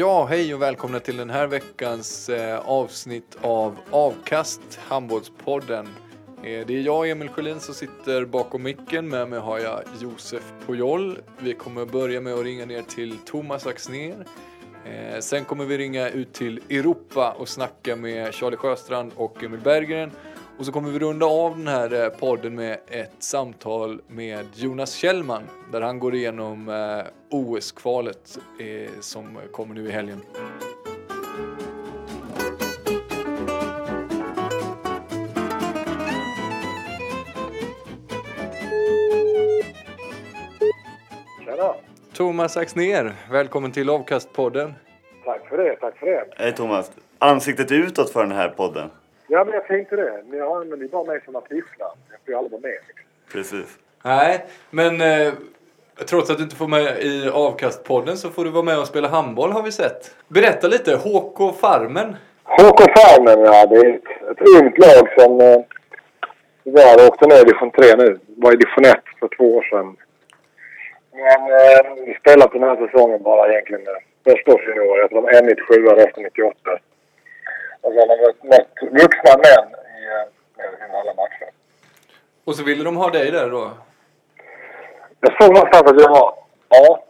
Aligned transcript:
Ja, 0.00 0.24
hej 0.24 0.54
och 0.54 0.62
välkomna 0.62 1.00
till 1.00 1.16
den 1.16 1.30
här 1.30 1.46
veckans 1.46 2.28
eh, 2.28 2.58
avsnitt 2.58 3.36
av 3.40 3.76
Avkast, 3.90 4.60
Handbollspodden. 4.88 5.86
Eh, 6.42 6.66
det 6.66 6.76
är 6.76 6.80
jag, 6.80 7.10
Emil 7.10 7.28
Sjölin, 7.28 7.60
som 7.60 7.74
sitter 7.74 8.24
bakom 8.24 8.62
micken. 8.62 9.08
Med 9.08 9.28
mig 9.28 9.38
har 9.38 9.58
jag 9.58 9.80
Josef 10.00 10.52
Pujol. 10.66 11.18
Vi 11.38 11.54
kommer 11.54 11.86
börja 11.86 12.20
med 12.20 12.34
att 12.34 12.44
ringa 12.44 12.66
ner 12.66 12.82
till 12.82 13.16
Thomas 13.18 13.66
Axner. 13.66 14.26
Eh, 14.84 15.20
sen 15.20 15.44
kommer 15.44 15.64
vi 15.64 15.78
ringa 15.78 16.10
ut 16.10 16.32
till 16.32 16.60
Europa 16.70 17.36
och 17.38 17.48
snacka 17.48 17.96
med 17.96 18.34
Charlie 18.34 18.56
Sjöstrand 18.56 19.12
och 19.16 19.44
Emil 19.44 19.60
Berggren. 19.60 20.10
Och 20.58 20.66
så 20.66 20.72
kommer 20.72 20.90
vi 20.90 20.98
runda 20.98 21.26
av 21.26 21.56
den 21.56 21.68
här 21.68 22.04
eh, 22.04 22.08
podden 22.08 22.54
med 22.54 22.78
ett 22.86 23.12
samtal 23.18 24.00
med 24.08 24.46
Jonas 24.54 24.94
Kjellman 24.94 25.42
där 25.72 25.80
han 25.80 25.98
går 25.98 26.14
igenom 26.14 26.68
eh, 26.68 27.06
OS-kvalet 27.30 28.38
eh, 28.60 28.90
som 29.00 29.38
kommer 29.52 29.74
nu 29.74 29.88
i 29.88 29.90
helgen. 29.90 30.20
Tjena! 41.44 41.74
Thomas 42.12 42.56
Axner, 42.56 43.14
välkommen 43.30 43.72
till 43.72 43.90
Avkastpodden. 43.90 44.74
Tack 45.24 45.48
för 45.48 45.58
det, 45.58 45.76
tack 45.76 45.98
för 45.98 46.06
det. 46.06 46.24
Hej 46.36 46.52
Thomas. 46.52 46.90
Ansiktet 47.18 47.72
utåt 47.72 48.10
för 48.10 48.22
den 48.22 48.32
här 48.32 48.48
podden. 48.48 48.90
Ja, 49.30 49.44
men 49.44 49.54
jag 49.54 49.66
tänkte 49.66 49.96
det. 49.96 50.22
Ni 50.30 50.40
använder 50.40 50.76
ju 50.76 50.88
bara 50.88 51.04
mig 51.04 51.20
som 51.24 51.36
artistnamn. 51.36 51.98
Jag 52.10 52.20
får 52.24 52.32
ju 52.32 52.34
aldrig 52.34 52.52
vara 52.52 52.62
med. 52.62 52.78
Precis. 53.32 53.78
Nej, 54.04 54.44
men 54.70 55.00
eh, 55.00 55.32
trots 56.06 56.30
att 56.30 56.36
du 56.36 56.42
inte 56.42 56.56
får 56.56 56.68
med 56.68 57.02
i 57.02 57.28
Avkastpodden 57.28 58.16
så 58.16 58.30
får 58.30 58.44
du 58.44 58.50
vara 58.50 58.62
med 58.62 58.78
och 58.78 58.86
spela 58.86 59.08
handboll 59.08 59.52
har 59.52 59.62
vi 59.62 59.72
sett. 59.72 60.16
Berätta 60.28 60.66
lite, 60.68 60.96
HK 60.96 61.60
Farmen. 61.60 62.16
HK 62.44 62.80
Farmen, 62.96 63.40
ja. 63.44 63.66
Det 63.66 63.76
är 63.76 63.94
ett, 63.94 64.30
ett 64.30 64.48
ungt 64.60 64.78
lag 64.78 65.04
som 65.18 65.40
eh, 65.40 67.06
åkte 67.08 67.26
ner 67.26 67.40
i 67.40 67.44
division 67.44 67.70
3 67.70 67.96
nu. 67.96 68.18
Var 68.36 68.52
i 68.52 68.56
division 68.56 68.84
1 68.84 68.96
för 69.20 69.28
två 69.36 69.56
år 69.56 69.62
sedan. 69.62 69.96
Men 71.12 71.40
eh, 71.42 72.04
vi 72.06 72.14
spelat 72.20 72.52
den 72.52 72.62
här 72.62 72.76
säsongen 72.86 73.22
bara 73.22 73.52
egentligen 73.52 73.86
eh, 73.86 74.02
förstaårsjuniorer. 74.24 75.00
Jag 75.00 75.10
tror 75.10 75.22
de 75.22 75.36
är 75.36 75.42
97 75.42 75.86
resten 75.86 76.22
98. 76.22 76.78
Och 77.80 77.92
så 77.92 77.98
har 78.00 78.46
mött 78.48 79.02
vuxna 79.02 79.36
män 79.36 79.68
i 79.98 80.06
eh, 80.60 81.00
alla 81.00 81.14
matcher. 81.14 81.48
Och 82.44 82.54
så 82.54 82.64
ville 82.64 82.84
de 82.84 82.96
ha 82.96 83.10
dig 83.10 83.30
där 83.30 83.50
då? 83.50 83.70
Jag 85.20 85.42
såg 85.42 85.54
någonstans 85.54 85.90
att 85.90 86.00
jag 86.00 86.10
var 86.10 86.34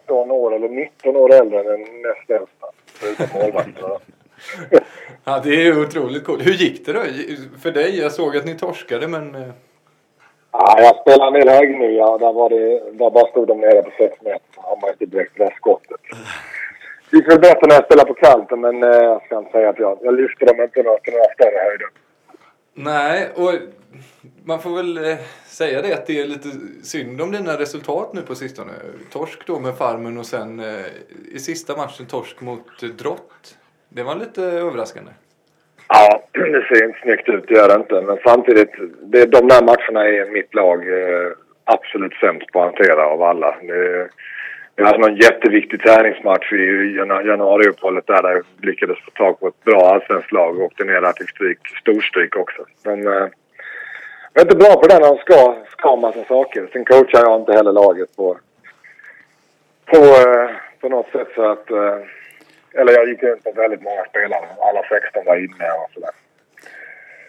18 0.06 0.30
år 0.30 0.54
eller 0.54 0.68
19 0.68 1.16
år 1.16 1.32
äldre 1.34 1.58
än 1.60 1.66
den 1.66 1.80
näst 1.80 2.30
äldsta. 2.30 2.66
Förutom 2.86 3.40
målvakterna. 3.40 3.98
Ja, 5.24 5.40
det 5.44 5.66
är 5.66 5.80
otroligt 5.82 6.24
coolt. 6.24 6.46
Hur 6.46 6.52
gick 6.52 6.86
det 6.86 6.92
då 6.92 7.00
för 7.62 7.70
dig? 7.70 7.98
Jag 8.00 8.12
såg 8.12 8.36
att 8.36 8.44
ni 8.44 8.54
torskade 8.58 9.08
men... 9.08 9.34
eh, 9.34 9.48
Ja, 10.52 10.80
jag 10.80 10.96
spelade 11.00 11.26
en 11.40 11.46
del 11.46 11.54
högnia. 11.56 12.18
Där, 12.18 12.32
var 12.32 12.50
det, 12.50 12.90
där 12.92 13.10
bara 13.10 13.26
stod 13.30 13.48
de 13.48 13.60
nere 13.60 13.82
på 13.82 13.90
6 13.98 14.22
meter. 14.22 14.40
Har 14.56 14.76
man 14.80 14.90
inte 14.90 15.06
direkt 15.06 15.32
det 15.36 15.44
där 15.44 15.54
skottet. 15.56 16.00
Det 17.10 17.16
gick 17.16 17.30
väl 17.30 17.40
bättre 17.40 17.66
när 17.66 17.74
jag 17.74 17.84
spelade 17.84 18.08
på 18.08 18.14
kanten 18.14 18.60
men 18.60 18.82
eh, 18.82 18.88
jag 18.88 19.22
ska 19.22 19.38
inte 19.38 19.50
säga 19.50 19.68
att 19.70 19.78
jag, 19.78 19.98
jag 20.02 20.14
lyfte 20.14 20.44
dem 20.44 20.60
inte 20.60 20.82
några, 20.82 20.98
till 20.98 21.12
några 21.12 21.34
större 21.34 21.58
höjder. 21.64 21.88
Nej, 22.74 23.28
och 23.34 23.52
man 24.44 24.58
får 24.60 24.76
väl 24.76 24.96
eh, 24.96 25.18
säga 25.46 25.82
det 25.82 25.92
att 25.94 26.06
det 26.06 26.20
är 26.20 26.26
lite 26.26 26.48
synd 26.82 27.20
om 27.20 27.32
dina 27.32 27.58
resultat 27.58 28.12
nu 28.12 28.22
på 28.22 28.34
sistone. 28.34 28.72
Torsk 29.12 29.46
då 29.46 29.58
med 29.58 29.76
Farmen 29.76 30.18
och 30.18 30.26
sen 30.26 30.60
eh, 30.60 30.86
i 31.34 31.38
sista 31.38 31.76
matchen 31.76 32.06
torsk 32.06 32.40
mot 32.40 32.82
eh, 32.82 32.88
Drott. 32.88 33.58
Det 33.88 34.02
var 34.02 34.14
lite 34.14 34.42
överraskande. 34.42 35.10
Ja, 35.88 36.22
det 36.32 36.66
ser 36.68 36.84
inte 36.84 37.00
snyggt 37.02 37.28
ut, 37.28 37.44
det 37.48 37.54
gör 37.54 37.68
det 37.68 37.74
inte. 37.74 38.00
Men 38.00 38.18
samtidigt, 38.24 38.70
det, 39.02 39.26
de 39.26 39.48
där 39.48 39.62
matcherna 39.62 40.08
är 40.08 40.30
mitt 40.30 40.54
lag 40.54 40.78
eh, 40.88 41.32
absolut 41.64 42.14
sämst 42.14 42.52
på 42.52 42.62
att 42.62 42.74
hantera 42.74 43.06
av 43.06 43.22
alla. 43.22 43.56
Det, 43.62 44.08
vi 44.78 44.84
hade 44.84 44.98
någon 44.98 45.16
jätteviktig 45.16 45.82
träningsmatch 45.82 46.52
i 46.52 46.94
januariuppehållet 47.26 48.06
där, 48.06 48.22
där 48.22 48.30
jag 48.30 48.44
lyckades 48.62 48.98
få 49.04 49.10
tag 49.10 49.40
på 49.40 49.48
ett 49.48 49.64
bra 49.64 49.94
allsvenskt 49.94 50.32
lag 50.32 50.58
och 50.58 50.64
åkte 50.64 50.84
ner 50.84 51.00
där 51.00 51.12
till 51.12 51.28
stryk, 51.28 51.58
storstryk 51.80 52.36
också. 52.36 52.66
Men 52.84 53.06
eh, 53.06 53.28
jag 54.32 54.40
är 54.40 54.40
inte 54.40 54.56
bra 54.56 54.80
på 54.80 54.86
det 54.86 54.94
när 54.94 55.08
de 55.08 55.18
ska, 55.18 55.56
ska 55.70 55.96
massa 55.96 56.24
saker. 56.24 56.68
Sen 56.72 56.84
coachar 56.84 57.20
jag 57.20 57.40
inte 57.40 57.52
heller 57.52 57.72
laget 57.72 58.16
på, 58.16 58.38
på, 59.84 59.96
eh, 59.96 60.50
på 60.80 60.88
något 60.88 61.10
sätt 61.12 61.28
så 61.34 61.52
att... 61.52 61.70
Eh, 61.70 61.98
eller 62.72 62.92
jag 62.92 63.08
gick 63.08 63.22
runt 63.22 63.44
med 63.44 63.54
väldigt 63.54 63.82
många 63.82 64.04
spelare. 64.04 64.46
Alla 64.58 64.82
16 64.88 65.24
var 65.26 65.36
inne 65.36 65.70
och 65.84 65.90
sådär. 65.94 66.10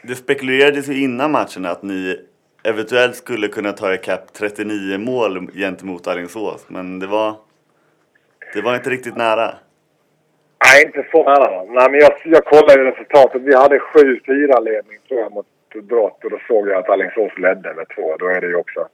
Det 0.01 0.15
spekulerades 0.15 0.87
ju 0.87 1.03
innan 1.03 1.31
matchen 1.31 1.65
att 1.65 1.83
ni 1.83 2.25
eventuellt 2.63 3.15
skulle 3.15 3.47
kunna 3.47 3.71
ta 3.71 3.93
ikapp 3.93 4.33
39 4.33 4.97
mål 4.97 5.51
gentemot 5.53 6.07
Alingsås. 6.07 6.65
Men 6.67 6.99
det 6.99 7.07
var, 7.07 7.35
det 8.53 8.61
var 8.61 8.75
inte 8.75 8.89
riktigt 8.89 9.17
nära. 9.17 9.55
Nej, 10.65 10.85
inte 10.85 11.07
så 11.11 11.23
nära. 11.23 11.63
Nej, 11.63 11.91
men 11.91 11.99
jag, 11.99 12.11
jag 12.23 12.45
kollade 12.45 12.91
resultatet. 12.91 13.41
Vi 13.41 13.55
hade 13.55 13.77
7-4 13.77 14.63
ledning 14.63 14.97
tror 15.07 15.19
jag 15.19 15.31
mot 15.31 15.47
Drott 15.73 16.23
och 16.23 16.31
då 16.31 16.39
såg 16.47 16.67
jag 16.67 16.77
att 16.77 16.89
Alingsås 16.89 17.37
ledde 17.37 17.73
med 17.73 17.85
två. 17.95 18.17
Då 18.17 18.27
är 18.27 18.41
det 18.41 18.47
ju 18.47 18.55
också... 18.55 18.87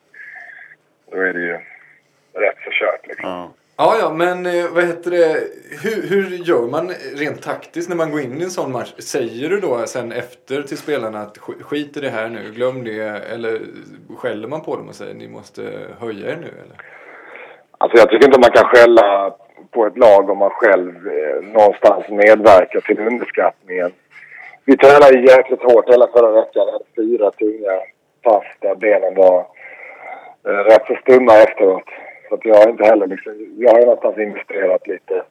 Då 1.11 1.18
är 1.18 1.33
det 1.33 1.39
ju 1.39 1.53
rätt 2.33 2.57
så 2.63 2.71
kört 2.71 3.07
liksom. 3.07 3.29
Ja. 3.29 3.51
Ja, 3.77 3.95
ja, 4.00 4.10
men 4.13 4.45
eh, 4.45 4.66
vad 4.74 4.83
heter 4.83 5.12
det? 5.12 5.38
Hur, 5.83 6.07
hur 6.10 6.30
gör 6.50 6.68
man 6.68 6.89
rent 7.16 7.42
taktiskt 7.44 7.89
när 7.89 7.95
man 7.95 8.12
går 8.12 8.22
in 8.22 8.42
i 8.42 8.44
en 8.44 8.50
sån 8.50 8.72
match? 8.72 8.94
Säger 8.98 9.50
du 9.50 9.60
då 9.60 9.77
sen 9.86 10.12
efter 10.12 10.62
till 10.62 10.77
spelarna 10.77 11.19
att 11.22 11.38
sk- 11.38 11.62
skit 11.63 11.98
i 11.98 12.00
det 12.00 12.10
här 12.10 12.30
nu, 12.30 12.51
glöm 12.56 12.83
det? 12.83 13.01
Eller 13.33 13.60
skäller 14.18 14.48
man 14.48 14.62
på 14.62 14.75
dem 14.75 14.88
och 14.89 14.95
säger 14.95 15.13
ni 15.13 15.27
måste 15.27 15.62
höja 16.00 16.30
er 16.31 16.38
nu? 16.42 16.48
Eller? 16.48 16.77
Alltså 17.77 17.98
jag 17.98 18.10
tycker 18.10 18.25
inte 18.25 18.39
man 18.39 18.51
kan 18.51 18.66
skälla 18.66 19.33
på 19.72 19.86
ett 19.86 19.98
lag 19.98 20.30
om 20.30 20.38
man 20.38 20.50
själv 20.50 21.07
eh, 21.07 21.44
någonstans 21.44 22.10
medverkar 22.10 22.80
till 22.80 23.00
underskattningen. 23.00 23.92
Vi 24.66 24.78
tränade 24.78 25.19
jäkligt 25.19 25.62
hårt 25.63 25.89
hela 25.89 26.07
förra 26.07 26.31
veckan. 26.31 26.68
Fyra 26.95 27.31
tunga 27.31 27.75
pass 28.24 28.44
där 28.62 28.75
benen 28.75 29.16
var 29.16 29.39
eh, 30.48 30.51
rätt 30.51 30.86
så 30.88 30.95
stumma 30.95 31.33
efteråt. 31.33 31.83
Så 32.30 32.36
att 32.36 32.45
jag 32.45 32.56
har 32.56 32.69
inte 32.69 32.83
heller 32.83 33.07
liksom, 33.07 33.56
jag 33.57 33.72
har 33.72 33.81
någonstans 33.81 34.18
investerat 34.18 34.88
lite 34.88 35.24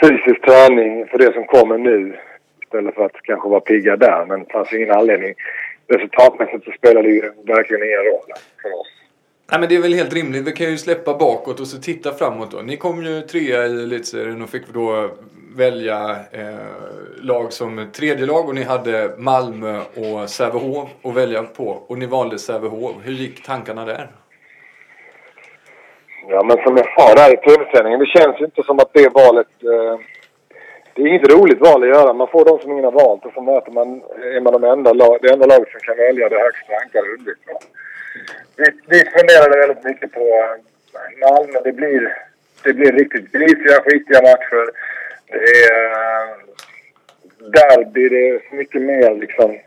fysisk 0.00 0.40
träning 0.42 1.06
för 1.06 1.18
det 1.18 1.32
som 1.32 1.44
kommer 1.44 1.78
nu. 1.78 2.16
Istället 2.62 2.94
för 2.94 3.04
att 3.04 3.22
kanske 3.22 3.48
vara 3.48 3.60
pigga 3.60 3.96
där. 3.96 4.26
Men 4.26 4.44
det 4.44 4.52
fanns 4.52 4.72
ingen 4.72 4.90
anledning. 4.90 5.34
resultatmässigt 5.86 6.64
så 6.64 6.70
spelar 6.70 7.02
det 7.02 7.08
ju 7.08 7.32
verkligen 7.46 7.82
ingen 7.82 7.98
roll 7.98 8.32
för 8.62 8.80
oss. 8.80 8.92
Nej, 9.50 9.60
men 9.60 9.68
det 9.68 9.76
är 9.76 9.82
väl 9.82 9.94
helt 9.94 10.14
rimligt. 10.14 10.46
Vi 10.46 10.52
kan 10.52 10.70
ju 10.70 10.76
släppa 10.76 11.18
bakåt 11.18 11.60
och 11.60 11.66
så 11.66 11.80
titta 11.80 12.12
framåt 12.12 12.50
då. 12.50 12.58
Ni 12.58 12.76
kom 12.76 13.02
ju 13.02 13.20
trea 13.20 13.66
i 13.66 13.82
elitserien 13.82 14.42
och 14.42 14.50
fick 14.50 14.68
då 14.68 15.10
välja 15.56 16.10
eh, 16.32 16.54
lag 17.22 17.52
som 17.52 17.88
tredje 17.92 18.26
lag 18.26 18.48
och 18.48 18.54
ni 18.54 18.62
hade 18.62 19.14
Malmö 19.18 19.80
och 19.80 20.30
Sävehof 20.30 20.88
att 21.02 21.14
välja 21.14 21.42
på 21.42 21.66
och 21.86 21.98
ni 21.98 22.06
valde 22.06 22.38
Sävehof. 22.38 22.96
Hur 23.02 23.12
gick 23.12 23.42
tankarna 23.42 23.84
där? 23.84 24.08
Ja, 26.28 26.42
men 26.42 26.56
som 26.64 26.76
jag 26.76 26.86
sa 26.96 27.14
där 27.14 27.32
i 27.34 27.36
tv-sändningen, 27.36 28.00
det 28.00 28.06
känns 28.06 28.40
ju 28.40 28.44
inte 28.44 28.62
som 28.62 28.78
att 28.78 28.92
det 28.92 29.14
valet... 29.14 29.46
Eh, 29.62 29.98
det 30.94 31.02
är 31.02 31.06
inget 31.06 31.32
roligt 31.32 31.60
val 31.60 31.82
att 31.82 31.88
göra. 31.88 32.12
Man 32.12 32.28
får 32.28 32.44
de 32.44 32.58
som 32.58 32.72
ingen 32.72 32.84
har 32.84 32.92
valt 32.92 33.26
och 33.26 33.32
så 33.32 33.40
möter 33.40 33.72
man, 33.72 34.02
är 34.36 34.40
man 34.40 34.52
de 34.52 34.64
enda, 34.64 34.92
det 34.94 35.32
enda 35.32 35.46
laget 35.46 35.70
som 35.70 35.80
kan 35.80 35.96
välja 35.96 36.28
det 36.28 36.38
högst 36.38 36.70
rankade 36.70 37.08
undvikna. 37.08 37.52
Vi, 38.56 38.64
vi 38.88 38.98
funderade 39.16 39.58
väldigt 39.66 39.84
mycket 39.84 40.12
på 40.12 40.20
eh, 40.20 41.28
Malmö. 41.28 41.60
Det 41.64 41.72
blir, 41.72 42.16
det 42.64 42.72
blir 42.72 42.92
riktigt 42.92 43.32
grisiga, 43.32 43.80
skitiga 43.84 44.22
matcher. 44.22 44.64
Det 45.26 45.36
är... 45.72 45.82
Eh, 45.90 46.36
Det 47.94 48.00
är 48.04 48.10
det 48.10 48.52
mycket 48.56 48.82
mer 48.82 49.14
liksom 49.14 49.58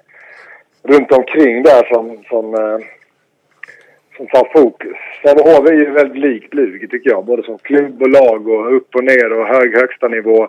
runt 0.83 1.11
omkring 1.11 1.63
där 1.63 1.83
som, 1.93 2.23
som, 2.29 2.53
eh, 2.55 2.79
som 4.17 4.27
tar 4.27 4.49
fokus. 4.53 4.97
Sävehof 5.21 5.69
är 5.69 5.73
ju 5.73 5.91
väldigt 5.91 6.21
likt 6.21 6.53
Lugi 6.53 6.87
tycker 6.87 7.09
jag. 7.09 7.25
Både 7.25 7.43
som 7.43 7.57
klubb 7.57 8.01
och 8.01 8.09
lag 8.09 8.47
och 8.47 8.75
upp 8.75 8.95
och 8.95 9.03
ner 9.03 9.33
och 9.33 9.47
hög 9.47 9.75
högsta 9.75 10.07
nivå. 10.07 10.43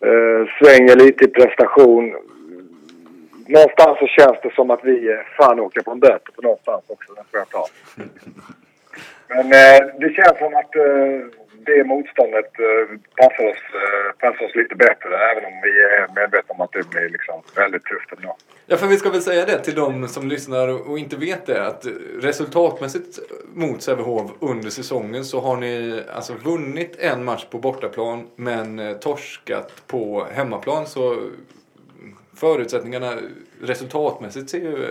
Eh, 0.00 0.48
svänger 0.58 0.96
lite 0.96 1.24
i 1.24 1.28
prestation. 1.28 2.14
Någonstans 3.46 3.98
så 3.98 4.06
känns 4.06 4.36
det 4.42 4.54
som 4.54 4.70
att 4.70 4.84
vi 4.84 5.08
eh, 5.08 5.18
fan 5.36 5.60
åker 5.60 5.80
på 5.80 5.90
en 5.90 6.00
böter 6.00 6.32
på 6.36 6.42
någonstans 6.42 6.84
också. 6.86 7.12
Den 7.14 7.24
får 7.30 7.38
jag 7.38 7.48
ta. 7.48 7.66
Men 9.28 9.46
eh, 9.46 9.86
det 10.00 10.14
känns 10.14 10.38
som 10.38 10.54
att 10.54 10.76
eh, 10.76 11.47
det 11.68 11.84
motståndet 11.84 12.50
eh, 12.66 12.86
passar, 13.16 13.44
oss, 13.50 13.64
eh, 13.82 14.12
passar 14.18 14.44
oss 14.46 14.54
lite 14.54 14.74
bättre. 14.74 15.10
Även 15.30 15.44
om 15.44 15.60
vi 15.62 15.72
är 15.96 16.08
medvetna 16.20 16.54
om 16.54 16.60
att 16.60 16.72
det 16.72 16.90
blir 16.90 17.08
liksom 17.08 17.42
väldigt 17.56 17.84
tufft 17.84 18.12
ändå. 18.16 18.36
Ja, 18.66 18.76
för 18.76 18.86
vi 18.86 18.96
ska 18.96 19.10
väl 19.10 19.22
säga 19.22 19.44
det 19.46 19.58
till 19.58 19.74
de 19.74 20.08
som 20.08 20.28
lyssnar 20.28 20.88
och 20.90 20.98
inte 20.98 21.16
vet 21.16 21.46
det. 21.46 21.66
Att 21.66 21.86
resultatmässigt 22.20 23.18
mot 23.54 23.82
Sävehof 23.82 24.30
under 24.40 24.70
säsongen 24.70 25.24
så 25.24 25.40
har 25.40 25.56
ni 25.56 26.02
alltså 26.14 26.34
vunnit 26.34 26.96
en 26.98 27.24
match 27.24 27.44
på 27.50 27.58
bortaplan 27.58 28.26
men 28.36 28.78
eh, 28.78 28.92
torskat 28.92 29.82
på 29.86 30.26
hemmaplan. 30.32 30.86
Så 30.86 31.16
förutsättningarna 32.36 33.18
resultatmässigt 33.62 34.50
ser 34.50 34.58
ju 34.58 34.86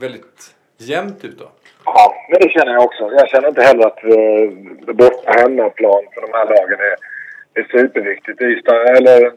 väldigt 0.00 0.54
jämnt 0.78 1.24
ut 1.24 1.38
då. 1.38 1.48
Ja, 1.84 2.14
men 2.30 2.40
det 2.40 2.50
känner 2.50 2.72
jag 2.72 2.84
också. 2.84 3.10
Jag 3.12 3.28
känner 3.28 3.48
inte 3.48 3.62
heller 3.62 3.86
att 3.86 4.04
eh, 4.04 4.94
borta 4.94 5.30
hemmaplan 5.40 6.04
för 6.14 6.20
de 6.20 6.32
här 6.32 6.46
lagen 6.46 6.80
är, 6.80 6.96
är 7.60 7.66
superviktigt. 7.70 8.40
Ystad, 8.40 8.82
eller 8.96 9.32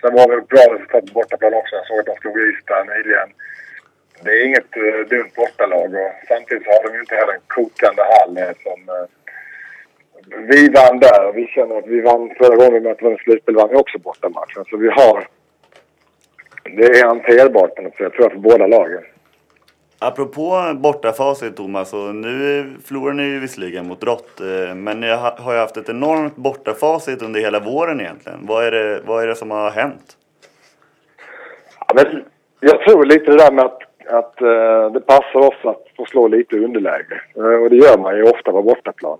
sen 0.00 0.14
var 0.14 0.36
det 0.36 0.48
bra 0.52 0.74
resultat 0.74 1.06
på 1.06 1.12
bortaplan 1.12 1.54
också. 1.54 1.76
Jag 1.76 1.86
såg 1.86 1.98
att 1.98 2.06
de 2.06 2.16
slog 2.16 2.38
Ystad 2.38 2.84
nyligen. 2.84 3.28
Det 4.24 4.30
är 4.30 4.46
inget 4.46 4.76
eh, 4.76 5.00
dumt 5.10 5.32
bortalag 5.36 5.94
och 5.94 6.12
samtidigt 6.28 6.64
så 6.64 6.70
har 6.70 6.82
de 6.82 6.94
ju 6.94 7.00
inte 7.00 7.14
heller 7.14 7.32
en 7.32 7.46
kokande 7.46 8.02
hall 8.12 8.36
eh, 8.36 8.54
som 8.64 8.80
eh, 8.96 9.06
vi 10.50 10.68
vann 10.68 10.98
där. 10.98 11.32
Vi 11.32 11.46
känner 11.46 11.78
att 11.78 11.86
vi 11.86 12.00
vann 12.00 12.34
förra 12.38 12.56
gången 12.56 12.72
vi 12.72 12.80
mötte 12.80 13.06
en 13.06 13.16
slutspel 13.16 13.54
vann 13.54 13.68
vi 13.70 13.76
också 13.76 13.98
bortamatchen. 13.98 14.64
Så 14.70 14.76
vi 14.76 14.88
har... 14.88 15.28
Det 16.64 16.86
är 16.86 17.06
hanterbart 17.06 17.74
på 17.74 17.82
något 17.82 17.96
sätt, 17.96 18.12
tror 18.12 18.24
jag, 18.24 18.32
för 18.32 18.38
båda 18.38 18.66
lagen. 18.66 19.04
Apropå 20.04 20.72
bortafacit 20.74 21.56
Thomas, 21.56 21.92
och 21.92 22.14
nu 22.14 22.66
förlorar 22.84 23.12
ni 23.12 23.22
ju 23.22 23.38
visserligen 23.38 23.88
mot 23.88 24.04
Rott, 24.04 24.40
eh, 24.40 24.74
men 24.74 25.00
ni 25.00 25.10
har 25.10 25.52
ju 25.52 25.58
haft 25.58 25.76
ett 25.76 25.88
enormt 25.88 26.36
bortafacit 26.36 27.22
under 27.22 27.40
hela 27.40 27.60
våren 27.60 28.00
egentligen. 28.00 28.38
Vad 28.46 28.64
är 28.64 28.70
det, 28.70 29.00
vad 29.06 29.22
är 29.22 29.26
det 29.26 29.34
som 29.34 29.50
har 29.50 29.70
hänt? 29.70 30.16
Ja, 31.88 31.94
men 31.94 32.24
jag 32.60 32.80
tror 32.80 33.04
lite 33.04 33.30
det 33.30 33.36
där 33.36 33.52
med 33.52 33.64
att, 33.64 33.82
att 34.06 34.42
uh, 34.42 34.92
det 34.92 35.00
passar 35.00 35.40
oss 35.40 35.64
att 35.64 35.84
få 35.96 36.04
slå 36.04 36.28
lite 36.28 36.56
underläge. 36.56 37.20
Uh, 37.38 37.62
och 37.62 37.70
det 37.70 37.76
gör 37.76 37.98
man 37.98 38.16
ju 38.16 38.22
ofta 38.22 38.52
på 38.52 38.62
bortaplan. 38.62 39.18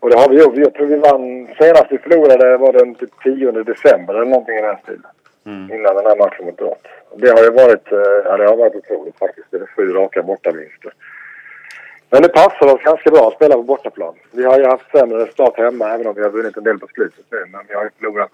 Och 0.00 0.10
det 0.10 0.18
har 0.18 0.28
vi 0.28 0.42
gjort. 0.42 0.56
Jag 0.56 0.74
tror 0.74 0.86
vi 0.86 0.96
vann, 0.96 1.48
senast 1.58 1.86
vi 1.90 1.98
förlorade 1.98 2.56
var 2.56 2.72
den 2.72 2.94
typ 2.94 3.10
10 3.22 3.52
december 3.52 4.14
eller 4.14 4.30
någonting 4.30 4.54
i 4.54 4.62
den 4.62 4.76
stilen. 4.82 5.10
Mm. 5.50 5.72
Innan 5.74 5.94
den 5.96 6.06
här 6.06 6.16
matchen 6.16 6.44
mot 6.46 6.60
Rott. 6.60 6.86
Det 7.22 7.30
har 7.30 7.42
ju 7.42 7.50
varit, 7.50 7.92
eh, 7.92 8.18
ja, 8.24 8.36
det 8.36 8.46
har 8.50 8.56
varit 8.56 8.74
otroligt 8.74 9.18
faktiskt. 9.18 9.46
Det 9.50 9.56
är 9.56 9.66
sju 9.66 9.92
raka 9.92 10.22
bortavinster. 10.22 10.92
Men 12.10 12.22
det 12.22 12.28
passar 12.28 12.74
oss 12.74 12.82
ganska 12.82 13.10
bra 13.10 13.28
att 13.28 13.34
spela 13.34 13.54
på 13.54 13.62
bortaplan. 13.62 14.14
Vi 14.32 14.44
har 14.44 14.58
ju 14.58 14.66
haft 14.66 14.90
sämre 14.90 15.26
start 15.26 15.56
hemma 15.58 15.90
även 15.94 16.06
om 16.06 16.14
vi 16.14 16.22
har 16.22 16.30
vunnit 16.30 16.56
en 16.56 16.64
del 16.64 16.78
på 16.78 16.86
slutet 16.86 17.24
nu. 17.30 17.46
Men 17.52 17.60
vi 17.68 17.74
har 17.74 17.84
ju 17.84 17.90
förlorat 17.98 18.30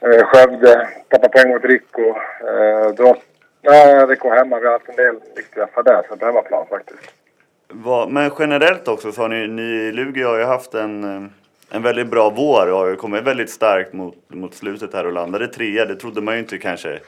eh, 0.00 0.24
Skövde, 0.26 0.88
tappat 1.08 1.32
poäng 1.32 1.48
mot 1.48 1.64
Rico. 1.64 2.02
Eh, 2.50 2.88
då, 2.96 3.16
ja, 3.62 4.06
Rico 4.06 4.28
hemma. 4.28 4.58
Vi 4.58 4.66
har 4.66 4.72
haft 4.72 4.88
en 4.88 4.96
del 4.96 5.16
riktiga 5.36 5.66
fadäser 5.66 6.16
på 6.16 6.26
hemmaplan 6.26 6.66
faktiskt. 6.66 7.14
Men 8.08 8.30
generellt 8.38 8.88
också 8.88 9.12
så 9.12 9.22
har 9.22 9.28
ni, 9.28 9.46
ni 9.48 9.92
Lugi 9.92 10.22
har 10.22 10.38
ju 10.38 10.44
haft 10.44 10.74
en 10.74 11.04
eh, 11.04 11.30
en 11.74 11.82
väldigt 11.82 12.06
bra 12.06 12.30
vår 12.30 12.72
och 12.72 12.78
har 12.78 12.94
kommit 12.94 13.22
väldigt 13.22 13.50
starkt 13.50 13.92
mot, 13.92 14.14
mot 14.28 14.54
slutet 14.54 14.94
här 14.94 15.06
och 15.06 15.12
landade 15.12 15.48
trea. 15.48 15.84
Det 15.84 15.96
trodde 15.96 16.20
man 16.20 16.34
ju 16.34 16.40
inte 16.40 16.58
kanske 16.58 16.98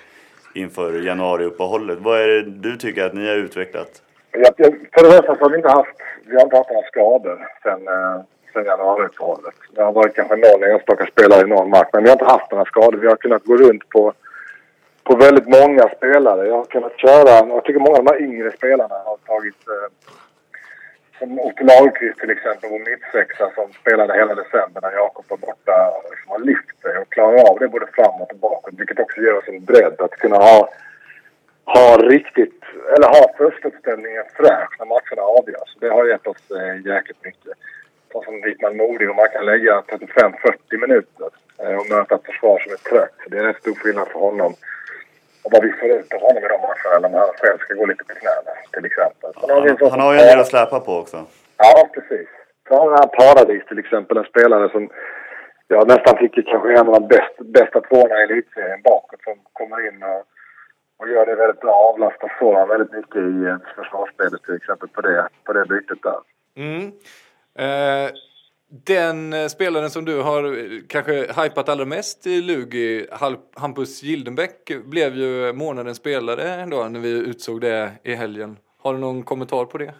inför 0.54 0.92
januariuppehållet. 0.92 1.98
Vad 2.00 2.20
är 2.20 2.28
det 2.28 2.42
du 2.42 2.76
tycker 2.76 3.06
att 3.06 3.14
ni 3.14 3.28
har 3.28 3.36
utvecklat? 3.36 4.02
Ja, 4.30 4.50
för 4.94 5.02
det 5.02 5.10
första 5.10 5.36
så 5.36 5.40
har 5.44 5.50
vi 5.50 5.56
inte 5.56 5.68
haft, 5.68 5.96
vi 6.26 6.36
har 6.36 6.42
inte 6.42 6.56
haft 6.56 6.70
några 6.70 6.86
skador 6.86 7.48
sen, 7.62 7.88
eh, 7.88 8.20
sen 8.52 8.64
januariuppehållet. 8.64 9.54
Det 9.74 9.82
har 9.82 9.92
varit 9.92 10.14
kanske 10.14 10.36
någon 10.36 10.70
enstaka 10.70 11.06
spelare 11.06 11.40
i 11.40 11.48
någon 11.48 11.70
match, 11.70 11.88
men 11.92 12.02
vi 12.02 12.08
har 12.08 12.14
inte 12.14 12.32
haft 12.32 12.50
några 12.50 12.64
skador. 12.64 12.98
Vi 12.98 13.06
har 13.06 13.16
kunnat 13.16 13.44
gå 13.44 13.56
runt 13.56 13.88
på, 13.88 14.12
på 15.04 15.16
väldigt 15.16 15.48
många 15.48 15.88
spelare. 15.96 16.46
Jag 16.46 16.56
har 16.56 16.64
kunnat 16.64 16.98
köra, 16.98 17.48
jag 17.48 17.64
tycker 17.64 17.80
många 17.80 17.96
av 17.96 18.04
de 18.04 18.10
här 18.10 18.22
yngre 18.22 18.52
spelarna 18.52 18.94
har 18.94 19.16
tagit 19.16 19.68
eh, 19.68 20.12
som 21.18 21.40
Otto 21.40 21.64
Lagerqvist 21.64 22.18
till 22.18 22.30
exempel, 22.30 22.70
vår 22.70 22.78
mittsexa 22.90 23.50
som 23.54 23.72
spelade 23.72 24.14
hela 24.14 24.34
december 24.34 24.80
när 24.82 24.92
Jakob 24.92 25.24
var 25.28 25.36
borta. 25.36 25.76
Liksom 26.10 26.30
har 26.30 26.38
lyft 26.38 26.82
sig 26.82 26.98
och 26.98 27.12
klarar 27.12 27.50
av 27.50 27.58
det 27.58 27.68
både 27.68 27.86
framåt 27.86 28.32
och 28.32 28.38
bakåt. 28.38 28.74
Vilket 28.78 28.98
också 29.00 29.20
ger 29.20 29.36
oss 29.38 29.48
en 29.48 29.64
bredd 29.64 30.00
att 30.00 30.10
kunna 30.10 30.36
ha, 30.36 30.68
ha 31.64 31.98
riktigt, 31.98 32.62
eller 32.96 33.08
ha 33.08 33.34
förstauppställningen 33.38 34.24
fräsch 34.36 34.72
när 34.78 34.86
matcherna 34.86 35.22
avgörs. 35.38 35.76
Det 35.80 35.88
har 35.88 36.04
gett 36.06 36.26
oss 36.26 36.50
eh, 36.50 36.86
jäkligt 36.92 37.24
mycket. 37.24 37.52
Ta 38.12 38.24
som 38.24 38.40
Wittman 38.40 38.76
Modig, 38.76 39.10
och 39.10 39.16
man 39.16 39.28
kan 39.28 39.46
lägga 39.46 39.80
35-40 39.80 40.80
minuter 40.80 41.28
eh, 41.58 41.76
och 41.78 41.90
möta 41.90 42.14
ett 42.14 42.26
försvar 42.26 42.58
som 42.58 42.72
är 42.72 42.76
trött. 42.90 43.18
Det 43.26 43.38
är 43.38 43.44
en 43.44 43.54
stor 43.54 43.74
skillnad 43.74 44.08
för 44.08 44.18
honom 44.18 44.54
och 45.46 45.52
vad 45.52 45.62
vi 45.66 45.72
får 45.72 45.88
ut 45.98 46.14
av 46.14 46.20
honom 46.20 46.44
i 46.44 46.48
de 46.48 46.60
matcherna 46.68 47.08
när 47.08 47.18
han 47.18 47.34
själv 47.40 47.58
ska 47.58 47.74
gå 47.74 47.86
lite 47.86 48.04
på 48.04 48.14
knäna 48.20 48.52
till 48.74 48.84
exempel. 48.90 49.30
Han 49.40 49.50
har, 49.50 49.90
han 49.90 50.00
har 50.00 50.12
ju 50.12 50.18
en 50.20 50.26
del 50.26 50.40
att 50.40 50.52
släpa 50.54 50.80
på 50.80 50.92
också. 51.02 51.18
Ja, 51.56 51.88
precis. 51.94 52.28
Så 52.68 52.74
har 52.74 52.90
här 52.90 53.06
Paradis 53.18 53.64
till 53.66 53.78
exempel, 53.78 54.16
en 54.16 54.24
spelare 54.32 54.70
som 54.70 54.90
jag 55.68 55.88
nästan 55.88 56.16
tycker 56.18 56.42
kanske 56.42 56.68
är 56.72 56.80
en 56.80 56.88
av 56.88 57.00
de 57.00 57.08
bäst, 57.08 57.36
bästa 57.38 57.80
tvåorna 57.80 58.14
i 58.20 58.22
elitserien 58.22 58.82
bakåt 58.82 59.22
som 59.22 59.36
kommer 59.52 59.88
in 59.88 60.02
och, 60.02 60.22
och 60.98 61.08
gör 61.08 61.26
det 61.26 61.34
väldigt 61.34 61.60
bra, 61.60 61.74
avlastar 61.74 62.32
Soran 62.38 62.68
väldigt 62.68 62.92
mycket 62.92 63.16
i 63.16 63.36
eh, 63.50 63.56
försvarsspelet 63.76 64.42
till 64.42 64.56
exempel 64.56 64.88
på 64.88 65.00
det, 65.00 65.28
på 65.44 65.52
det 65.52 65.64
bytet 65.66 66.02
där. 66.02 66.20
Mm. 66.64 66.84
Eh, 67.64 68.10
den 68.84 69.32
eh, 69.32 69.46
spelaren 69.46 69.90
som 69.90 70.04
du 70.04 70.22
har 70.22 70.44
eh, 70.44 70.80
kanske 70.88 71.12
hypat 71.12 71.68
allra 71.68 71.84
mest 71.84 72.26
i 72.26 72.42
Lugi, 72.42 73.06
Hampus 73.56 74.02
Gildenbäck, 74.02 74.72
blev 74.84 75.14
ju 75.14 75.52
månadens 75.52 75.98
spelare 75.98 76.42
ändå 76.62 76.84
när 76.84 77.00
vi 77.00 77.10
utsåg 77.30 77.60
det 77.60 77.90
i 78.02 78.14
helgen. 78.14 78.56
Har 78.82 78.92
du 78.92 78.98
någon 78.98 79.22
kommentar 79.22 79.64
på 79.64 79.78
det? 79.78 79.94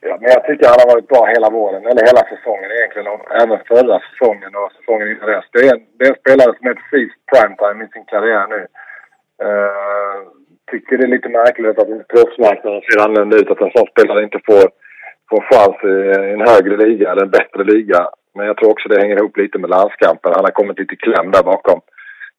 Ja, 0.00 0.18
men 0.20 0.30
jag 0.30 0.44
tycker 0.46 0.66
han 0.66 0.82
har 0.82 0.94
varit 0.94 1.08
bra 1.08 1.22
hela 1.34 1.50
våren, 1.50 1.86
eller 1.90 2.02
hela 2.10 2.22
säsongen 2.32 2.70
egentligen, 2.76 3.08
och 3.14 3.22
även 3.42 3.58
förra 3.72 3.96
säsongen 4.08 4.52
och 4.60 4.72
säsongen 4.78 5.10
innan 5.10 5.28
dess. 5.30 5.48
Det 5.52 5.58
är, 5.58 5.72
en, 5.74 5.82
det 5.98 6.04
är 6.04 6.10
en 6.14 6.22
spelare 6.24 6.52
som 6.56 6.66
är 6.70 6.76
precis 6.80 7.10
primetime 7.30 7.84
i 7.84 7.88
sin 7.94 8.04
karriär 8.12 8.46
nu. 8.54 8.60
Uh, 9.46 10.18
tycker 10.70 10.98
det 10.98 11.04
är 11.04 11.16
lite 11.16 11.28
märkligt 11.28 11.78
att 11.78 12.08
proffsmarknaden 12.12 12.80
ser 12.82 13.04
annorlunda 13.04 13.36
ut, 13.36 13.50
att 13.50 13.60
en 13.60 13.74
sån 13.76 13.92
spelare 13.94 14.24
inte 14.24 14.40
får 14.48 14.62
få 15.30 15.36
chans 15.50 15.76
i 15.84 15.94
en 16.34 16.48
högre 16.50 16.76
liga 16.86 17.10
eller 17.10 17.22
en 17.22 17.36
bättre 17.38 17.64
liga. 17.64 18.00
Men 18.34 18.46
jag 18.46 18.56
tror 18.56 18.70
också 18.70 18.88
det 18.88 19.00
hänger 19.00 19.16
ihop 19.16 19.36
lite 19.36 19.58
med 19.58 19.70
landskampen. 19.70 20.32
Han 20.34 20.44
har 20.44 20.50
kommit 20.50 20.78
lite 20.78 20.94
i 20.94 20.96
kläm 20.96 21.30
där 21.30 21.42
bakom 21.42 21.80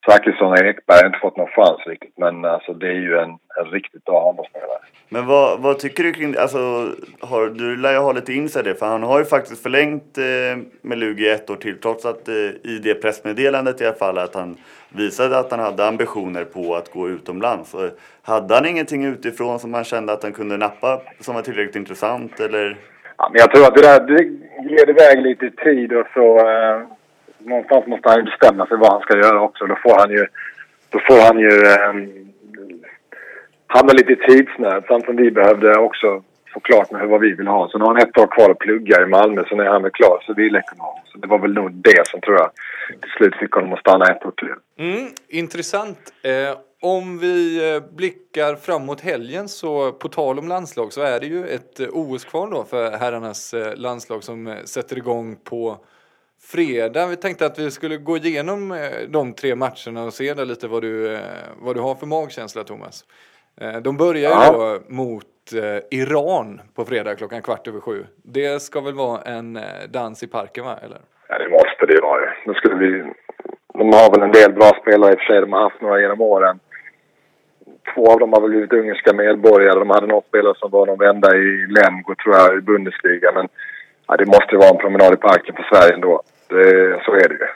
Zachrisson 0.05 0.51
och 0.51 0.57
Ekberg 0.57 0.97
har 0.97 1.05
inte 1.05 1.19
fått 1.19 1.37
någon 1.37 1.47
chans 1.47 1.87
riktigt. 1.87 2.17
Men 2.17 2.45
alltså 2.45 2.73
det 2.73 2.87
är 2.87 2.99
ju 3.09 3.17
en, 3.17 3.29
en 3.59 3.65
riktigt 3.71 4.05
bra 4.05 4.25
handbollsspelare. 4.25 4.79
Men 5.09 5.25
vad, 5.25 5.59
vad 5.59 5.79
tycker 5.79 6.03
du 6.03 6.13
kring 6.13 6.35
alltså, 6.37 6.57
har, 7.19 7.49
Du 7.49 7.77
lär 7.77 7.91
ju 7.91 7.97
ha 7.97 8.11
lite 8.11 8.33
insider 8.33 8.73
för 8.73 8.85
han 8.85 9.03
har 9.03 9.19
ju 9.19 9.25
faktiskt 9.25 9.63
förlängt 9.63 10.17
eh, 10.17 10.63
med 10.81 10.97
Lugi 10.97 11.29
ett 11.29 11.49
år 11.49 11.55
till 11.55 11.79
trots 11.79 12.05
att 12.05 12.27
eh, 12.27 12.71
i 12.71 12.79
det 12.83 12.95
pressmeddelandet 12.95 13.81
i 13.81 13.85
alla 13.85 13.95
fall 13.95 14.17
att 14.17 14.35
han 14.35 14.57
visade 14.89 15.39
att 15.39 15.51
han 15.51 15.59
hade 15.59 15.87
ambitioner 15.87 16.43
på 16.43 16.75
att 16.75 16.91
gå 16.91 17.09
utomlands. 17.09 17.73
Och 17.73 17.89
hade 18.21 18.55
han 18.55 18.65
ingenting 18.65 19.05
utifrån 19.05 19.59
som 19.59 19.73
han 19.73 19.83
kände 19.83 20.13
att 20.13 20.23
han 20.23 20.33
kunde 20.33 20.57
nappa 20.57 21.01
som 21.19 21.35
var 21.35 21.41
tillräckligt 21.41 21.75
intressant 21.75 22.39
eller? 22.39 22.77
Ja, 23.17 23.29
men 23.31 23.39
jag 23.39 23.51
tror 23.51 23.67
att 23.67 23.75
det 23.75 23.81
där 23.81 23.99
det 23.99 24.23
gled 24.67 24.89
iväg 24.89 25.21
lite 25.21 25.45
i 25.45 25.51
tid 25.51 25.93
och 25.93 26.07
så 26.13 26.39
eh, 26.39 26.81
någonstans 27.45 27.87
måste 27.87 28.09
han 28.09 28.19
ju 28.19 28.23
bestämma 28.23 28.65
sig 28.65 28.77
vad 28.77 28.91
han 28.91 29.01
ska 29.01 29.17
göra 29.17 29.41
också. 29.41 29.65
Då 29.65 29.75
får 29.83 29.95
han 29.99 30.09
ju, 30.09 30.25
då 30.89 30.99
får 31.07 31.19
han 31.27 31.39
ju 31.39 31.53
um, 31.89 32.25
hamna 33.67 33.93
lite 33.93 34.13
i 34.13 34.15
tidsnöd. 34.15 34.83
Samt 34.87 35.05
som 35.05 35.15
vi 35.15 35.31
behövde 35.31 35.77
också 35.77 36.23
få 36.53 36.59
klart 36.59 36.91
med 36.91 37.07
vad 37.07 37.21
vi 37.21 37.33
vill 37.33 37.47
ha. 37.47 37.69
Så 37.69 37.77
nu 37.77 37.83
har 37.83 37.93
han 37.93 38.07
ett 38.07 38.17
år 38.17 38.27
kvar 38.27 38.49
att 38.51 38.59
plugga 38.59 39.01
i 39.01 39.05
Malmö. 39.05 39.43
Sen 39.49 39.59
är 39.59 39.65
han 39.65 39.83
väl 39.83 39.91
klar 39.91 40.23
civilekonom. 40.27 40.95
Så 41.05 41.17
det 41.17 41.27
var 41.27 41.39
väl 41.39 41.53
nog 41.53 41.71
det 41.71 42.07
som 42.07 42.21
tror 42.21 42.35
jag 42.35 42.49
till 43.01 43.11
slut 43.17 43.35
fick 43.35 43.51
honom 43.51 43.73
att 43.73 43.79
stanna 43.79 44.05
ett 44.05 44.25
år 44.25 44.33
till. 44.37 44.85
Mm, 44.85 45.07
intressant. 45.27 46.13
Eh, 46.23 46.57
om 46.81 47.19
vi 47.19 47.73
eh, 47.73 47.83
blickar 47.95 48.55
framåt 48.55 49.01
helgen 49.01 49.49
så 49.49 49.91
på 49.91 50.09
tal 50.09 50.39
om 50.39 50.47
landslag 50.47 50.93
så 50.93 51.01
är 51.01 51.19
det 51.19 51.25
ju 51.25 51.47
ett 51.47 51.79
eh, 51.79 51.87
OS 51.91 52.25
kvar 52.25 52.51
då 52.51 52.63
för 52.63 52.91
herrarnas 52.91 53.53
eh, 53.53 53.75
landslag 53.75 54.23
som 54.23 54.55
sätter 54.65 54.97
igång 54.97 55.35
på 55.43 55.77
fredag. 56.41 57.07
Vi 57.07 57.15
tänkte 57.15 57.45
att 57.45 57.59
vi 57.59 57.71
skulle 57.71 57.97
gå 57.97 58.17
igenom 58.17 58.89
de 59.07 59.33
tre 59.33 59.55
matcherna 59.55 60.03
och 60.03 60.13
se 60.13 60.33
där 60.33 60.45
lite 60.45 60.67
vad 60.67 60.81
du, 60.81 61.17
vad 61.61 61.75
du 61.75 61.81
har 61.81 61.95
för 61.95 62.05
magkänsla 62.05 62.63
Thomas. 62.63 63.05
De 63.81 63.97
börjar 63.97 64.29
ju 64.29 64.57
då 64.57 64.79
mot 64.87 65.25
Iran 65.91 66.61
på 66.75 66.85
fredag 66.85 67.15
klockan 67.15 67.41
kvart 67.41 67.67
över 67.67 67.79
sju. 67.79 68.05
Det 68.23 68.61
ska 68.61 68.81
väl 68.81 68.93
vara 68.93 69.21
en 69.21 69.59
dans 69.89 70.23
i 70.23 70.27
parken 70.27 70.65
va, 70.65 70.79
eller? 70.83 70.99
Ja 71.27 71.37
det 71.37 71.49
måste 71.49 71.85
det 71.87 72.01
vara. 72.01 72.33
Nu 72.45 72.53
skulle 72.53 72.75
vi... 72.75 73.13
De 73.73 73.93
har 73.93 74.11
väl 74.11 74.21
en 74.21 74.31
del 74.31 74.53
bra 74.53 74.71
spelare 74.81 75.11
i 75.11 75.15
och 75.15 75.19
för 75.19 75.25
sig. 75.25 75.41
De 75.41 75.53
har 75.53 75.61
haft 75.61 75.81
några 75.81 76.01
genom 76.01 76.21
åren 76.21 76.59
två 77.93 78.11
av 78.11 78.19
dem 78.19 78.33
har 78.33 78.41
väl 78.41 78.49
blivit 78.49 78.73
ungerska 78.73 79.13
medborgare. 79.13 79.79
De 79.79 79.89
hade 79.89 80.07
någon 80.07 80.29
spelare 80.29 80.55
som 80.57 80.71
var 80.71 80.85
någon 80.85 80.99
vända 80.99 81.35
i 81.35 81.67
Lemgo, 81.75 82.15
tror 82.15 82.35
jag, 82.35 82.57
i 82.57 82.61
Bundesliga. 82.61 83.31
Men 83.31 83.47
ja, 84.07 84.17
det 84.17 84.25
måste 84.25 84.51
ju 84.51 84.57
vara 84.57 84.69
en 84.69 84.77
promenad 84.77 85.13
i 85.13 85.17
parken 85.17 85.55
för 85.55 85.63
Sverige 85.63 85.93
ändå. 85.93 86.21
Det, 86.47 87.01
så 87.05 87.13
är 87.13 87.29
det 87.29 87.35
ju. 87.35 87.47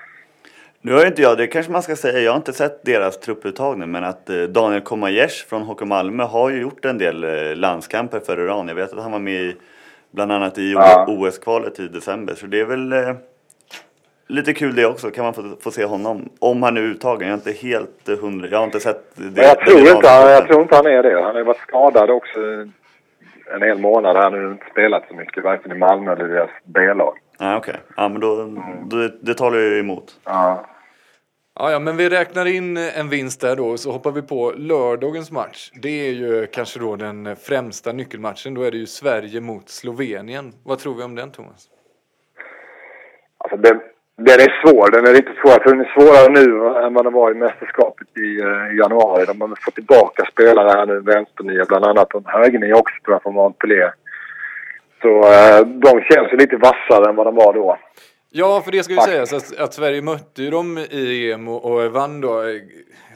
Nu 0.82 0.94
har 0.94 1.06
inte 1.06 1.22
jag, 1.22 1.38
det 1.38 1.48
kanske 1.48 1.72
man 1.72 1.82
ska 1.82 1.96
säga, 1.96 2.20
jag 2.20 2.32
har 2.32 2.38
inte 2.38 2.54
sett 2.54 2.86
deras 2.86 3.20
trupputtagning 3.20 3.92
men 3.92 4.04
att 4.04 4.30
eh, 4.30 4.42
Daniel 4.42 4.82
Komayesh 4.82 5.48
från 5.50 5.62
Hockey 5.62 5.86
Malmö 5.86 6.24
har 6.24 6.50
ju 6.50 6.62
gjort 6.62 6.86
en 6.86 6.98
del 6.98 7.24
eh, 7.24 7.56
landskamper 7.56 8.20
för 8.20 8.40
Iran. 8.40 8.68
Jag 8.68 8.76
vet 8.76 8.94
att 8.94 9.04
han 9.04 9.12
var 9.12 9.20
med 9.20 9.42
i, 9.42 9.56
bland 10.12 10.32
annat 10.32 10.58
i 10.58 10.72
ja. 10.72 11.06
OS-kvalet 11.08 11.80
i 11.80 11.88
december 11.88 12.36
så 12.36 12.46
det 12.46 12.60
är 12.60 12.66
väl 12.66 12.94
eh, 12.94 13.14
lite 14.28 14.54
kul 14.54 14.76
det 14.76 14.86
också, 14.86 15.12
kan 15.12 15.24
man 15.24 15.34
få, 15.34 15.44
få 15.62 15.72
se 15.72 15.86
honom. 15.86 16.30
Om 16.40 16.64
han 16.64 16.78
är 16.78 16.82
uttagen, 16.82 17.28
jag 17.28 17.34
är 17.34 17.50
inte 17.50 17.68
helt 17.68 18.22
hundra, 18.22 18.48
jag 18.48 18.58
har 18.58 18.66
inte 18.66 18.80
sett 18.80 19.12
det. 19.16 19.44
Jag 19.44 19.60
tror, 19.60 19.80
inte, 19.80 20.08
han, 20.08 20.30
jag 20.30 20.48
tror 20.48 20.62
inte 20.62 20.76
han 20.76 20.86
är 20.86 21.04
det. 21.04 21.22
Han 21.22 21.32
har 21.32 21.38
ju 21.38 21.44
varit 21.44 21.62
skadad 21.68 22.10
också 22.10 22.40
en 23.56 23.62
hel 23.62 23.80
månad. 23.80 24.16
Han 24.16 24.34
har 24.34 24.52
inte 24.52 24.66
spelat 24.72 25.04
så 25.08 25.16
mycket, 25.16 25.44
varken 25.44 25.72
i 25.72 25.76
Malmö 25.76 26.12
eller 26.14 26.26
i 26.26 26.34
deras 26.34 26.50
B-lag. 26.64 27.18
Ah, 27.40 27.58
Okej, 27.58 27.72
okay. 27.72 27.84
ja 27.98 28.10
men 28.10 28.22
då, 28.22 28.46
då, 28.86 29.10
det 29.22 29.34
talar 29.34 29.58
ju 29.58 29.80
emot. 29.80 30.20
Ja. 30.24 30.66
Ja, 31.56 31.72
ja, 31.72 31.80
men 31.80 31.98
vi 31.98 32.10
räknar 32.10 32.46
in 32.46 32.78
en 32.78 33.10
vinst 33.10 33.42
där 33.42 33.56
då 33.56 33.78
så 33.78 33.92
hoppar 33.92 34.12
vi 34.12 34.22
på 34.22 34.54
lördagens 34.56 35.32
match. 35.32 35.72
Det 35.82 36.08
är 36.08 36.12
ju 36.12 36.48
kanske 36.48 36.80
då 36.80 36.96
den 36.96 37.36
främsta 37.36 37.92
nyckelmatchen. 37.92 38.54
Då 38.54 38.64
är 38.64 38.72
det 38.72 38.78
ju 38.78 38.86
Sverige 38.86 39.42
mot 39.42 39.70
Slovenien. 39.70 40.54
Vad 40.64 40.80
tror 40.80 40.96
vi 40.96 41.04
om 41.04 41.16
den, 41.16 41.32
Thomas? 41.32 41.70
Alltså 43.38 43.58
det, 43.58 43.80
den 44.28 44.40
är 44.46 44.52
svår. 44.62 44.92
Den 44.92 45.08
är 45.08 45.14
riktigt 45.14 45.40
svår. 45.42 45.52
Jag 45.52 45.64
tror 45.64 45.76
den 45.76 45.86
är 45.86 45.94
svårare 45.98 46.30
nu 46.40 46.46
än 46.86 46.94
vad 46.94 47.06
den 47.06 47.14
var 47.14 47.32
i 47.32 47.34
mästerskapet 47.34 48.08
i, 48.18 48.42
uh, 48.42 48.78
januari. 48.78 49.26
De 49.26 49.42
har 49.42 49.66
fått 49.66 49.76
tillbaka 49.76 50.26
spelare 50.32 50.70
här 50.70 50.86
nu, 50.86 51.00
vänsternia 51.00 51.66
bland 51.66 51.86
annat. 51.86 52.14
Och 52.14 52.24
högernia 52.26 52.76
också 52.76 52.96
tror 53.04 53.16
jag 53.16 53.24
från 53.24 53.34
Montpellier. 53.34 53.94
Så 55.02 55.10
uh, 55.10 55.68
de 55.68 56.02
känns 56.02 56.34
ju 56.34 56.38
lite 56.38 56.58
vassare 56.58 57.10
än 57.10 57.16
vad 57.16 57.28
de 57.28 57.36
var 57.36 57.54
då. 57.54 57.78
Ja, 58.32 58.62
för 58.62 58.72
det 58.72 58.84
ska 58.84 58.94
ju 58.94 59.00
sägas 59.00 59.34
att, 59.34 59.60
att, 59.60 59.74
Sverige 59.74 60.02
mötte 60.02 60.44
ju 60.44 60.50
dem 60.50 60.78
i 60.78 61.32
EM 61.32 61.48
och, 61.48 61.66
och 61.66 61.92
vann 61.92 62.22
då. 62.22 62.44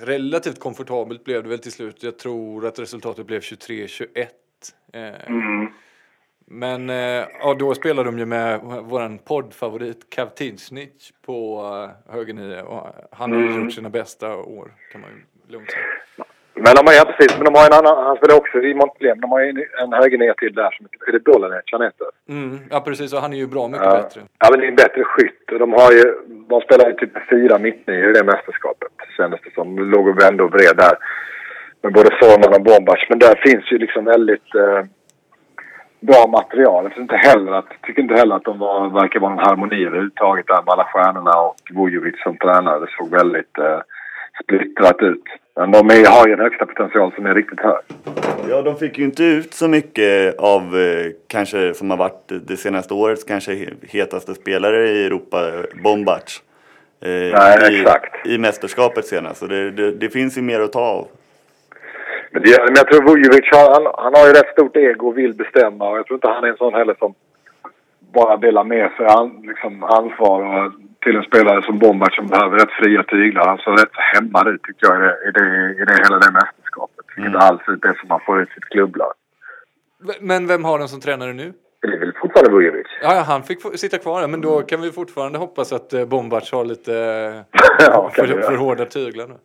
Relativt 0.02 0.60
komfortabelt 0.60 1.24
blev 1.24 1.44
det 1.44 1.50
väl 1.50 1.60
till 1.60 1.72
slut. 1.72 2.04
Jag 2.04 2.20
tror 2.20 2.68
att 2.68 2.80
resultatet 2.80 3.28
blev 3.28 3.40
23-21. 3.40 4.28
Eh, 4.94 5.28
mm. 5.28 5.68
Men 6.46 6.90
eh, 6.90 7.26
ja, 7.40 7.56
då 7.60 7.74
spelar 7.74 8.04
de 8.04 8.20
ju 8.20 8.26
med 8.26 8.60
vår 8.64 9.18
poddfavorit 9.28 10.10
Kavtinsnic 10.10 11.14
på 11.26 11.62
uh, 11.62 12.14
högernie 12.14 12.62
och 12.62 12.88
han 13.12 13.32
har 13.32 13.40
mm. 13.40 13.64
gjort 13.64 13.74
sina 13.74 13.90
bästa 13.90 14.36
år 14.36 14.72
kan 14.92 15.02
man 15.02 15.10
ju 15.10 15.52
lugnt 15.54 15.72
säga. 15.72 15.84
Men 16.56 16.76
de 16.76 16.82
har, 16.88 16.94
ja, 16.94 17.06
precis, 17.06 17.38
men 17.38 17.46
de 17.46 17.60
har 17.60 17.66
en 17.66 17.78
annan, 17.80 18.06
han 18.06 18.18
spelar 18.18 18.36
också 18.38 18.58
i 18.58 18.74
Montpellier, 18.74 19.16
de 19.16 19.32
har 19.32 19.42
en, 19.42 19.58
en 19.84 19.94
högernie 19.94 20.34
till 20.38 20.54
där 20.54 20.72
som 20.72 20.88
är 21.08 21.12
det 21.12 21.20
Dolanec 21.20 21.64
han 21.72 21.82
heter? 21.82 22.08
Mm, 22.30 22.60
ja 22.70 22.80
precis, 22.80 23.14
och 23.14 23.20
han 23.20 23.34
är 23.34 23.38
ju 23.38 23.48
bra 23.48 23.68
mycket 23.68 23.86
ja. 23.86 24.02
bättre. 24.02 24.22
Ja 24.40 24.48
men 24.52 24.60
det 24.60 24.66
är 24.66 24.70
en 24.70 24.76
bättre 24.76 25.04
skytt 25.04 25.52
och 25.52 25.60
de 25.60 25.74
har 25.74 25.92
ju, 25.92 26.04
de 26.50 26.62
spelar 26.62 26.90
ju 26.90 26.94
typ 26.94 27.30
fyra 27.30 27.60
mittnior 27.60 28.10
i 28.10 28.14
det 28.14 28.24
mästerskapet 28.24 28.94
kändes 29.18 29.40
det 29.44 29.54
som. 29.54 29.80
Låg 29.80 30.08
och 30.08 30.22
vände 30.22 30.44
och 30.44 30.52
vred 30.52 30.78
där. 30.78 30.96
Med 31.82 31.94
både 31.94 32.10
Sorman 32.20 32.54
och 32.54 32.64
Bombac, 32.64 33.06
men 33.10 33.20
där 33.20 33.36
finns 33.46 33.72
ju 33.72 33.78
liksom 33.78 34.06
väldigt 34.06 34.56
eh, 34.56 34.82
bra 36.08 36.28
material. 36.28 36.84
Jag 36.84 37.02
inte 37.02 37.16
heller 37.16 37.52
att, 37.52 37.70
tycker 37.84 38.02
inte 38.02 38.16
heller 38.16 38.36
att 38.36 38.44
de 38.44 38.60
var, 38.60 38.90
verkar 39.02 39.20
vara 39.20 39.32
en 39.32 39.46
harmoni 39.48 39.86
överhuvudtaget 39.86 40.48
där 40.48 40.62
med 40.66 40.72
alla 40.74 40.84
stjärnorna 40.84 41.36
och 41.42 41.56
Vujovic 41.70 42.16
som 42.24 42.38
tränare. 42.38 42.80
Det 42.80 42.92
såg 42.98 43.10
väldigt 43.10 43.58
eh, 43.58 43.80
splittrat 44.44 45.02
ut. 45.02 45.24
Men 45.56 45.72
de 45.72 45.90
är, 45.90 46.06
har 46.06 46.28
ju 46.28 46.34
en 46.34 46.40
högsta 46.40 46.66
potential 46.66 47.12
som 47.16 47.26
är 47.26 47.36
riktigt 47.36 47.60
hög. 47.60 47.84
Ja, 48.50 48.62
de 48.62 48.76
fick 48.76 48.98
ju 48.98 49.06
inte 49.06 49.24
ut 49.24 49.54
så 49.54 49.68
mycket 49.68 50.40
av 50.40 50.62
eh, 50.62 51.12
kanske 51.28 51.74
som 51.74 51.90
har 51.90 51.98
varit 51.98 52.32
det 52.48 52.58
senaste 52.58 52.94
årets 52.94 53.24
kanske 53.24 53.70
hetaste 53.82 54.34
spelare 54.34 54.90
i 54.90 55.06
Europa, 55.06 55.38
Bombac. 55.84 56.42
Eh, 57.02 57.10
Nej, 57.10 57.74
i, 57.74 57.82
exakt. 57.82 58.28
I 58.28 58.38
mästerskapet 58.38 59.06
senast. 59.06 59.40
Så 59.40 59.48
det, 59.48 59.72
det, 59.72 59.92
det 59.92 60.10
finns 60.10 60.38
ju 60.38 60.42
mer 60.42 60.60
att 60.60 60.74
ta 60.74 60.80
av. 60.80 61.08
Men, 62.34 62.42
det, 62.42 62.64
men 62.66 62.76
jag 62.76 62.88
tror 62.88 63.08
Vujovic, 63.08 63.48
han, 63.52 63.84
han 64.04 64.14
har 64.16 64.28
ju 64.28 64.34
rätt 64.34 64.52
stort 64.52 64.76
ego 64.76 65.08
och 65.08 65.18
vill 65.18 65.34
bestämma 65.34 65.90
och 65.90 65.98
jag 65.98 66.06
tror 66.06 66.18
inte 66.18 66.30
han 66.30 66.44
är 66.44 66.48
en 66.48 66.58
sån 66.58 66.74
heller 66.74 66.96
som 67.00 67.14
bara 68.14 68.38
delar 68.38 68.64
med 68.64 68.92
sig 68.98 69.06
an, 69.06 69.42
liksom, 69.42 69.84
ansvar 69.84 70.38
och, 70.42 70.72
till 71.04 71.16
en 71.16 71.24
spelare 71.24 71.62
som 71.62 71.80
Bombac 71.80 72.16
som 72.16 72.28
behöver 72.28 72.58
rätt 72.60 72.72
fria 72.72 73.04
tyglar. 73.04 73.48
Han 73.48 73.58
såg 73.58 73.74
rätt 73.82 73.96
hämmad 74.14 74.48
ut 74.48 74.64
tycker 74.64 74.88
jag 74.88 74.98
i 74.98 75.02
det, 75.02 75.16
i 75.28 75.32
det, 75.32 75.82
i 75.82 75.86
det 75.86 75.98
hela 76.04 76.20
det 76.20 76.32
mästerskapet. 76.32 77.06
Mm. 77.18 77.28
Inte 77.28 77.40
alls 77.40 77.62
ut 77.68 77.82
det 77.82 77.96
som 78.00 78.08
man 78.10 78.20
får 78.26 78.42
ut 78.42 78.50
sitt 78.50 78.66
klubblag. 78.66 79.14
Men 80.20 80.48
vem 80.48 80.64
har 80.66 80.80
den 80.80 80.88
som 80.88 81.02
tränare 81.02 81.34
nu? 81.34 81.54
Det 81.82 81.88
är 81.88 82.00
väl 82.00 82.14
fortfarande 82.22 82.52
Vujovic. 82.52 82.88
Ja, 83.02 83.16
ja, 83.16 83.22
han 83.22 83.44
fick 83.44 83.80
sitta 83.80 83.98
kvar 83.98 84.28
men 84.28 84.42
då 84.42 84.62
kan 84.62 84.82
vi 84.82 84.92
fortfarande 84.92 85.40
hoppas 85.40 85.74
att 85.74 85.94
eh, 85.94 86.06
Bombac 86.06 86.52
har 86.52 86.66
lite 86.66 86.92
ja, 87.80 88.12
för, 88.16 88.28
för 88.28 88.56
hårda 88.56 88.86
tyglar 88.86 89.28
nu. 89.28 89.36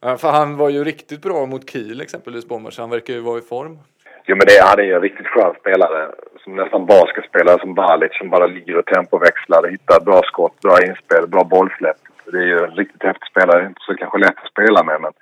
Ja, 0.00 0.16
för 0.16 0.28
han 0.28 0.56
var 0.56 0.70
ju 0.70 0.84
riktigt 0.84 1.22
bra 1.22 1.46
mot 1.46 1.70
Kiel 1.70 2.00
exempelvis, 2.00 2.44
så 2.70 2.82
han 2.82 2.90
verkar 2.90 3.14
ju 3.14 3.20
vara 3.20 3.38
i 3.38 3.42
form. 3.42 3.78
Jo 4.26 4.36
men 4.36 4.46
det, 4.46 4.60
han 4.62 4.78
är 4.78 4.84
ju 4.84 4.94
en 4.94 5.00
riktigt 5.00 5.26
skön 5.26 5.54
spelare. 5.60 6.10
Som 6.44 6.56
nästan 6.56 6.86
basketspelare 6.86 7.60
som 7.60 7.74
Balic 7.74 8.18
som 8.18 8.30
bara 8.30 8.46
ligger 8.46 8.76
och 8.76 8.86
tempoväxlar, 8.86 9.68
hittar 9.70 10.00
bra 10.00 10.20
skott, 10.24 10.60
bra 10.60 10.76
inspel, 10.86 11.26
bra 11.28 11.44
bollsläpp. 11.44 11.96
Det 12.32 12.38
är 12.38 12.46
ju 12.46 12.58
en 12.58 12.70
riktigt 12.70 13.02
häftig 13.02 13.30
spelare. 13.30 13.66
Inte 13.66 13.80
så 13.86 13.94
kanske 13.94 14.18
lätt 14.18 14.38
att 14.42 14.50
spela 14.50 14.84
med 14.84 15.00
men, 15.00 15.12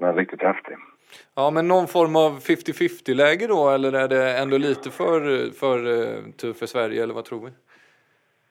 men 0.00 0.14
riktigt 0.14 0.42
häftig. 0.42 0.76
Ja 1.36 1.50
men 1.50 1.68
någon 1.68 1.88
form 1.88 2.16
av 2.16 2.40
50-50 2.40 3.14
läge 3.14 3.46
då 3.46 3.70
eller 3.70 3.92
är 3.92 4.08
det 4.08 4.38
ändå 4.38 4.58
lite 4.58 4.90
för, 4.90 5.50
för 5.60 5.86
uh, 5.86 6.30
tur 6.40 6.52
för 6.52 6.66
Sverige 6.66 7.02
eller 7.02 7.14
vad 7.14 7.24
tror 7.24 7.40
vi? 7.46 7.52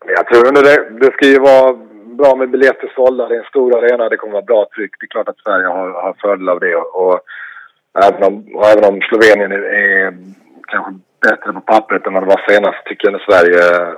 Jag 0.06 0.28
tror 0.28 0.48
ändå 0.48 0.62
det, 0.62 0.90
det 0.90 1.14
ska 1.14 1.26
ju 1.26 1.40
vara 1.40 1.89
bra 2.20 2.36
med 2.36 2.50
biljetter 2.50 2.92
sålda. 2.96 3.28
Det 3.28 3.36
är 3.36 3.40
en 3.40 3.54
stor 3.54 3.78
arena. 3.78 4.10
Det 4.10 4.18
kommer 4.18 4.34
vara 4.34 4.52
bra 4.52 4.62
tryck. 4.76 4.94
Det 5.00 5.06
är 5.06 5.14
klart 5.16 5.30
att 5.30 5.44
Sverige 5.46 5.68
har, 5.68 5.90
har 6.04 6.14
fördel 6.22 6.50
av 6.50 6.60
det. 6.60 6.76
Och, 6.76 7.20
även, 8.06 8.24
om, 8.24 8.56
och 8.56 8.66
även 8.74 8.86
om 8.90 9.02
Slovenien 9.02 9.52
är, 9.52 9.64
är 9.82 10.18
kanske 10.68 10.92
bättre 11.28 11.54
på 11.54 11.62
pappret 11.62 12.08
än 12.08 12.14
vad 12.14 12.24
det 12.24 12.34
var 12.36 12.44
senast 12.50 12.86
tycker 12.86 13.08
jag 13.08 13.16
att 13.16 13.30
Sverige 13.30 13.62
eh, 13.76 13.94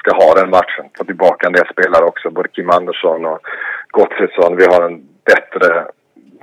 ska 0.00 0.10
ha 0.22 0.34
den 0.34 0.50
matchen. 0.50 0.84
Få 0.98 1.04
tillbaka 1.04 1.46
en 1.46 1.52
del 1.52 1.68
spelare 1.72 2.04
också. 2.04 2.30
Både 2.30 2.48
Kim 2.48 2.70
Andersson 2.70 3.26
och 3.26 3.38
Gottfridsson. 3.88 4.56
Vi 4.56 4.64
har 4.64 4.82
en 4.88 4.96
bättre 5.24 5.68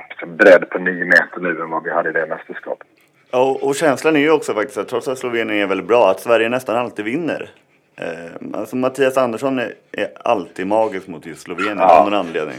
liksom, 0.09 0.37
bredd 0.37 0.69
på 0.69 0.77
nio 0.79 1.05
meter 1.05 1.39
nu 1.39 1.61
än 1.61 1.69
vad 1.69 1.83
vi 1.83 1.91
hade 1.91 2.09
i 2.09 2.11
det 2.11 2.25
mästerskapet. 2.25 2.87
Ja, 3.31 3.57
och 3.61 3.75
känslan 3.75 4.15
är 4.15 4.19
ju 4.19 4.31
också 4.31 4.53
faktiskt 4.53 4.77
att 4.77 4.87
trots 4.87 5.07
att 5.07 5.17
Slovenien 5.17 5.61
är 5.63 5.67
väldigt 5.67 5.87
bra, 5.87 6.09
att 6.09 6.19
Sverige 6.19 6.49
nästan 6.49 6.75
alltid 6.75 7.05
vinner. 7.05 7.49
Eh, 7.97 8.59
alltså 8.59 8.75
Mattias 8.75 9.17
Andersson 9.17 9.59
är, 9.59 9.73
är 9.91 10.07
alltid 10.23 10.67
magisk 10.67 11.07
mot 11.07 11.25
just 11.25 11.41
Slovenien 11.41 11.77
ja. 11.77 11.99
av 11.99 12.05
någon 12.05 12.19
anledning. 12.19 12.57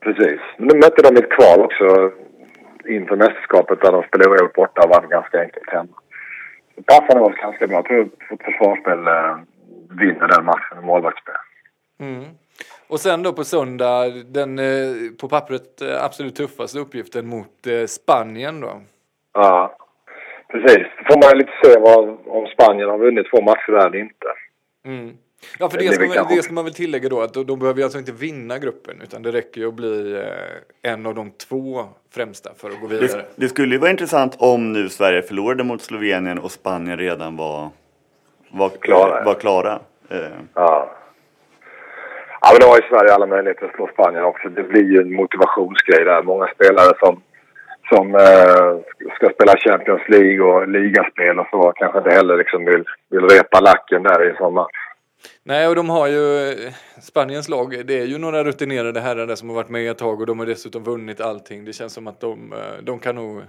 Precis. 0.00 0.40
Men 0.56 0.66
nu 0.66 0.74
mötte 0.74 1.02
de 1.02 1.16
ett 1.16 1.30
kval 1.30 1.60
också 1.60 2.10
inför 2.88 3.16
mästerskapet 3.16 3.80
där 3.80 3.92
de 3.92 4.02
spelade 4.02 4.30
oavgjort 4.30 4.54
borta 4.54 4.82
och 4.84 4.90
vann 4.90 5.08
ganska 5.08 5.40
enkelt 5.40 5.70
hemma. 5.70 5.96
Det 6.74 6.82
passade 6.82 7.20
oss 7.20 7.34
ganska 7.34 7.66
bra. 7.66 7.76
Jag 7.76 7.84
tror 7.84 8.10
att 8.30 8.42
försvarsspel 8.42 9.06
eh, 9.06 9.38
vinner 9.90 10.28
den 10.28 10.44
matchen 10.44 10.78
i 10.82 10.86
målvaktsspel. 10.86 11.34
Mm. 12.00 12.24
Och 12.88 13.00
sen 13.00 13.22
då 13.22 13.32
på 13.32 13.44
söndag, 13.44 14.10
den 14.24 14.58
eh, 14.58 15.12
på 15.20 15.28
pappret 15.28 15.82
eh, 15.82 16.04
absolut 16.04 16.36
tuffaste 16.36 16.78
uppgiften 16.78 17.26
mot 17.26 17.66
eh, 17.66 17.86
Spanien 17.86 18.60
då. 18.60 18.80
Ja, 19.32 19.76
precis. 20.52 20.86
Då 20.98 21.14
får 21.14 21.20
man 21.22 21.38
lite 21.38 21.52
se 21.64 21.80
vad, 21.80 22.08
om 22.26 22.46
Spanien 22.46 22.88
har 22.88 22.98
vunnit 22.98 23.26
två 23.30 23.40
matcher 23.42 23.72
där 23.72 23.86
eller 23.86 23.98
inte. 23.98 24.26
Mm. 24.84 25.10
Ja, 25.58 25.68
för 25.70 25.78
Det 25.78 25.84
det 25.84 25.92
ska, 25.92 26.06
man, 26.06 26.36
det 26.36 26.42
ska 26.42 26.52
man 26.54 26.64
väl 26.64 26.74
tillägga 26.74 27.08
då 27.08 27.20
att 27.20 27.34
de, 27.34 27.46
de 27.46 27.58
behöver 27.58 27.78
ju 27.78 27.84
alltså 27.84 27.98
inte 27.98 28.12
vinna 28.12 28.58
gruppen 28.58 29.00
utan 29.02 29.22
det 29.22 29.32
räcker 29.32 29.60
ju 29.60 29.68
att 29.68 29.74
bli 29.74 30.12
eh, 30.12 30.92
en 30.92 31.06
av 31.06 31.14
de 31.14 31.30
två 31.30 31.84
främsta 32.14 32.50
för 32.56 32.68
att 32.68 32.80
gå 32.80 32.86
vidare. 32.86 33.06
Det, 33.06 33.24
det 33.36 33.48
skulle 33.48 33.74
ju 33.74 33.78
vara 33.80 33.90
intressant 33.90 34.36
om 34.38 34.72
nu 34.72 34.88
Sverige 34.88 35.22
förlorade 35.22 35.64
mot 35.64 35.82
Slovenien 35.82 36.38
och 36.38 36.50
Spanien 36.50 36.98
redan 36.98 37.36
var, 37.36 37.68
var 38.50 38.68
Klara, 38.68 39.18
ja. 39.18 39.24
Var 39.24 39.34
klara. 39.34 39.80
Eh, 40.10 40.18
Ja. 40.54 40.90
Ja, 42.42 42.48
men 42.52 42.60
då 42.60 42.66
har 42.66 42.76
ju 42.76 42.88
Sverige 42.88 43.14
alla 43.14 43.26
möjligheter 43.26 43.66
att 43.66 43.74
slå 43.74 43.86
Spanien 43.92 44.24
också. 44.24 44.48
Det 44.48 44.62
blir 44.62 44.84
ju 44.84 45.00
en 45.00 45.14
motivationsgrej 45.14 46.04
där. 46.04 46.22
Många 46.22 46.46
spelare 46.54 46.92
som, 46.98 47.22
som 47.92 48.14
eh, 48.14 48.70
ska 49.14 49.30
spela 49.34 49.56
Champions 49.56 50.08
League 50.08 50.40
och 50.40 50.68
ligaspel 50.68 51.38
och 51.38 51.46
så 51.50 51.72
kanske 51.76 51.98
inte 51.98 52.10
heller 52.10 52.36
liksom 52.36 52.64
vill, 52.64 52.84
vill 53.10 53.28
repa 53.28 53.60
lacken 53.60 54.02
där 54.02 54.26
i 54.26 54.30
en 54.30 54.36
sån 54.36 54.54
match. 54.54 54.80
Nej, 55.42 55.68
och 55.68 55.74
de 55.74 55.90
har 55.90 56.08
ju 56.08 56.54
Spaniens 57.00 57.48
lag. 57.48 57.86
Det 57.86 58.00
är 58.00 58.06
ju 58.06 58.18
några 58.18 58.44
rutinerade 58.44 59.00
herrar 59.00 59.26
där 59.26 59.34
som 59.34 59.48
har 59.48 59.56
varit 59.56 59.68
med 59.68 59.90
ett 59.90 59.98
tag 59.98 60.20
och 60.20 60.26
de 60.26 60.38
har 60.38 60.46
dessutom 60.46 60.84
vunnit 60.84 61.20
allting. 61.20 61.64
Det 61.64 61.72
känns 61.72 61.92
som 61.92 62.06
att 62.06 62.20
de, 62.20 62.52
eh, 62.52 62.82
de 62.82 62.98
kan 62.98 63.14
nog... 63.14 63.42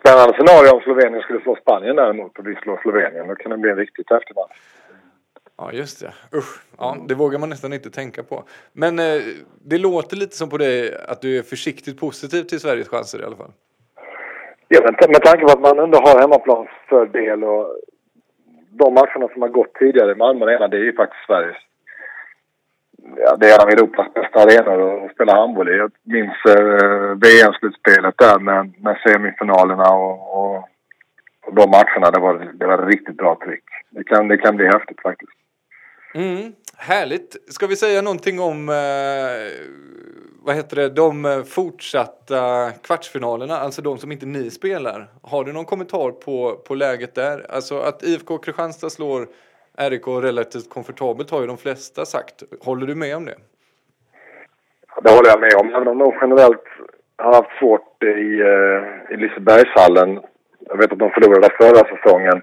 Spännande 0.00 0.34
scenario 0.34 0.74
om 0.74 0.80
Slovenien 0.80 1.22
skulle 1.22 1.40
slå 1.40 1.56
Spanien 1.56 1.96
däremot 1.96 2.38
och 2.38 2.46
vi 2.46 2.54
slår 2.54 2.80
Slovenien. 2.82 3.28
Då 3.28 3.34
kan 3.34 3.50
det 3.50 3.58
bli 3.58 3.70
en 3.70 3.76
riktigt 3.76 4.10
häftig 4.10 4.36
match. 4.36 4.58
Ja, 5.58 5.72
just 5.72 6.00
det. 6.00 6.38
Usch. 6.38 6.62
Ja, 6.78 6.96
det 7.08 7.14
vågar 7.14 7.38
man 7.38 7.48
nästan 7.48 7.72
inte 7.72 7.90
tänka 7.90 8.22
på. 8.22 8.44
Men 8.72 8.98
eh, 8.98 9.22
det 9.64 9.78
låter 9.78 10.16
lite 10.16 10.36
som 10.36 10.50
på 10.50 10.58
dig 10.58 10.96
att 11.08 11.22
du 11.22 11.38
är 11.38 11.42
försiktigt 11.42 12.00
positiv 12.00 12.42
till 12.42 12.60
Sveriges 12.60 12.88
chanser 12.88 13.20
i 13.20 13.24
alla 13.24 13.36
fall. 13.36 13.52
Ja, 14.68 14.80
men 14.84 15.10
med 15.10 15.22
tanke 15.22 15.44
på 15.46 15.52
att 15.52 15.60
man 15.60 15.78
ändå 15.78 15.98
har 15.98 16.20
hemmaplansfördel 16.20 17.44
och 17.44 17.76
de 18.70 18.94
matcherna 18.94 19.28
som 19.28 19.42
har 19.42 19.48
gått 19.48 19.74
tidigare 19.74 20.12
i 20.12 20.14
Malmö 20.14 20.44
Arena, 20.44 20.68
det 20.68 20.76
är 20.76 20.84
ju 20.84 20.96
faktiskt 20.96 21.26
Sveriges... 21.26 21.56
Ja, 23.16 23.36
det 23.36 23.46
är 23.46 23.54
en 23.54 23.66
av 23.66 23.72
Europas 23.72 24.14
bästa 24.14 24.40
arenor 24.40 25.04
att 25.04 25.12
spela 25.12 25.34
handboll 25.34 25.68
i. 25.68 25.76
Jag 25.76 25.92
minns 26.02 26.36
eh, 26.54 27.16
VM-slutspelet 27.24 28.14
där 28.18 28.38
med, 28.38 28.74
med 28.78 28.96
semifinalerna 29.06 29.88
och, 29.90 30.16
och, 30.38 30.56
och 31.46 31.54
de 31.54 31.70
matcherna. 31.70 32.10
Det 32.10 32.20
var, 32.20 32.34
det 32.54 32.66
var 32.66 32.86
riktigt 32.86 33.16
bra 33.16 33.38
tryck. 33.44 33.64
Det 33.90 34.04
kan, 34.04 34.28
det 34.28 34.38
kan 34.38 34.56
bli 34.56 34.66
häftigt 34.66 35.00
faktiskt. 35.00 35.37
Mm, 36.14 36.52
härligt. 36.76 37.36
Ska 37.52 37.66
vi 37.66 37.76
säga 37.76 38.02
någonting 38.02 38.40
om 38.40 38.68
eh, 38.68 38.74
vad 40.42 40.56
heter 40.56 40.76
det, 40.76 40.88
de 40.88 41.24
eh, 41.24 41.42
fortsatta 41.42 42.70
kvartsfinalerna, 42.82 43.54
alltså 43.56 43.82
de 43.82 43.98
som 43.98 44.12
inte 44.12 44.26
ni 44.26 44.50
spelar. 44.50 45.06
Har 45.22 45.44
du 45.44 45.52
någon 45.52 45.64
kommentar 45.64 46.10
på, 46.10 46.56
på 46.66 46.74
läget 46.74 47.14
där? 47.14 47.46
Alltså 47.50 47.78
att 47.78 48.02
IFK 48.02 48.38
Kristianstad 48.38 48.90
slår 48.90 49.26
RIK 49.78 50.06
relativt 50.06 50.70
komfortabelt 50.70 51.30
har 51.30 51.40
ju 51.40 51.46
de 51.46 51.56
flesta 51.56 52.04
sagt. 52.04 52.42
Håller 52.60 52.86
du 52.86 52.94
med 52.94 53.16
om 53.16 53.24
det? 53.24 53.36
Det 55.02 55.10
håller 55.10 55.28
jag 55.28 55.40
med 55.40 55.54
om. 55.60 55.74
Även 55.74 55.88
om 55.88 55.98
de 55.98 56.12
generellt 56.20 56.64
har 57.16 57.34
haft 57.34 57.58
svårt 57.58 58.02
i, 58.02 58.40
eh, 58.40 59.14
i 59.14 59.16
Lisebergshallen. 59.16 60.20
Jag 60.60 60.76
vet 60.76 60.92
att 60.92 60.98
de 60.98 61.10
förlorade 61.10 61.48
förra 61.60 61.96
säsongen. 61.96 62.42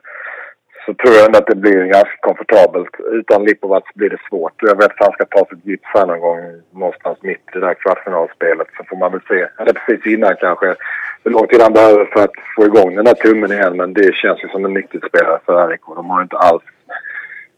Så 0.85 0.93
tror 0.93 1.13
jag 1.13 1.25
ändå 1.25 1.37
att 1.39 1.47
det 1.47 1.55
blir 1.55 1.85
ganska 1.85 2.17
komfortabelt. 2.19 2.89
Utan 3.11 3.43
Lipovac 3.43 3.83
blir 3.95 4.09
det 4.09 4.21
svårt. 4.29 4.53
Jag 4.61 4.77
vet 4.77 4.91
att 4.91 5.05
han 5.05 5.11
ska 5.11 5.25
ta 5.25 5.45
sitt 5.45 5.65
gips 5.65 5.89
här 5.93 6.05
någon 6.05 6.19
gång 6.19 6.39
någonstans 6.73 7.17
mitt 7.21 7.55
i 7.55 7.59
det 7.59 7.65
här 7.65 7.73
kvartsfinalspelet. 7.73 8.67
Så 8.77 8.83
får 8.83 8.97
man 8.97 9.11
väl 9.11 9.21
se. 9.27 9.47
Eller 9.59 9.73
precis 9.73 10.13
innan 10.13 10.35
kanske. 10.35 10.75
Hur 11.23 11.31
lång 11.31 11.47
tid 11.47 11.61
han 11.61 11.73
behöver 11.73 12.05
för 12.05 12.23
att 12.23 12.37
få 12.55 12.65
igång 12.65 12.95
den 12.95 13.05
där 13.05 13.13
tummen 13.13 13.51
igen. 13.51 13.77
Men 13.77 13.93
det 13.93 14.15
känns 14.15 14.43
ju 14.43 14.47
som 14.47 14.65
en 14.65 14.73
nyckelspelare 14.73 15.39
för 15.45 15.67
RIK. 15.67 15.81
De 15.95 16.09
har 16.09 16.21
inte 16.21 16.37
alls 16.37 16.63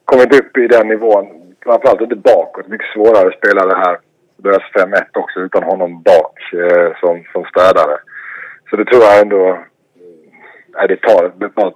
kommit 0.06 0.40
upp 0.40 0.58
i 0.58 0.68
den 0.68 0.88
nivån. 0.88 1.26
Framförallt 1.64 2.02
inte 2.02 2.16
bakåt. 2.16 2.68
Mycket 2.68 2.94
svårare 2.94 3.28
att 3.28 3.38
spela 3.38 3.66
det 3.66 3.78
här. 3.78 3.98
Deras 4.38 4.64
5-1 4.74 5.04
också 5.14 5.40
utan 5.40 5.64
honom 5.64 6.02
bak 6.02 6.40
eh, 6.54 7.00
som, 7.00 7.24
som 7.34 7.44
städare. 7.46 7.98
Så 8.70 8.76
det 8.76 8.86
tror 8.86 9.04
jag 9.04 9.22
ändå... 9.22 9.60
Nej, 10.76 10.88
det 10.88 11.02
tar, 11.02 11.32
det 11.40 11.50
tar, 11.50 11.74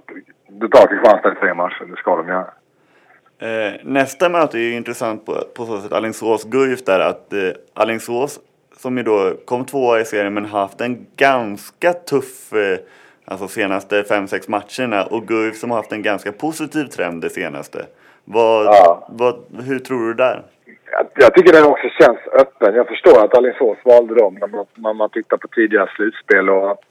det 0.59 0.69
tar 0.69 0.87
Kristianstad 0.87 1.31
i 1.31 1.35
tre 1.35 1.53
matcher. 1.53 1.85
Det 1.89 1.95
ska 1.97 2.15
de 2.15 2.27
göra. 2.27 2.47
Eh, 3.39 3.73
nästa 3.83 4.29
möte 4.29 4.57
är 4.57 4.61
ju 4.61 4.75
intressant 4.75 5.25
på, 5.25 5.33
på 5.55 5.65
så 5.65 5.77
sätt 5.81 5.91
Alingsås-Guif 5.91 6.83
där 6.85 6.99
att 6.99 7.33
eh, 7.33 7.39
Alingsås 7.73 8.39
som 8.77 8.97
ju 8.97 9.03
då 9.03 9.33
kom 9.45 9.65
tvåa 9.65 9.99
i 9.99 10.05
serien 10.05 10.33
men 10.33 10.45
haft 10.45 10.81
en 10.81 11.05
ganska 11.15 11.93
tuff 11.93 12.53
eh, 12.53 12.77
alltså 13.25 13.47
senaste 13.47 14.01
5-6 14.01 14.49
matcherna 14.49 15.05
och 15.05 15.27
Guif 15.27 15.55
som 15.55 15.71
har 15.71 15.77
haft 15.77 15.91
en 15.91 16.01
ganska 16.01 16.31
positiv 16.31 16.85
trend 16.85 17.21
det 17.21 17.29
senaste. 17.29 17.85
Vad, 18.25 18.65
Ja. 18.65 19.07
vad, 19.09 19.35
hur 19.67 19.79
tror 19.79 20.07
du 20.07 20.13
där? 20.13 20.43
Jag, 20.91 21.05
jag 21.15 21.33
tycker 21.33 21.53
den 21.53 21.65
också 21.65 21.87
känns 21.89 22.19
öppen. 22.41 22.75
Jag 22.75 22.87
förstår 22.87 23.23
att 23.25 23.37
Alingsås 23.37 23.77
valde 23.85 24.15
dem 24.15 24.37
när 24.41 24.47
man, 24.47 24.65
när 24.75 24.93
man 24.93 25.09
tittar 25.09 25.37
på 25.37 25.47
tidigare 25.47 25.89
slutspel 25.95 26.49
och, 26.49 26.83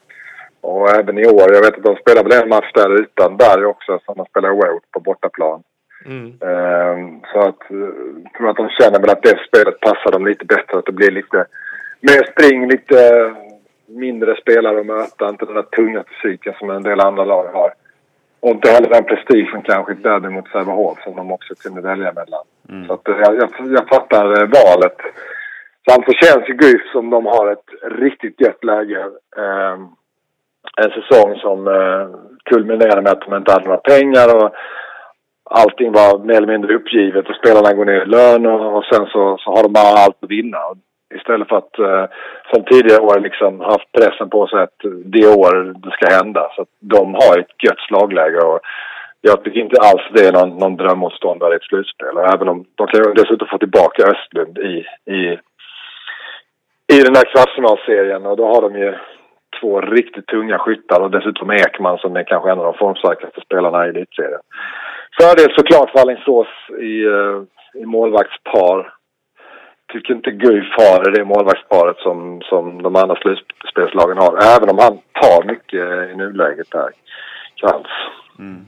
och 0.61 0.90
även 0.90 1.18
i 1.18 1.27
år. 1.27 1.53
Jag 1.55 1.61
vet 1.61 1.79
att 1.79 1.85
de 1.85 1.96
spelar 1.96 2.23
väl 2.25 2.42
en 2.42 2.49
match 2.49 2.73
där 2.75 3.01
utan 3.01 3.37
Berg 3.37 3.64
också 3.64 3.99
som 4.05 4.14
de 4.16 4.27
spelar 4.27 4.51
oavgjort 4.51 4.90
på 4.92 5.01
bortaplan. 5.01 5.62
Mm. 6.07 6.27
Ehm, 6.27 7.20
så 7.33 7.38
att, 7.38 7.70
eh, 7.70 7.90
jag 8.25 8.33
tror 8.37 8.51
att 8.51 8.57
de 8.57 8.68
känner 8.68 9.01
väl 9.01 9.11
att 9.11 9.23
det 9.23 9.38
spelet 9.49 9.81
passar 9.81 10.12
dem 10.12 10.27
lite 10.27 10.44
bättre. 10.44 10.79
Att 10.79 10.87
det 10.87 10.92
blir 10.92 11.11
lite 11.11 11.46
mer 12.01 12.33
spring, 12.33 12.68
lite 12.68 13.35
mindre 13.87 14.37
spelare 14.37 14.81
att 14.81 14.87
möta. 14.87 15.29
Inte 15.29 15.44
den 15.44 15.55
där 15.55 15.62
tunga 15.62 16.05
fysiken 16.23 16.55
som 16.59 16.70
en 16.70 16.83
del 16.83 17.01
andra 17.01 17.25
lag 17.25 17.44
har. 17.44 17.73
Och 18.40 18.51
inte 18.51 18.70
heller 18.70 18.88
den 18.88 19.05
prestigen 19.05 19.62
kanske 19.62 19.92
i 19.92 19.96
derby 19.96 20.29
mot 20.29 20.49
Sävehof 20.49 20.99
som 21.05 21.16
de 21.16 21.33
också 21.33 21.55
kunde 21.55 21.81
välja 21.81 22.12
mellan. 22.12 22.44
Så 22.87 22.92
att, 22.92 23.09
eh, 23.09 23.16
jag, 23.18 23.35
jag, 23.37 23.51
jag 23.73 23.88
fattar 23.88 24.27
eh, 24.27 24.49
valet. 24.49 24.96
Samtidigt 25.88 26.25
känns 26.25 26.49
ju 26.49 26.55
Guif 26.55 26.83
som 26.92 27.11
de 27.11 27.27
har 27.27 27.53
ett 27.53 27.68
riktigt 27.83 28.40
gött 28.40 28.64
läge. 28.64 29.01
Ehm, 29.37 29.88
en 30.77 30.90
säsong 30.90 31.37
som 31.37 31.68
eh, 31.68 32.07
kulminerade 32.44 33.03
med 33.03 33.12
att 33.12 33.20
de 33.20 33.37
inte 33.37 33.53
hade 33.53 33.64
några 33.64 33.88
pengar 33.94 34.37
och 34.37 34.51
allting 35.51 35.92
var 35.92 36.18
mer 36.18 36.37
eller 36.37 36.53
mindre 36.55 36.75
uppgivet 36.75 37.29
och 37.29 37.35
spelarna 37.35 37.73
går 37.73 37.85
ner 37.85 38.03
i 38.03 38.07
lön 38.07 38.46
och, 38.46 38.77
och 38.77 38.85
sen 38.85 39.07
så, 39.07 39.37
så 39.38 39.51
har 39.51 39.62
de 39.62 39.73
bara 39.73 40.03
allt 40.05 40.18
att 40.23 40.31
vinna. 40.31 40.59
Och 40.59 40.77
Istället 41.14 41.49
för 41.49 41.57
att 41.57 41.79
eh, 41.79 42.05
som 42.53 42.64
tidigare 42.64 43.01
år 43.01 43.20
liksom 43.20 43.61
haft 43.61 43.92
pressen 43.92 44.31
på 44.31 44.46
sig 44.46 44.62
att 44.62 44.81
det 45.05 45.27
år 45.27 45.75
det 45.83 45.90
ska 45.90 46.16
hända. 46.16 46.53
Så 46.57 46.62
att 46.62 46.68
de 46.81 47.14
har 47.14 47.38
ett 47.38 47.64
gött 47.64 47.81
slagläge 47.88 48.40
och 48.40 48.61
jag 49.20 49.44
tycker 49.44 49.61
inte 49.61 49.81
alls 49.81 50.03
det 50.14 50.27
är 50.27 50.33
någon, 50.33 50.59
någon 50.59 50.77
drömmotståndare 50.77 51.53
i 51.53 51.57
ett 51.57 51.62
slutspel. 51.62 52.16
Även 52.35 52.49
om 52.49 52.64
de 52.75 52.87
kan 52.87 53.14
dessutom 53.14 53.49
få 53.49 53.59
tillbaka 53.59 54.03
Östlund 54.03 54.59
i, 54.59 54.75
i, 55.16 55.20
i 56.96 56.99
den 57.07 57.16
här 57.16 57.33
kvartsfinalserien 57.33 58.27
och 58.27 58.37
då 58.37 58.46
har 58.46 58.62
de 58.62 58.79
ju 58.79 58.94
två 59.61 59.81
riktigt 59.81 60.27
tunga 60.27 60.59
skyttar 60.59 61.01
och 61.01 61.11
dessutom 61.11 61.51
Ekman 61.51 61.99
som 61.99 62.16
är 62.16 62.25
kanske 62.25 62.51
en 62.51 62.59
av 62.59 62.64
de 62.64 62.75
formstarkaste 62.75 63.40
spelarna 63.40 63.87
i 63.87 63.88
elitserien. 63.88 64.40
Fördel 65.20 65.55
såklart 65.57 65.90
för 65.90 65.99
Alingsås 65.99 66.49
i, 66.81 67.05
eh, 67.05 67.83
i 67.83 67.87
målvaktspar. 67.87 68.94
Tycker 69.92 70.14
inte 70.14 70.31
Guif 70.31 70.68
har 70.79 71.11
det 71.11 71.25
målvaktsparet 71.25 71.96
som, 71.96 72.40
som 72.42 72.83
de 72.83 72.96
andra 72.96 73.16
slutspelslagen 73.16 74.18
har. 74.18 74.38
Även 74.57 74.70
om 74.70 74.79
han 74.79 74.99
tar 75.23 75.44
mycket 75.44 76.11
i 76.11 76.16
nuläget 76.16 76.70
där. 76.70 76.90
Krantz. 77.57 77.90
Mm. 78.38 78.66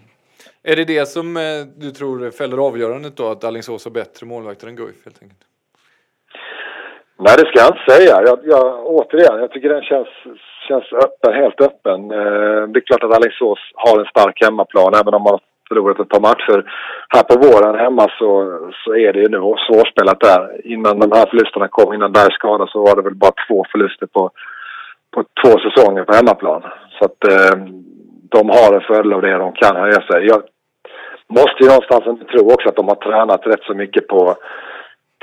Är 0.63 0.77
det 0.77 0.85
det 0.85 1.07
som 1.07 1.37
eh, 1.37 1.43
du 1.77 1.91
tror 1.91 2.31
fäller 2.31 2.57
avgörandet 2.57 3.17
då? 3.17 3.29
Att 3.29 3.45
Alingsås 3.45 3.85
har 3.85 3.93
bättre 3.93 4.27
målvakter 4.27 4.67
än 4.67 4.77
Guif 4.77 5.05
helt 5.05 5.23
enkelt? 5.23 5.41
Nej, 7.25 7.35
det 7.39 7.47
ska 7.47 7.57
jag 7.61 7.73
inte 7.75 7.93
säga. 7.93 8.15
Jag, 8.29 8.39
jag, 8.55 8.87
återigen, 8.87 9.41
jag 9.41 9.51
tycker 9.51 9.69
den 9.69 9.83
känns, 9.83 10.09
känns 10.69 10.93
öppen, 11.05 11.33
helt 11.43 11.61
öppen. 11.61 12.01
Eh, 12.11 12.63
det 12.71 12.79
är 12.79 12.87
klart 12.89 13.05
att 13.05 13.17
Alingsås 13.17 13.59
har 13.75 14.01
en 14.01 14.13
stark 14.15 14.37
hemmaplan. 14.45 14.95
Även 15.01 15.15
om 15.15 15.23
man 15.23 15.33
har 15.33 15.41
förlorat 15.69 16.01
ett 16.01 16.15
par 16.15 16.29
matcher 16.31 16.59
här 17.15 17.23
på 17.31 17.35
våren 17.45 17.85
hemma 17.85 18.07
så, 18.19 18.29
så 18.85 18.95
är 18.95 19.13
det 19.13 19.21
ju 19.21 19.29
nu 19.29 19.41
svårspelat 19.67 20.21
där. 20.21 20.67
Innan 20.75 20.99
de 20.99 21.13
här 21.13 21.27
förlusterna 21.31 21.69
kom, 21.69 21.95
innan 21.95 22.13
Berg 22.13 22.33
skadade, 22.33 22.71
så 22.71 22.79
var 22.87 22.97
det 22.97 23.03
väl 23.03 23.23
bara 23.25 23.37
två 23.49 23.65
förluster 23.73 24.07
på, 24.07 24.31
på 25.15 25.25
två 25.41 25.53
säsonger 25.65 26.05
på 26.05 26.15
hemmaplan. 26.15 26.63
Så 26.99 27.05
att 27.05 27.21
eh, 27.33 27.55
de 28.35 28.43
har 28.57 28.75
en 28.75 28.89
fördel 28.91 29.13
av 29.13 29.23
det. 29.23 29.39
De 29.47 29.53
kan 29.53 29.77
höja 29.77 30.01
sig. 30.11 30.27
Jag 30.27 30.43
måste 31.39 31.59
ju 31.61 31.69
någonstans 31.69 32.07
inte 32.07 32.25
tro 32.33 32.53
också 32.55 32.69
att 32.69 32.81
de 32.81 32.89
har 32.89 33.01
tränat 33.07 33.47
rätt 33.47 33.63
så 33.63 33.75
mycket 33.75 34.09
på 34.09 34.37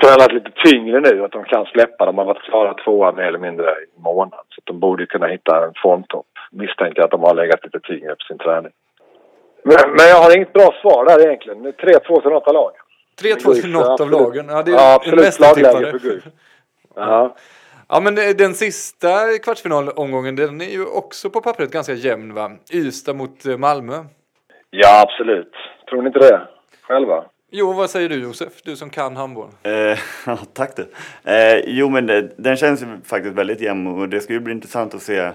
tränat 0.02 0.32
lite 0.32 0.50
tyngre 0.64 1.00
nu. 1.00 1.24
Att 1.24 1.32
de 1.32 1.44
kan 1.44 1.64
släppa. 1.66 2.06
De 2.06 2.18
har 2.18 2.24
varit 2.24 2.42
klara 2.42 2.74
tvåa 2.74 3.12
mer 3.12 3.22
eller 3.22 3.38
mindre 3.38 3.64
i 3.64 4.00
månad. 4.00 4.44
Så 4.48 4.60
de 4.64 4.80
borde 4.80 5.06
kunna 5.06 5.26
hitta 5.26 5.64
en 5.66 5.72
formtopp. 5.82 6.26
Misstänker 6.50 7.02
att 7.02 7.10
de 7.10 7.20
har 7.22 7.34
legat 7.34 7.64
lite 7.64 7.80
tyngre 7.80 8.10
på 8.10 8.24
sin 8.28 8.38
träning. 8.38 8.72
Men, 9.62 9.90
men 9.96 10.08
jag 10.08 10.16
har 10.16 10.36
inget 10.36 10.52
bra 10.52 10.74
svar 10.82 11.04
där 11.04 11.26
egentligen. 11.26 11.58
3-2 11.62 12.20
till 12.22 12.30
något 12.30 12.48
av 12.48 12.54
lagen. 12.54 12.80
3-2 13.22 13.60
till 13.60 13.72
något 13.72 14.00
av 14.00 14.10
lagen. 14.10 14.46
Ja, 14.48 14.62
det 14.62 14.70
är 14.70 14.74
Ja, 14.74 14.94
absolut. 14.94 15.34
Slagläge 15.34 15.90
för 15.90 15.98
Guif. 15.98 16.24
Ja. 16.94 17.36
Ja 17.88 18.00
men 18.00 18.14
den 18.14 18.54
sista 18.54 19.08
kvartsfinalomgången 19.44 20.36
den 20.36 20.60
är 20.60 20.72
ju 20.72 20.86
också 20.86 21.30
på 21.30 21.40
pappret 21.40 21.70
ganska 21.70 21.92
jämn 21.92 22.34
va? 22.34 22.50
Ystad 22.72 23.14
mot 23.14 23.46
eh, 23.46 23.56
Malmö. 23.56 23.94
ja, 24.70 25.02
absolut. 25.02 25.52
Tror 25.90 26.02
ni 26.02 26.06
inte 26.06 26.18
det? 26.18 26.40
Själva? 26.82 27.24
Jo 27.52 27.72
vad 27.72 27.90
säger 27.90 28.08
du 28.08 28.14
Josef? 28.14 28.52
Du 28.62 28.76
som 28.76 28.90
kan 28.90 29.16
handboll. 29.16 29.48
Eh, 29.62 29.98
tack 30.52 30.76
du. 30.76 30.86
Eh, 31.32 31.58
jo, 31.66 31.88
men 31.88 32.06
det, 32.06 32.30
den 32.36 32.56
känns 32.56 32.82
ju 32.82 32.86
faktiskt 33.04 33.34
väldigt 33.34 33.60
jämn 33.60 33.86
och 33.86 34.08
det 34.08 34.20
ska 34.20 34.32
ju 34.32 34.40
bli 34.40 34.52
intressant 34.52 34.94
att 34.94 35.02
se. 35.02 35.30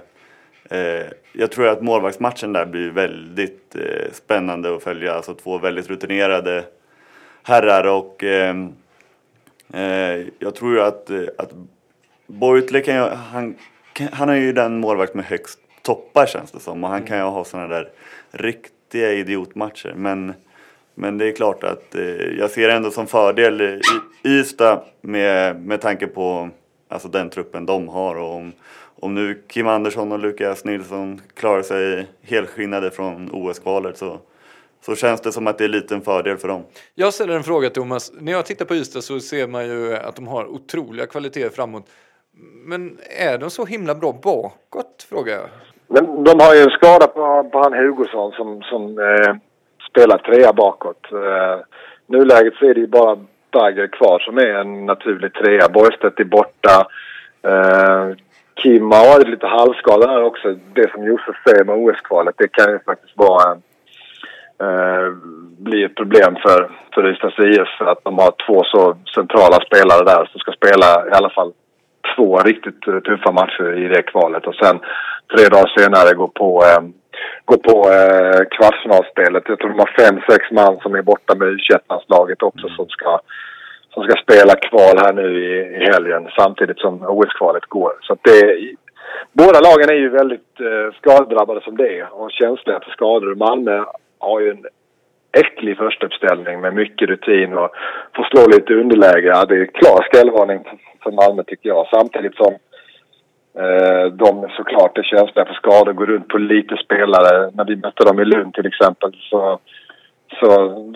Eh, 0.69 1.06
jag 1.34 1.51
tror 1.51 1.67
att 1.67 1.82
målvaktsmatchen 1.82 2.54
där 2.54 2.65
blir 2.65 2.89
väldigt 2.89 3.75
eh, 3.75 4.12
spännande 4.13 4.75
att 4.75 4.84
följa. 4.84 5.13
Alltså 5.13 5.34
två 5.34 5.58
väldigt 5.58 5.89
rutinerade 5.89 6.63
herrar 7.43 7.84
och 7.88 8.23
eh, 8.23 8.56
eh 9.73 10.25
jag 10.39 10.56
tror 10.56 10.73
ju 10.73 10.82
att, 10.82 11.10
eh, 11.10 11.23
att 11.38 11.51
Bortle 12.28 12.82
kan 12.82 12.95
ju, 12.95 13.01
han, 13.01 13.56
kan, 13.93 14.08
han 14.12 14.30
är 14.30 14.36
ju 14.36 14.54
den 14.54 14.80
målvakt 14.80 15.13
med 15.13 15.25
högst 15.25 15.60
toppar 15.82 16.25
känns 16.25 16.51
det 16.51 16.60
som 16.60 16.84
och 16.84 16.89
han 16.89 17.04
kan 17.04 17.17
ju 17.17 17.23
ha 17.23 17.45
sådana 17.45 17.67
där 17.67 17.89
riktiga 18.32 19.13
idiotmatcher. 19.13 19.93
Men, 19.95 20.34
men 20.96 21.18
det 21.18 21.28
är 21.28 21.32
klart 21.32 21.64
att 21.64 21.96
eh, 21.96 22.38
jag 22.40 22.52
ser 22.52 22.70
ändå 22.70 22.92
som 22.92 23.08
fördel 23.08 23.62
i 23.62 23.82
Ystad 24.24 24.84
med, 25.02 25.62
med 25.62 25.82
tanke 25.82 26.08
på 26.08 26.50
alltså 26.88 27.08
den 27.08 27.30
truppen 27.30 27.66
de 27.66 27.88
har 27.88 28.16
och 28.16 28.36
om, 28.36 28.52
om 29.00 29.16
nu 29.16 29.44
Kim 29.48 29.68
Andersson 29.68 30.12
och 30.12 30.20
Lukas 30.20 30.66
Nilsson 30.66 31.22
klarar 31.34 31.62
sig 31.62 32.08
helskinnade 32.22 32.92
från 32.92 33.30
OS-kvalet 33.34 33.98
så, 33.98 34.20
så 34.86 34.96
känns 34.96 35.22
det 35.22 35.32
som 35.32 35.48
att 35.48 35.58
det 35.58 35.64
är 35.64 35.68
lite 35.68 35.96
en 35.96 36.02
fördel 36.02 36.38
för 36.38 36.48
dem. 36.48 36.64
Jag 36.96 37.14
ställer 37.14 37.36
en 37.36 37.44
fråga 37.44 37.70
Thomas. 37.70 38.12
När 38.20 38.32
jag 38.32 38.46
tittar 38.46 38.66
på 38.66 38.76
Ystad 38.76 39.02
så 39.02 39.20
ser 39.20 39.48
man 39.48 39.68
ju 39.68 39.96
att 39.96 40.16
de 40.16 40.28
har 40.28 40.46
otroliga 40.46 41.08
kvaliteter 41.08 41.50
framåt. 41.50 41.86
Men 42.66 42.98
är 43.20 43.38
de 43.38 43.50
så 43.50 43.66
himla 43.66 43.96
bra 43.96 44.20
bakåt? 44.24 45.08
Frågar 45.10 45.34
jag. 45.34 45.50
Men 45.88 46.24
de 46.24 46.40
har 46.40 46.56
ju 46.56 46.62
en 46.62 46.70
skada 46.70 47.08
på, 47.08 47.50
på 47.52 47.60
han 47.60 47.74
Hugosson 47.74 48.32
som, 48.32 48.62
som 48.62 49.00
eh, 49.00 49.36
spela 49.96 50.18
trea 50.18 50.54
bakåt. 50.54 51.12
Eh, 51.12 51.60
nuläget 52.08 52.54
så 52.56 52.66
är 52.66 52.74
det 52.74 52.80
ju 52.80 52.88
bara 52.88 53.18
Bagger 53.52 53.88
kvar 53.88 54.20
som 54.20 54.38
är 54.38 54.54
en 54.62 54.86
naturlig 54.86 55.34
trea. 55.34 55.70
Borgstedt 55.70 56.20
är 56.20 56.24
borta. 56.24 56.88
Eh, 57.48 58.16
Kim 58.62 58.92
har 58.92 59.14
varit 59.14 59.30
lite 59.30 59.48
halvskadad 59.48 60.10
här 60.10 60.24
också. 60.24 60.56
Det 60.74 60.92
som 60.92 61.04
Josef 61.04 61.36
säger 61.44 61.64
med 61.64 61.76
OS-kvalet, 61.76 62.36
det 62.38 62.48
kan 62.48 62.72
ju 62.72 62.80
faktiskt 62.80 63.18
vara 63.18 63.52
eh, 64.64 65.08
bli 65.58 65.84
ett 65.84 65.96
problem 65.96 66.36
för, 66.42 66.72
för 66.94 67.12
Ystads 67.12 67.40
IF 67.40 67.68
för 67.78 67.86
att 67.86 68.04
de 68.04 68.18
har 68.18 68.34
två 68.48 68.64
så 68.64 68.98
centrala 69.16 69.58
spelare 69.68 70.04
där 70.06 70.26
som 70.26 70.40
ska 70.40 70.52
spela 70.52 71.08
i 71.08 71.12
alla 71.12 71.30
fall 71.30 71.52
två 72.16 72.40
riktigt 72.40 72.82
tuffa 72.82 73.32
matcher 73.32 73.78
i 73.84 73.88
det 73.88 74.02
kvalet 74.02 74.48
och 74.48 74.56
sen 74.56 74.80
tre 75.36 75.46
dagar 75.50 75.80
senare 75.80 76.14
gå 76.14 76.28
på, 76.28 76.64
eh, 76.64 76.84
gå 77.45 77.58
på 77.58 77.78
eh, 77.91 78.41
kvartsfinalspelet. 78.56 79.43
Jag 79.47 79.60
tror 79.60 79.69
de 79.69 79.80
har 79.80 79.93
fem, 79.99 80.21
sex 80.30 80.51
man 80.51 80.80
som 80.80 80.95
är 80.95 81.01
borta 81.01 81.36
med 81.36 81.47
u 81.47 81.58
laget 82.08 82.43
också 82.43 82.67
som 82.69 82.88
ska, 82.89 83.19
som 83.93 84.04
ska 84.04 84.21
spela 84.21 84.56
kval 84.56 84.97
här 84.97 85.13
nu 85.13 85.28
i, 85.45 85.75
i 85.78 85.86
helgen 85.91 86.30
samtidigt 86.38 86.80
som 86.80 87.04
OS-kvalet 87.04 87.65
går. 87.65 87.93
Så 88.01 88.13
att 88.13 88.23
det, 88.23 88.60
båda 89.32 89.60
lagen 89.60 89.89
är 89.89 89.99
ju 90.04 90.10
väldigt 90.10 90.60
eh, 90.60 90.95
skadedrabbade 90.99 91.62
som 91.62 91.78
det 91.78 91.99
är 91.99 92.13
och 92.13 92.32
känsliga 92.32 92.80
för 92.80 92.91
skador. 92.91 93.36
Malmö 93.36 93.84
har 94.19 94.39
ju 94.39 94.49
en 94.49 94.65
äcklig 95.41 95.78
förstauppställning 95.78 96.62
med 96.62 96.73
mycket 96.73 97.10
rutin 97.10 97.54
och 97.54 97.69
får 98.15 98.23
slå 98.23 98.47
lite 98.47 98.73
underläge. 98.73 99.28
Ja, 99.28 99.45
det 99.45 99.56
är 99.56 99.65
klar 99.65 100.04
skrällvarning 100.04 100.63
för 101.04 101.12
Malmö 101.12 101.43
tycker 101.43 101.69
jag. 101.69 101.88
Samtidigt 101.88 102.36
som 102.36 102.54
de 104.12 104.50
såklart 104.58 104.98
är 104.98 105.04
känsliga 105.04 105.46
för 105.46 105.54
skador, 105.54 105.94
går 105.94 106.06
runt 106.06 106.28
på 106.28 106.38
lite 106.38 106.78
spelare. 106.78 107.52
När 107.54 107.65
vi 107.65 107.76
mötte 107.76 108.04
dem 108.04 108.20
i 108.20 108.26
Lund 108.26 108.54
till 108.54 108.65
exempel 108.65 109.12
så, 109.30 109.60
så 110.39 110.48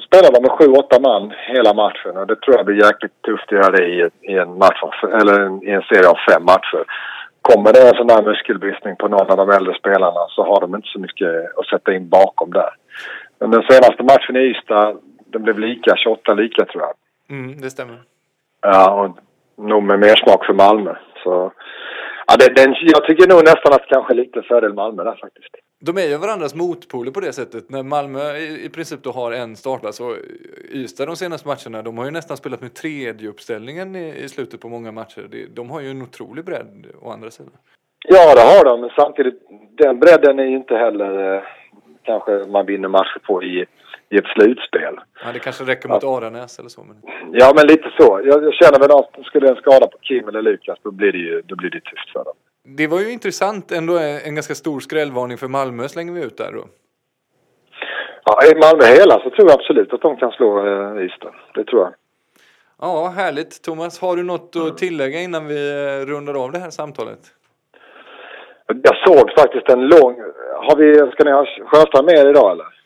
spelar 0.08 0.32
de 0.34 0.42
med 0.42 0.52
sju, 0.52 0.66
åtta 0.66 1.00
man 1.00 1.34
hela 1.38 1.74
matchen 1.74 2.18
och 2.18 2.28
det 2.28 2.42
tror 2.42 2.58
jag 2.58 2.66
blir 2.66 2.86
jäkligt 2.86 3.22
tufft 3.22 3.46
att 3.48 3.52
göra 3.52 3.78
i, 3.86 4.10
i 4.22 4.34
en 4.38 4.58
match 4.58 4.82
eller 5.04 5.68
i 5.68 5.72
en 5.72 5.82
serie 5.82 6.10
av 6.10 6.18
fem 6.30 6.44
matcher. 6.44 6.84
Kommer 7.42 7.74
det 7.74 7.90
en 7.90 7.98
sån 7.98 8.08
där 8.08 8.24
muskelbristning 8.24 8.96
på 8.96 9.08
någon 9.08 9.32
av 9.32 9.38
de 9.38 9.50
äldre 9.50 9.74
spelarna 9.74 10.24
så 10.30 10.44
har 10.44 10.62
de 10.62 10.76
inte 10.76 10.88
så 10.88 11.00
mycket 11.00 11.58
att 11.58 11.68
sätta 11.68 11.94
in 11.94 12.10
bakom 12.10 12.52
där. 12.52 12.70
Men 13.40 13.52
den 13.52 13.64
senaste 13.64 14.04
matchen 14.04 14.36
i 14.36 14.40
Ystad, 14.40 14.98
den 15.26 15.44
blev 15.44 15.60
lika, 15.60 15.96
28 15.96 16.34
lika 16.34 16.66
tror 16.66 16.84
jag. 16.84 16.94
Mm, 17.38 17.62
det 17.62 17.70
stämmer. 17.70 17.98
Ja, 18.62 18.92
och 18.92 19.18
nog 19.66 19.84
med 19.84 20.00
mer 20.00 20.16
smak 20.16 20.46
för 20.46 20.54
Malmö. 20.54 20.96
Så, 21.24 21.52
ja, 22.30 22.38
det, 22.40 22.54
den, 22.62 22.76
jag 22.82 23.04
tycker 23.06 23.28
nog 23.28 23.44
nästan 23.44 23.74
att 23.74 23.86
kanske 23.88 24.14
lite 24.14 24.42
fördel 24.42 24.74
Malmö 24.74 25.04
där 25.04 25.16
faktiskt. 25.16 25.56
De 25.82 25.98
är 25.98 26.08
ju 26.08 26.18
varandras 26.18 26.56
motpoler 26.56 27.12
på 27.12 27.20
det 27.20 27.34
sättet. 27.34 27.70
När 27.70 27.84
Malmö 27.84 28.20
i, 28.38 28.66
i 28.66 28.70
princip 28.70 29.04
då 29.04 29.12
har 29.12 29.32
en 29.32 29.56
startplats 29.56 30.00
och 30.00 30.16
Ystad 30.72 31.06
de 31.06 31.16
senaste 31.16 31.48
matcherna, 31.48 31.82
de 31.82 31.98
har 31.98 32.06
ju 32.06 32.12
nästan 32.12 32.38
spelat 32.38 32.62
med 32.62 32.74
tredje 32.74 33.30
uppställningen 33.30 33.96
i, 33.96 34.24
i 34.24 34.30
slutet 34.30 34.62
på 34.62 34.70
många 34.70 34.92
matcher. 34.92 35.28
Det, 35.32 35.56
de 35.56 35.70
har 35.70 35.82
ju 35.82 35.92
en 35.92 36.02
otrolig 36.02 36.46
bredd 36.46 36.86
å 37.02 37.10
andra 37.12 37.32
sidan. 37.32 37.54
Ja, 38.08 38.36
det 38.36 38.42
har 38.42 38.66
de, 38.66 38.82
men 38.82 38.90
samtidigt, 38.90 39.40
den 39.78 40.00
bredden 40.00 40.40
är 40.40 40.44
ju 40.44 40.56
inte 40.56 40.76
heller 40.76 41.36
eh, 41.36 41.42
kanske 42.04 42.32
man 42.32 42.66
vinner 42.66 42.88
matcher 42.88 43.20
på 43.28 43.44
i, 43.44 43.66
i 44.10 44.18
ett 44.18 44.26
slutspel. 44.26 45.00
Ja, 45.24 45.32
det 45.34 45.40
kanske 45.40 45.64
räcker 45.64 45.90
mot 45.90 46.04
Aranäs 46.04 46.60
eller 46.60 46.70
så. 46.70 46.84
Men... 46.84 46.98
Ja, 47.32 47.54
men 47.56 47.68
lite 47.68 47.92
så. 47.98 48.22
Jag, 48.24 48.44
jag 48.44 48.54
känner 48.54 48.80
väl 48.80 48.92
att 48.92 49.26
skulle 49.26 49.50
en 49.50 49.56
skada 49.56 49.88
på 49.88 49.98
Kim 50.02 50.28
eller 50.28 50.42
Lukas, 50.42 50.80
då 50.84 50.92
blir 50.92 51.12
det 51.12 51.18
ju 51.18 51.42
då 51.46 51.56
blir 51.56 51.70
det 51.70 51.80
tufft 51.80 52.10
för 52.14 52.24
dem. 52.24 52.36
Det 52.64 52.88
var 52.88 53.00
ju 53.00 53.12
intressant, 53.12 53.72
ändå 53.72 53.98
en 53.98 54.36
ganska 54.36 54.56
stor 54.56 54.80
skrällvarning 54.80 55.38
för 55.38 55.48
Malmö 55.48 55.88
slänger 55.88 56.14
vi 56.14 56.24
ut 56.24 56.38
där 56.38 56.52
då. 56.52 56.64
Ja, 58.26 58.40
är 58.44 58.56
Malmö 58.56 58.86
hela 59.00 59.14
så 59.14 59.30
tror 59.30 59.50
jag 59.50 59.60
absolut 59.60 59.94
att 59.94 60.02
de 60.02 60.18
kan 60.18 60.32
slå 60.32 60.68
eh, 60.68 61.06
Ystad. 61.06 61.34
Det 61.54 61.64
tror 61.64 61.82
jag. 61.82 61.94
Ja, 62.82 63.14
härligt. 63.16 63.64
Thomas, 63.64 64.02
har 64.02 64.16
du 64.16 64.24
något 64.24 64.56
att 64.56 64.78
tillägga 64.78 65.20
innan 65.20 65.48
vi 65.48 65.60
eh, 65.72 66.06
rundar 66.06 66.44
av 66.44 66.52
det 66.52 66.60
här 66.60 66.70
samtalet? 66.70 67.20
Jag 68.68 68.98
såg 69.08 69.32
faktiskt 69.38 69.70
en 69.70 69.88
lång... 69.88 70.16
Har 70.68 70.76
vi, 70.76 71.12
ska 71.12 71.24
ni 71.24 71.32
ha 71.32 71.46
Sjöstrand 71.46 72.06
med 72.06 72.16
er 72.16 72.30
idag 72.30 72.52
eller? 72.52 72.79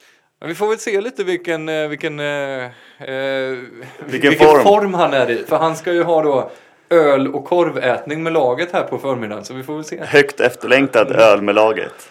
Ja, 0.43 0.47
vi 0.47 0.55
får 0.55 0.67
väl 0.67 0.77
se 0.77 1.01
lite 1.01 1.23
vilken, 1.23 1.69
eh, 1.69 1.87
vilken, 1.87 2.19
eh, 2.19 2.63
eh, 2.63 3.57
Vilken 4.05 4.33
form. 4.33 4.93
han 4.93 5.13
är 5.13 5.31
i. 5.31 5.35
För 5.37 5.55
han 5.55 5.75
ska 5.75 5.93
ju 5.93 6.03
ha 6.03 6.21
då 6.21 6.49
öl 6.89 7.27
och 7.27 7.45
korvätning 7.45 8.23
med 8.23 8.33
laget 8.33 8.71
här 8.71 8.83
på 8.83 8.97
förmiddagen. 8.97 9.43
Så 9.43 9.53
vi 9.53 9.63
får 9.63 9.73
väl 9.75 9.83
se. 9.83 10.03
Högt 10.03 10.39
efterlängtad 10.39 11.11
öl 11.11 11.41
med 11.41 11.55
laget. 11.55 12.09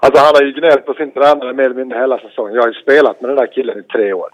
Alltså 0.00 0.22
han 0.22 0.34
har 0.34 0.42
ju 0.42 0.52
gnällt 0.52 0.86
på 0.86 0.94
sin 0.94 1.12
tränare 1.12 1.52
mer 1.52 1.64
eller 1.64 1.74
mindre 1.74 1.98
hela 1.98 2.18
säsongen. 2.18 2.54
Jag 2.54 2.62
har 2.62 2.68
ju 2.68 2.74
spelat 2.74 3.20
med 3.20 3.30
den 3.30 3.36
där 3.36 3.52
killen 3.52 3.78
i 3.78 3.82
tre 3.82 4.12
år. 4.12 4.30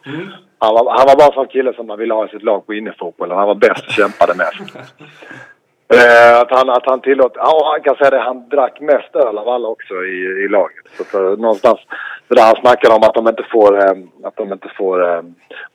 Han, 0.59 0.75
var, 0.75 0.99
han 0.99 1.07
var 1.07 1.17
bara 1.17 1.27
en 1.27 1.33
sån 1.33 1.49
kille 1.49 1.73
som 1.75 1.87
man 1.87 1.99
ville 1.99 2.15
ha 2.15 2.27
i 2.27 2.29
sitt 2.29 2.43
lag 2.43 2.67
på 2.67 2.75
innefotbollen. 2.75 3.37
Han 3.39 3.47
var 3.49 3.55
bäst 3.55 3.87
och 3.87 3.93
kämpade 3.93 4.35
mest. 4.35 4.77
Eh, 5.93 6.41
att 6.41 6.51
han, 6.51 6.71
att 6.71 6.87
han 6.87 7.01
tillåt, 7.01 7.33
ja 7.35 7.71
han 7.73 7.83
kan 7.83 7.97
säga 7.97 8.11
det, 8.11 8.19
han 8.19 8.49
drack 8.49 8.81
mest 8.81 9.17
öl 9.17 9.39
av 9.39 9.49
alla 9.49 9.69
också 9.69 9.95
i, 9.95 10.45
i 10.45 10.49
laget. 10.49 10.85
Så 10.97 11.05
för, 11.05 11.33
eh, 11.33 11.39
någonstans, 11.39 11.81
det 12.29 12.35
där 12.35 12.47
han 12.47 12.61
snackade 12.61 12.95
om 12.95 13.03
att 13.03 13.15
de 13.15 13.29
inte 13.29 13.47
får, 13.53 13.79
eh, 13.79 13.97
att 14.23 14.37
de 14.37 14.53
inte 14.53 14.69
får 14.77 14.97
eh, 15.09 15.23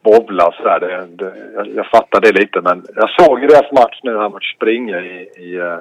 bowla 0.03 0.47
och 0.47 0.53
sådär. 0.53 0.80
Det, 0.80 1.06
det, 1.23 1.34
jag, 1.56 1.67
jag 1.75 1.86
fattar 1.86 2.21
det 2.21 2.32
lite 2.32 2.62
men 2.62 2.86
jag 2.95 3.10
såg 3.10 3.41
ju 3.41 3.47
deras 3.47 3.71
match 3.71 3.99
nu 4.03 4.17
här 4.17 4.30
mot 4.30 4.43
Springe 4.56 4.99
i, 4.99 5.30
i 5.38 5.56
eh, 5.58 5.80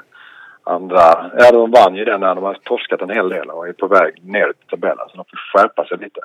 andra, 0.67 1.31
ja 1.39 1.53
de 1.53 1.71
vann 1.71 1.97
ju 1.97 2.05
den 2.05 2.21
när 2.21 2.35
de 2.35 2.45
har 2.45 2.55
torskat 2.55 3.03
en 3.03 3.11
hel 3.11 3.29
del 3.29 3.51
och 3.51 3.69
är 3.69 3.73
på 3.73 3.87
väg 3.87 4.25
ner 4.25 4.49
i 4.49 4.71
tabellen 4.71 5.07
så 5.09 5.17
de 5.17 5.25
får 5.31 5.59
skärpa 5.59 5.85
sig 5.85 5.99
lite. 5.99 6.21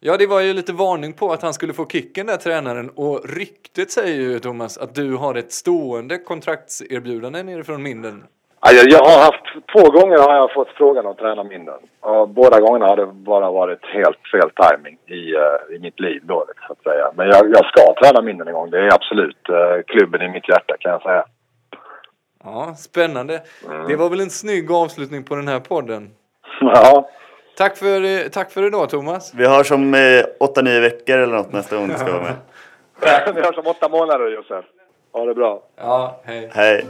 Ja, 0.00 0.16
det 0.16 0.26
var 0.26 0.40
ju 0.40 0.52
lite 0.52 0.72
varning 0.72 1.12
på 1.12 1.32
att 1.32 1.42
han 1.42 1.54
skulle 1.54 1.72
få 1.72 1.86
kicken 1.86 2.26
där 2.26 2.36
tränaren. 2.36 2.90
Och 2.94 3.20
ryktet 3.36 3.90
säger 3.90 4.20
ju 4.20 4.38
Thomas 4.38 4.78
att 4.78 4.94
du 4.94 5.16
har 5.16 5.34
ett 5.34 5.52
stående 5.52 6.18
kontraktserbjudande 6.18 7.42
nerifrån 7.42 7.82
Minden. 7.82 8.24
Ja, 8.60 8.72
jag, 8.72 8.86
jag 8.90 9.04
har 9.10 9.18
haft, 9.24 9.46
två 9.72 9.90
gånger 9.90 10.18
har 10.18 10.34
jag 10.34 10.52
fått 10.52 10.68
frågan 10.68 11.06
att 11.06 11.18
träna 11.18 11.44
Minden. 11.44 11.80
Och 12.00 12.28
båda 12.28 12.60
gångerna 12.60 12.86
har 12.86 12.96
det 12.96 13.06
bara 13.06 13.50
varit 13.50 13.84
helt 13.84 14.22
fel 14.32 14.50
timing 14.62 14.98
i, 15.06 15.34
eh, 15.34 15.76
i 15.76 15.78
mitt 15.78 16.00
liv 16.00 16.20
då, 16.24 16.44
så 16.66 16.72
att 16.72 16.82
säga. 16.82 17.10
Men 17.16 17.26
jag, 17.26 17.50
jag 17.50 17.66
ska 17.66 17.94
träna 18.02 18.22
Minden 18.22 18.48
en 18.48 18.54
gång. 18.54 18.70
Det 18.70 18.78
är 18.78 18.94
absolut 18.94 19.48
eh, 19.48 19.82
klubben 19.86 20.22
i 20.22 20.28
mitt 20.28 20.48
hjärta 20.48 20.74
kan 20.80 20.92
jag 20.92 21.02
säga. 21.02 21.24
Ja, 22.46 22.74
spännande. 22.78 23.42
Det 23.88 23.96
var 23.96 24.10
väl 24.10 24.20
en 24.20 24.30
snygg 24.30 24.70
avslutning 24.72 25.24
på 25.24 25.36
den 25.36 25.48
här 25.48 25.60
podden. 25.60 26.10
Ja, 26.60 27.10
Tack 27.56 27.76
för, 27.76 28.04
eh, 28.04 28.28
tack 28.28 28.50
för 28.52 28.66
idag 28.66 28.90
Thomas. 28.90 29.34
Vi 29.34 29.46
hörs 29.46 29.70
om 29.70 29.94
eh, 29.94 30.00
8-9 30.40 30.80
veckor 30.80 31.18
eller 31.18 31.36
något 31.36 31.52
nästa 31.52 31.76
gång 31.76 31.88
du 31.88 31.94
ska 31.94 32.12
vara 32.12 32.22
med. 32.22 32.34
vi 33.34 33.40
hörs 33.40 33.58
om 33.58 33.66
åtta 33.66 33.88
månader 33.88 34.28
Josef. 34.28 34.64
Ha 35.12 35.24
det 35.24 35.34
bra. 35.34 35.62
Ja, 35.76 36.20
hej. 36.24 36.50
Hej. 36.54 36.84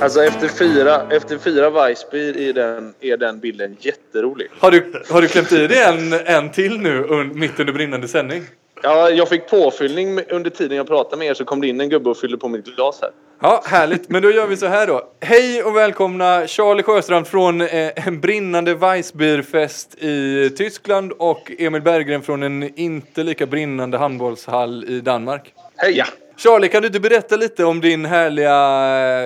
Alltså 0.00 0.24
efter 0.24 0.48
fyra, 0.48 1.02
efter 1.10 1.38
fyra 1.38 1.70
Weissbier 1.70 2.36
är 2.36 2.52
den, 2.52 2.94
är 3.00 3.16
den 3.16 3.40
bilden 3.40 3.76
jätterolig. 3.80 4.48
Har 4.58 4.70
du, 4.70 5.02
har 5.10 5.22
du 5.22 5.28
klämt 5.28 5.52
i 5.52 5.66
dig 5.66 5.82
en, 5.82 6.12
en 6.12 6.50
till 6.50 6.80
nu 6.80 7.04
un, 7.04 7.38
mitt 7.38 7.60
under 7.60 7.72
brinnande 7.72 8.08
sändning? 8.08 8.42
Ja, 8.82 9.10
jag 9.10 9.28
fick 9.28 9.50
påfyllning 9.50 10.20
under 10.30 10.50
tiden 10.50 10.76
jag 10.76 10.86
pratade 10.86 11.16
med 11.16 11.28
er 11.28 11.34
så 11.34 11.44
kom 11.44 11.60
det 11.60 11.68
in 11.68 11.80
en 11.80 11.88
gubbe 11.88 12.10
och 12.10 12.16
fyllde 12.16 12.36
på 12.36 12.48
mitt 12.48 12.76
glas 12.76 12.98
här. 13.02 13.10
Ja, 13.40 13.62
härligt. 13.66 14.08
Men 14.08 14.22
då 14.22 14.30
gör 14.30 14.46
vi 14.46 14.56
så 14.56 14.66
här 14.66 14.86
då. 14.86 15.08
Hej 15.20 15.62
och 15.62 15.76
välkomna 15.76 16.46
Charlie 16.46 16.82
Sjöstrand 16.82 17.26
från 17.26 17.60
eh, 17.60 18.06
en 18.06 18.20
brinnande 18.20 18.74
Weissbierfest 18.74 19.94
i 19.98 20.50
Tyskland 20.56 21.12
och 21.12 21.52
Emil 21.58 21.82
Berggren 21.82 22.22
från 22.22 22.42
en 22.42 22.78
inte 22.78 23.22
lika 23.22 23.46
brinnande 23.46 23.98
handbollshall 23.98 24.84
i 24.88 25.00
Danmark. 25.00 25.52
Hej! 25.76 25.92
Ja. 25.96 26.04
Charlie, 26.36 26.68
kan 26.68 26.82
du 26.82 26.86
inte 26.86 27.00
berätta 27.00 27.36
lite 27.36 27.64
om 27.64 27.80
din 27.80 28.04
härliga 28.04 28.58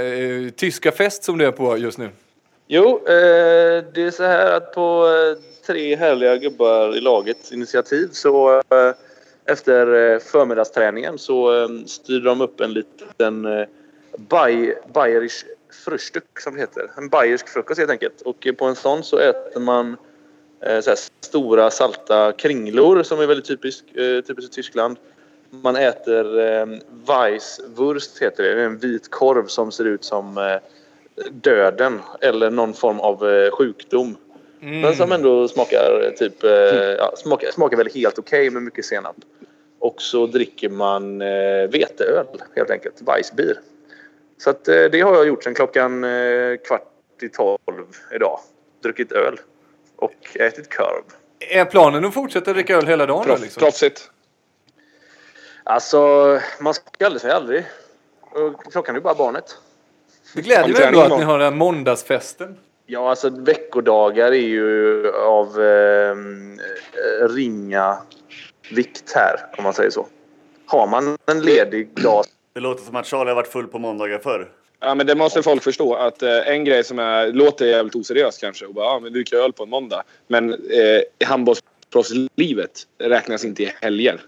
eh, 0.03 0.51
tyska 0.51 0.93
fest 0.93 1.25
som 1.25 1.39
du 1.39 1.47
är 1.47 1.53
på 1.53 1.77
just 1.77 1.99
nu? 1.99 2.11
Jo, 2.67 3.01
eh, 3.07 3.85
det 3.95 4.03
är 4.03 4.11
så 4.11 4.23
här 4.23 4.53
att 4.53 4.75
på 4.75 5.07
eh, 5.07 5.43
tre 5.67 5.97
härliga 5.97 6.37
gubbar 6.37 6.97
i 6.97 7.01
lagets 7.01 7.53
initiativ 7.53 8.09
så 8.13 8.57
eh, 8.57 8.95
efter 9.47 10.13
eh, 10.13 10.19
förmiddagsträningen 10.19 11.19
så 11.19 11.63
eh, 11.63 11.69
styrde 11.87 12.25
de 12.25 12.41
upp 12.41 12.61
en 12.61 12.73
liten 12.73 13.45
eh, 13.45 13.67
Bay, 14.17 14.75
Bayerisch 14.95 15.45
Frühstück 15.85 16.41
som 16.41 16.55
det 16.55 16.61
heter. 16.61 16.91
En 16.97 17.09
bayersk 17.09 17.49
frukost 17.49 17.79
helt 17.79 17.91
enkelt. 17.91 18.21
Och 18.21 18.47
eh, 18.47 18.55
på 18.55 18.65
en 18.65 18.77
sån 18.77 19.03
så 19.03 19.19
äter 19.19 19.61
man 19.61 19.97
eh, 20.61 20.81
så 20.81 20.91
här 20.91 20.99
stora 21.21 21.71
salta 21.71 22.33
kringlor 22.33 23.03
som 23.03 23.21
är 23.21 23.27
väldigt 23.27 23.47
typisk, 23.47 23.85
eh, 23.97 24.21
typiskt 24.21 24.53
i 24.53 24.55
Tyskland. 24.55 24.97
Man 25.51 25.77
äter 25.77 26.41
eh, 26.41 26.67
Weisswurst 27.07 28.23
heter 28.23 28.43
det. 28.43 28.55
Det 28.55 28.61
är 28.61 28.67
en 28.67 28.79
vit 28.79 29.11
korv 29.11 29.47
som 29.47 29.73
ser 29.73 29.85
ut 29.85 30.05
som 30.05 30.39
eh, 30.39 30.57
döden 31.31 32.01
eller 32.21 32.51
någon 32.51 32.75
form 32.75 33.01
av 33.01 33.29
eh, 33.29 33.51
sjukdom. 33.51 34.17
Men 34.61 34.97
som 34.97 35.13
ändå 35.13 35.49
smakar 35.49 36.05
eh, 36.05 36.11
typ 36.11 36.45
eh, 36.45 36.51
ja, 36.99 37.13
smakar, 37.17 37.51
smakar 37.51 37.77
väl 37.77 37.89
helt 37.95 38.19
okej 38.19 38.51
med 38.51 38.63
mycket 38.63 38.85
senap. 38.85 39.17
Och 39.79 40.03
så 40.03 40.27
dricker 40.27 40.69
man 40.69 41.23
eh, 41.23 41.69
veteöl 41.71 42.27
helt 42.57 42.71
enkelt, 42.71 43.03
Weissbier. 43.07 43.61
Så 44.39 44.51
att, 44.51 44.69
eh, 44.69 44.85
det 44.93 45.01
har 45.01 45.15
jag 45.15 45.27
gjort 45.27 45.45
sedan 45.45 45.55
klockan 45.55 46.05
eh, 46.05 46.57
kvart 46.67 46.93
i 47.23 47.29
tolv 47.29 47.87
idag. 48.15 48.41
Druckit 48.83 49.13
öl 49.13 49.41
och 49.97 50.37
ätit 50.37 50.75
korv. 50.75 51.03
Är 51.41 51.65
planen 51.65 52.05
att 52.05 52.15
fortsätta 52.15 52.53
dricka 52.53 52.77
öl 52.77 52.87
hela 52.87 53.07
dagen? 53.07 53.25
då, 53.29 53.37
liksom? 53.37 53.61
Proffsigt. 53.61 54.11
Alltså, 55.69 56.41
man 56.61 56.75
ska 56.75 57.07
aldrig 57.07 57.21
säga 57.21 57.35
aldrig. 57.35 57.65
Och 58.21 58.73
klockan 58.73 58.95
är 58.95 58.99
ju 58.99 59.03
bara 59.03 59.15
barnet. 59.15 59.57
Det 60.35 60.43
gläder 60.43 60.69
mig 60.69 60.83
ändå 60.83 61.01
att 61.01 61.19
ni 61.19 61.25
har 61.25 61.39
den 61.39 61.53
här 61.53 61.59
måndagsfesten. 61.59 62.57
Ja, 62.87 63.11
alltså 63.11 63.31
veckodagar 63.31 64.27
är 64.27 64.49
ju 64.49 65.13
av 65.13 65.47
eh, 65.63 66.17
ringa 67.29 67.99
vikt 68.71 69.13
här, 69.15 69.37
om 69.59 69.65
man 69.65 69.75
säger 69.75 69.91
så. 69.91 70.07
Har 70.67 70.87
man 70.87 71.19
en 71.27 71.41
ledig 71.41 72.03
dag 72.03 72.25
Det 72.55 72.61
låter 72.61 72.85
som 72.85 72.97
att 72.97 73.07
Charlie 73.07 73.31
har 73.31 73.37
varit 73.37 73.53
full 73.53 73.67
på 73.67 73.79
måndagar 73.79 74.19
förr. 74.19 74.49
Ja, 74.81 74.95
men 74.95 75.07
det 75.07 75.15
måste 75.15 75.43
folk 75.43 75.63
förstå. 75.63 75.95
Att 75.95 76.23
eh, 76.23 76.49
En 76.49 76.65
grej 76.65 76.85
som 76.85 76.99
är, 76.99 77.33
låter 77.33 77.67
jävligt 77.67 77.95
oseriös 77.95 78.39
kanske. 78.39 78.67
Och 78.67 78.75
bara, 78.75 78.85
ja, 78.85 79.01
men 79.01 79.13
dricka 79.13 79.37
öl 79.37 79.53
på 79.53 79.63
en 79.63 79.71
måndag. 79.71 80.03
Men 80.27 80.53
eh, 80.53 81.27
handbollsproffslivet 81.27 82.87
räknas 82.99 83.45
inte 83.45 83.63
i 83.63 83.73
helger. 83.81 84.21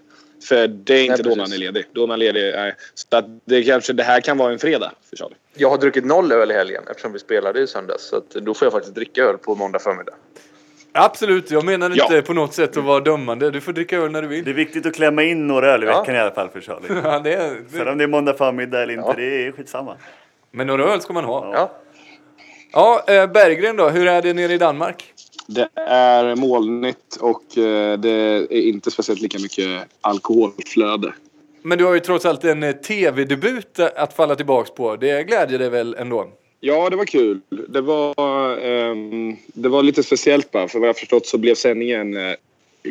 För 0.43 0.67
det 0.67 0.93
är 0.93 1.01
inte 1.03 1.23
Nej, 1.23 1.23
då 1.23 1.35
man 1.35 1.51
är 1.53 1.57
ledig. 1.57 1.85
Då 1.93 2.03
är 2.03 2.07
man 2.07 2.19
ledig. 2.19 2.53
Nej. 2.55 2.75
Så 2.93 3.17
att 3.17 3.25
det, 3.45 3.63
kanske, 3.63 3.93
det 3.93 4.03
här 4.03 4.21
kan 4.21 4.37
vara 4.37 4.51
en 4.53 4.59
fredag 4.59 4.91
för 5.09 5.17
Charlie. 5.17 5.35
Jag 5.55 5.69
har 5.69 5.77
druckit 5.77 6.05
noll 6.05 6.31
öl 6.31 6.51
i 6.51 6.53
helgen 6.53 6.83
eftersom 6.89 7.13
vi 7.13 7.19
spelade 7.19 7.59
i 7.61 7.67
söndags. 7.67 8.03
Så 8.03 8.17
att 8.17 8.29
då 8.29 8.53
får 8.53 8.65
jag 8.65 8.71
faktiskt 8.73 8.95
dricka 8.95 9.21
öl 9.23 9.37
på 9.37 9.55
måndag 9.55 9.79
förmiddag. 9.79 10.13
Absolut, 10.93 11.51
jag 11.51 11.65
menar 11.65 11.91
Ja. 11.95 12.03
inte 12.03 12.21
på 12.21 12.33
något 12.33 12.53
sätt 12.53 12.77
att 12.77 12.83
vara 12.83 12.99
dömande. 12.99 13.51
Du 13.51 13.61
får 13.61 13.73
dricka 13.73 13.97
öl 13.97 14.11
när 14.11 14.21
du 14.21 14.27
vill. 14.27 14.43
Det 14.43 14.51
är 14.51 14.55
viktigt 14.55 14.85
att 14.85 14.95
klämma 14.95 15.23
in 15.23 15.47
några 15.47 15.71
öl 15.73 15.83
i 15.83 15.87
Ja. 15.87 15.99
veckan 15.99 16.15
i 16.15 16.19
alla 16.19 16.31
fall 16.31 16.49
för 16.49 16.61
Charlie. 16.61 16.87
Ja, 17.03 17.19
det 17.19 17.33
är, 17.33 17.47
Sen 17.71 17.85
det, 17.85 17.91
om 17.91 17.97
det 17.97 18.03
är 18.03 18.07
måndag 18.07 18.33
förmiddag 18.33 18.81
eller 18.83 18.93
inte, 18.93 19.05
Ja. 19.07 19.13
det 19.17 19.47
är 19.47 19.51
skitsamma. 19.51 19.97
men 20.51 20.67
några 20.67 20.83
öl 20.93 21.01
ska 21.01 21.13
man 21.13 21.23
ha. 21.25 21.51
Ja. 21.53 21.71
Ja, 22.73 23.03
eh, 23.07 23.27
Berggren 23.31 23.75
då, 23.75 23.89
hur 23.89 24.07
är 24.07 24.21
det 24.21 24.33
nere 24.33 24.53
i 24.53 24.57
Danmark? 24.57 25.13
Det 25.53 25.69
är 25.75 26.35
molnigt 26.35 27.15
och 27.19 27.57
eh, 27.57 27.99
det 27.99 28.09
är 28.09 28.51
inte 28.51 28.91
speciellt 28.91 29.21
lika 29.21 29.39
mycket 29.39 29.81
alkoholflöde. 30.01 31.13
Men 31.61 31.77
du 31.77 31.85
har 31.85 31.93
ju 31.93 31.99
trots 31.99 32.25
allt 32.25 32.43
en 32.43 32.63
eh, 32.63 32.71
tv-debut 32.71 33.79
att 33.79 34.13
falla 34.13 34.35
tillbaks 34.35 34.71
på. 34.71 34.95
Det 34.95 35.23
glädjer 35.23 35.59
dig 35.59 35.69
väl 35.69 35.95
ändå? 35.99 36.27
Ja, 36.59 36.89
det 36.89 36.95
var 36.95 37.05
kul. 37.05 37.39
Det 37.69 37.81
var, 37.81 38.57
ehm, 38.57 39.35
det 39.45 39.69
var 39.69 39.83
lite 39.83 40.03
speciellt 40.03 40.51
bara. 40.51 40.67
För 40.67 40.79
vad 40.79 40.89
jag 40.89 40.97
förstått 40.97 41.25
så 41.25 41.37
blev 41.37 41.55
sändningen 41.55 42.17
eh, 42.17 42.33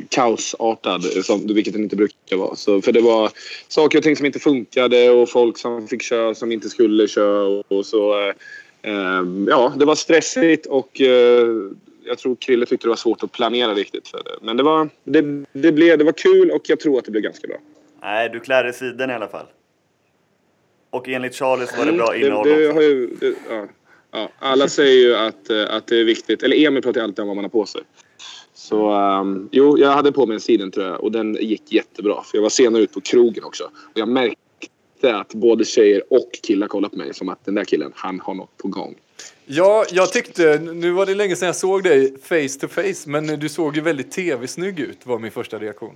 kaosartad, 0.08 1.02
som, 1.02 1.46
vilket 1.46 1.72
den 1.72 1.82
inte 1.82 1.96
brukar 1.96 2.36
vara. 2.36 2.56
Så, 2.56 2.82
för 2.82 2.92
det 2.92 3.00
var 3.00 3.30
saker 3.68 3.98
och 3.98 4.04
ting 4.04 4.16
som 4.16 4.26
inte 4.26 4.38
funkade 4.38 5.10
och 5.10 5.28
folk 5.28 5.58
som 5.58 5.88
fick 5.88 6.02
köra 6.02 6.34
som 6.34 6.52
inte 6.52 6.68
skulle 6.68 7.08
köra. 7.08 7.42
Och, 7.42 7.72
och 7.72 7.86
så, 7.86 8.28
eh, 8.28 8.34
ehm, 8.82 9.46
ja, 9.50 9.72
det 9.76 9.84
var 9.84 9.94
stressigt 9.94 10.66
och 10.66 11.00
eh, 11.00 11.46
jag 12.10 12.18
tror 12.18 12.36
Krille 12.36 12.66
tyckte 12.66 12.86
det 12.86 12.88
var 12.88 12.96
svårt 12.96 13.22
att 13.22 13.32
planera 13.32 13.74
riktigt. 13.74 14.08
För 14.08 14.18
det. 14.18 14.30
Men 14.42 14.56
det 14.56 14.62
var, 14.62 14.88
det, 15.04 15.44
det, 15.52 15.72
blev, 15.72 15.98
det 15.98 16.04
var 16.04 16.12
kul 16.12 16.50
och 16.50 16.62
jag 16.68 16.80
tror 16.80 16.98
att 16.98 17.04
det 17.04 17.10
blev 17.10 17.22
ganska 17.22 17.48
bra. 17.48 17.56
Nej, 18.02 18.28
du 18.28 18.40
klär 18.40 18.64
dig 18.64 18.72
sidan 18.72 19.10
i 19.10 19.14
alla 19.14 19.28
fall. 19.28 19.46
Och 20.90 21.08
enligt 21.08 21.34
Charlie 21.34 21.66
så 21.66 21.76
var 21.76 21.86
det 21.86 21.92
bra 21.92 22.14
Mm, 22.14 22.26
innehåll 22.26 22.48
det, 22.48 22.66
det 22.66 22.72
har 22.72 22.82
ju, 22.82 23.06
det, 23.06 23.34
ja, 23.50 23.66
ja, 24.10 24.28
alla 24.38 24.68
säger 24.68 25.06
ju 25.08 25.16
att, 25.16 25.50
eh, 25.50 25.74
att 25.74 25.86
det 25.86 26.00
är 26.00 26.04
viktigt. 26.04 26.42
Eller 26.42 26.66
Emil 26.66 26.82
pratar 26.82 27.00
ju 27.00 27.04
alltid 27.04 27.22
om 27.22 27.28
vad 27.28 27.36
man 27.36 27.44
har 27.44 27.50
på 27.50 27.66
sig. 27.66 27.82
Så 28.54 28.90
um, 29.20 29.48
jo, 29.52 29.78
jag 29.78 29.90
hade 29.90 30.12
på 30.12 30.26
mig 30.26 30.34
en 30.34 30.40
sidentröja 30.40 30.96
och 30.96 31.12
den 31.12 31.34
gick 31.34 31.72
jättebra. 31.72 32.22
För 32.22 32.38
jag 32.38 32.42
var 32.42 32.48
senare 32.48 32.82
ut 32.82 32.92
på 32.92 33.00
krogen 33.00 33.44
också. 33.44 33.64
Och 33.64 33.98
jag 33.98 34.08
märkte 34.08 35.16
att 35.16 35.34
både 35.34 35.64
tjejer 35.64 36.02
och 36.10 36.30
killar 36.42 36.66
kollade 36.66 36.90
på 36.90 36.98
mig 36.98 37.14
som 37.14 37.28
att 37.28 37.44
den 37.44 37.54
där 37.54 37.64
killen, 37.64 37.92
han 37.94 38.20
har 38.20 38.34
något 38.34 38.56
på 38.56 38.68
gång. 38.68 38.94
Ja, 39.46 39.84
jag 39.90 40.12
tyckte, 40.12 40.58
nu 40.58 40.90
var 40.90 41.06
det 41.06 41.14
länge 41.14 41.36
sedan 41.36 41.46
jag 41.46 41.56
såg 41.56 41.82
dig 41.82 42.14
face 42.22 42.58
to 42.60 42.68
face, 42.68 42.94
men 43.10 43.26
du 43.26 43.48
såg 43.48 43.76
ju 43.76 43.82
väldigt 43.82 44.12
tv-snygg 44.12 44.80
ut 44.80 45.06
var 45.06 45.18
min 45.18 45.30
första 45.30 45.58
reaktion. 45.58 45.94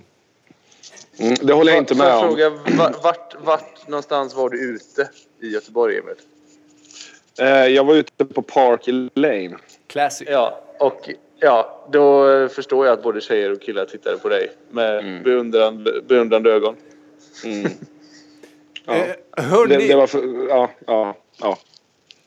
Mm, 1.17 1.35
det 1.41 1.53
håller 1.53 1.71
jag 1.71 1.81
inte 1.81 1.95
med 1.95 2.07
jag 2.07 2.19
om. 2.23 2.27
fråga, 2.29 2.49
va- 2.49 2.93
vart, 3.03 3.35
vart 3.45 3.87
någonstans 3.87 4.35
var 4.35 4.49
du 4.49 4.59
ute 4.59 5.09
i 5.41 5.47
Göteborg, 5.47 5.97
Emil? 5.97 6.15
Eh, 7.39 7.47
jag 7.73 7.83
var 7.83 7.95
ute 7.95 8.25
på 8.25 8.41
Park 8.41 8.81
Lane. 9.13 9.55
Classic. 9.87 10.27
Ja, 10.31 10.61
och 10.79 11.09
ja, 11.39 11.87
då 11.91 12.25
förstår 12.49 12.85
jag 12.85 12.93
att 12.93 13.03
både 13.03 13.21
tjejer 13.21 13.51
och 13.51 13.61
killar 13.61 13.85
tittade 13.85 14.17
på 14.17 14.29
dig 14.29 14.51
med 14.69 14.99
Mm. 14.99 15.23
beundrande, 15.23 16.01
beundrande 16.07 16.51
ögon. 16.51 16.75
Ja. 17.43 17.69
Eh, 19.37 19.43
hörni, 19.43 19.75
Det, 19.75 19.87
det 19.87 19.95
var 19.95 20.07
för, 20.07 20.47
ja, 20.49 20.69
ja, 20.87 21.15
ja. 21.39 21.57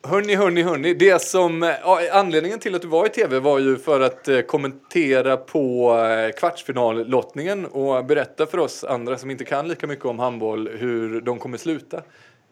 Hörni, 0.03 0.35
hörni, 0.35 0.63
hörni. 0.63 0.95
Det 0.95 1.23
som, 1.23 1.75
anledningen 2.13 2.59
till 2.59 2.75
att 2.75 2.83
du 2.83 2.89
var 2.89 3.07
i 3.07 3.09
tv 3.09 3.39
var 3.39 3.59
ju 3.59 3.77
för 3.77 4.01
att 4.01 4.29
eh, 4.29 4.41
kommentera 4.41 5.37
på 5.37 5.97
eh, 5.99 6.33
kvartsfinallottningen 6.33 7.67
och 7.67 8.05
berätta 8.05 8.47
för 8.47 8.59
oss 8.59 8.85
andra 8.85 9.19
som 9.19 9.31
inte 9.31 9.45
kan 9.45 9.69
lika 9.69 9.87
mycket 9.87 10.05
om 10.05 10.19
handboll 10.19 10.69
hur 10.69 11.21
de 11.21 11.39
kommer 11.39 11.59
sluta. 11.59 12.03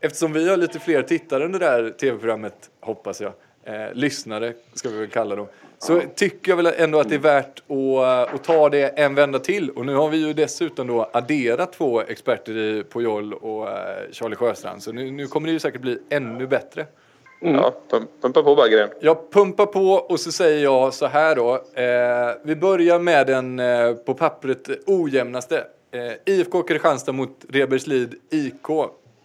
Eftersom 0.00 0.32
vi 0.32 0.48
har 0.48 0.56
lite 0.56 0.78
fler 0.78 1.02
tittare 1.02 1.44
än 1.44 1.52
det 1.52 1.58
där 1.58 1.90
tv-programmet, 1.90 2.70
hoppas 2.80 3.20
jag, 3.20 3.32
eh, 3.64 3.92
lyssnare 3.92 4.52
ska 4.74 4.88
vi 4.88 4.98
väl 4.98 5.08
kalla 5.08 5.36
dem, 5.36 5.46
så 5.78 6.02
tycker 6.14 6.52
jag 6.52 6.56
väl 6.56 6.66
ändå 6.66 7.00
att 7.00 7.08
det 7.08 7.14
är 7.14 7.18
värt 7.18 7.58
att, 7.58 7.70
eh, 7.70 8.34
att 8.34 8.44
ta 8.44 8.68
det 8.68 8.98
en 8.98 9.14
vända 9.14 9.38
till. 9.38 9.70
Och 9.70 9.86
nu 9.86 9.94
har 9.94 10.08
vi 10.08 10.26
ju 10.26 10.32
dessutom 10.32 10.86
då 10.86 11.10
adderat 11.12 11.72
två 11.72 12.00
experter 12.00 12.56
i 12.56 12.84
Pujol 12.84 13.34
och 13.34 13.68
Charlie 14.12 14.36
Sjöstrand, 14.36 14.82
så 14.82 14.92
nu, 14.92 15.10
nu 15.10 15.26
kommer 15.26 15.46
det 15.46 15.52
ju 15.52 15.58
säkert 15.58 15.80
bli 15.80 15.98
ännu 16.10 16.46
bättre. 16.46 16.86
Ja, 17.40 17.74
pum- 17.90 18.06
pumpa 18.22 18.42
på 18.42 18.54
Berggren. 18.54 18.88
Jag 19.00 19.30
pumpar 19.30 19.66
på 19.66 19.90
och 19.92 20.20
så 20.20 20.32
säger 20.32 20.62
jag 20.62 20.94
så 20.94 21.06
här 21.06 21.36
då. 21.36 21.54
Eh, 21.54 22.34
vi 22.44 22.56
börjar 22.56 22.98
med 22.98 23.26
den 23.26 23.58
eh, 23.58 23.92
på 23.92 24.14
pappret 24.14 24.68
ojämnaste. 24.86 25.64
Eh, 25.90 26.34
IFK 26.34 26.62
Kristianstad 26.62 27.12
mot 27.12 27.44
Reberslid 27.48 28.14
IK. 28.30 28.68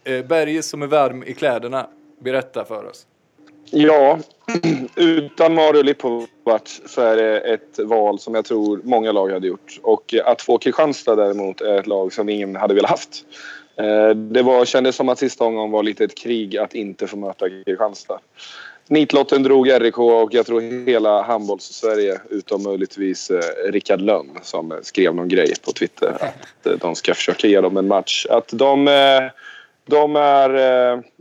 Eh, 0.03 0.25
Berge 0.25 0.63
som 0.63 0.81
är 0.81 0.87
varm 0.87 1.23
i 1.23 1.33
kläderna. 1.33 1.87
Berätta 2.19 2.65
för 2.65 2.85
oss. 2.85 3.05
Ja, 3.71 4.19
utan 4.95 5.53
Mario 5.53 5.81
Lipovac 5.81 6.81
så 6.85 7.01
är 7.01 7.15
det 7.17 7.39
ett 7.39 7.79
val 7.79 8.19
som 8.19 8.35
jag 8.35 8.45
tror 8.45 8.81
många 8.83 9.11
lag 9.11 9.29
hade 9.31 9.47
gjort. 9.47 9.79
Och 9.83 10.15
att 10.25 10.41
få 10.41 10.57
Kristianstad 10.57 11.15
däremot 11.15 11.61
är 11.61 11.79
ett 11.79 11.87
lag 11.87 12.13
som 12.13 12.29
ingen 12.29 12.55
hade 12.55 12.73
velat 12.73 12.89
haft. 12.89 13.25
Eh, 13.75 14.09
det 14.09 14.41
var, 14.41 14.65
kändes 14.65 14.95
som 14.95 15.09
att 15.09 15.19
sista 15.19 15.43
omgången 15.43 15.71
var 15.71 15.83
lite 15.83 16.03
ett 16.03 16.17
krig 16.17 16.57
att 16.57 16.73
inte 16.75 17.07
få 17.07 17.17
möta 17.17 17.49
Kristianstad. 17.49 18.19
Nitlotten 18.87 19.43
drog 19.43 19.81
RIK 19.81 19.97
och 19.97 20.33
jag 20.33 20.45
tror 20.45 20.85
hela 20.85 21.21
handbolls-Sverige 21.21 22.21
utom 22.29 22.63
möjligtvis 22.63 23.31
eh, 23.31 23.71
Rickard 23.71 24.01
Lönn 24.01 24.29
som 24.41 24.79
skrev 24.81 25.15
någon 25.15 25.27
grej 25.27 25.53
på 25.65 25.71
Twitter 25.71 26.17
att 26.19 26.65
eh, 26.65 26.73
de 26.73 26.95
ska 26.95 27.13
försöka 27.13 27.47
ge 27.47 27.61
dem 27.61 27.77
en 27.77 27.87
match. 27.87 28.25
Att 28.29 28.47
de, 28.47 28.85
de 29.85 30.15
är... 30.15 30.49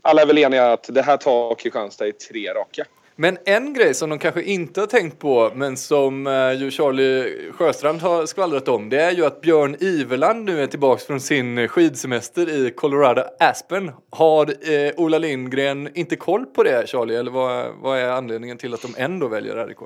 Alla 0.02 0.22
är 0.22 0.26
väl 0.26 0.38
eniga 0.38 0.72
att 0.72 0.88
det 0.94 1.02
här 1.02 1.16
tar 1.16 1.54
Kristianstad 1.54 2.06
i 2.06 2.12
tre 2.12 2.54
raka. 2.54 2.84
Men 3.20 3.38
en 3.44 3.72
grej 3.72 3.94
som 3.94 4.10
de 4.10 4.18
kanske 4.18 4.42
inte 4.42 4.80
har 4.80 4.86
tänkt 4.86 5.18
på, 5.18 5.52
men 5.54 5.76
som 5.76 6.26
eh, 6.26 6.52
ju 6.52 6.70
Charlie 6.70 7.52
Sjöstrand 7.52 8.00
har 8.00 8.26
skvallrat 8.26 8.68
om, 8.68 8.88
det 8.88 9.00
är 9.00 9.10
ju 9.10 9.24
att 9.24 9.40
Björn 9.40 9.76
Iverland 9.80 10.44
nu 10.44 10.62
är 10.62 10.66
tillbaks 10.66 11.04
från 11.04 11.20
sin 11.20 11.68
skidsemester 11.68 12.48
i 12.48 12.70
Colorado 12.70 13.22
Aspen. 13.38 13.92
Har 14.10 14.72
eh, 14.72 14.92
Ola 14.96 15.18
Lindgren 15.18 15.88
inte 15.94 16.16
koll 16.16 16.46
på 16.46 16.62
det, 16.62 16.88
Charlie, 16.88 17.16
eller 17.16 17.30
vad, 17.30 17.66
vad 17.82 17.98
är 17.98 18.08
anledningen 18.08 18.58
till 18.58 18.74
att 18.74 18.82
de 18.82 18.94
ändå 18.96 19.28
väljer 19.28 19.66
RIK? 19.66 19.78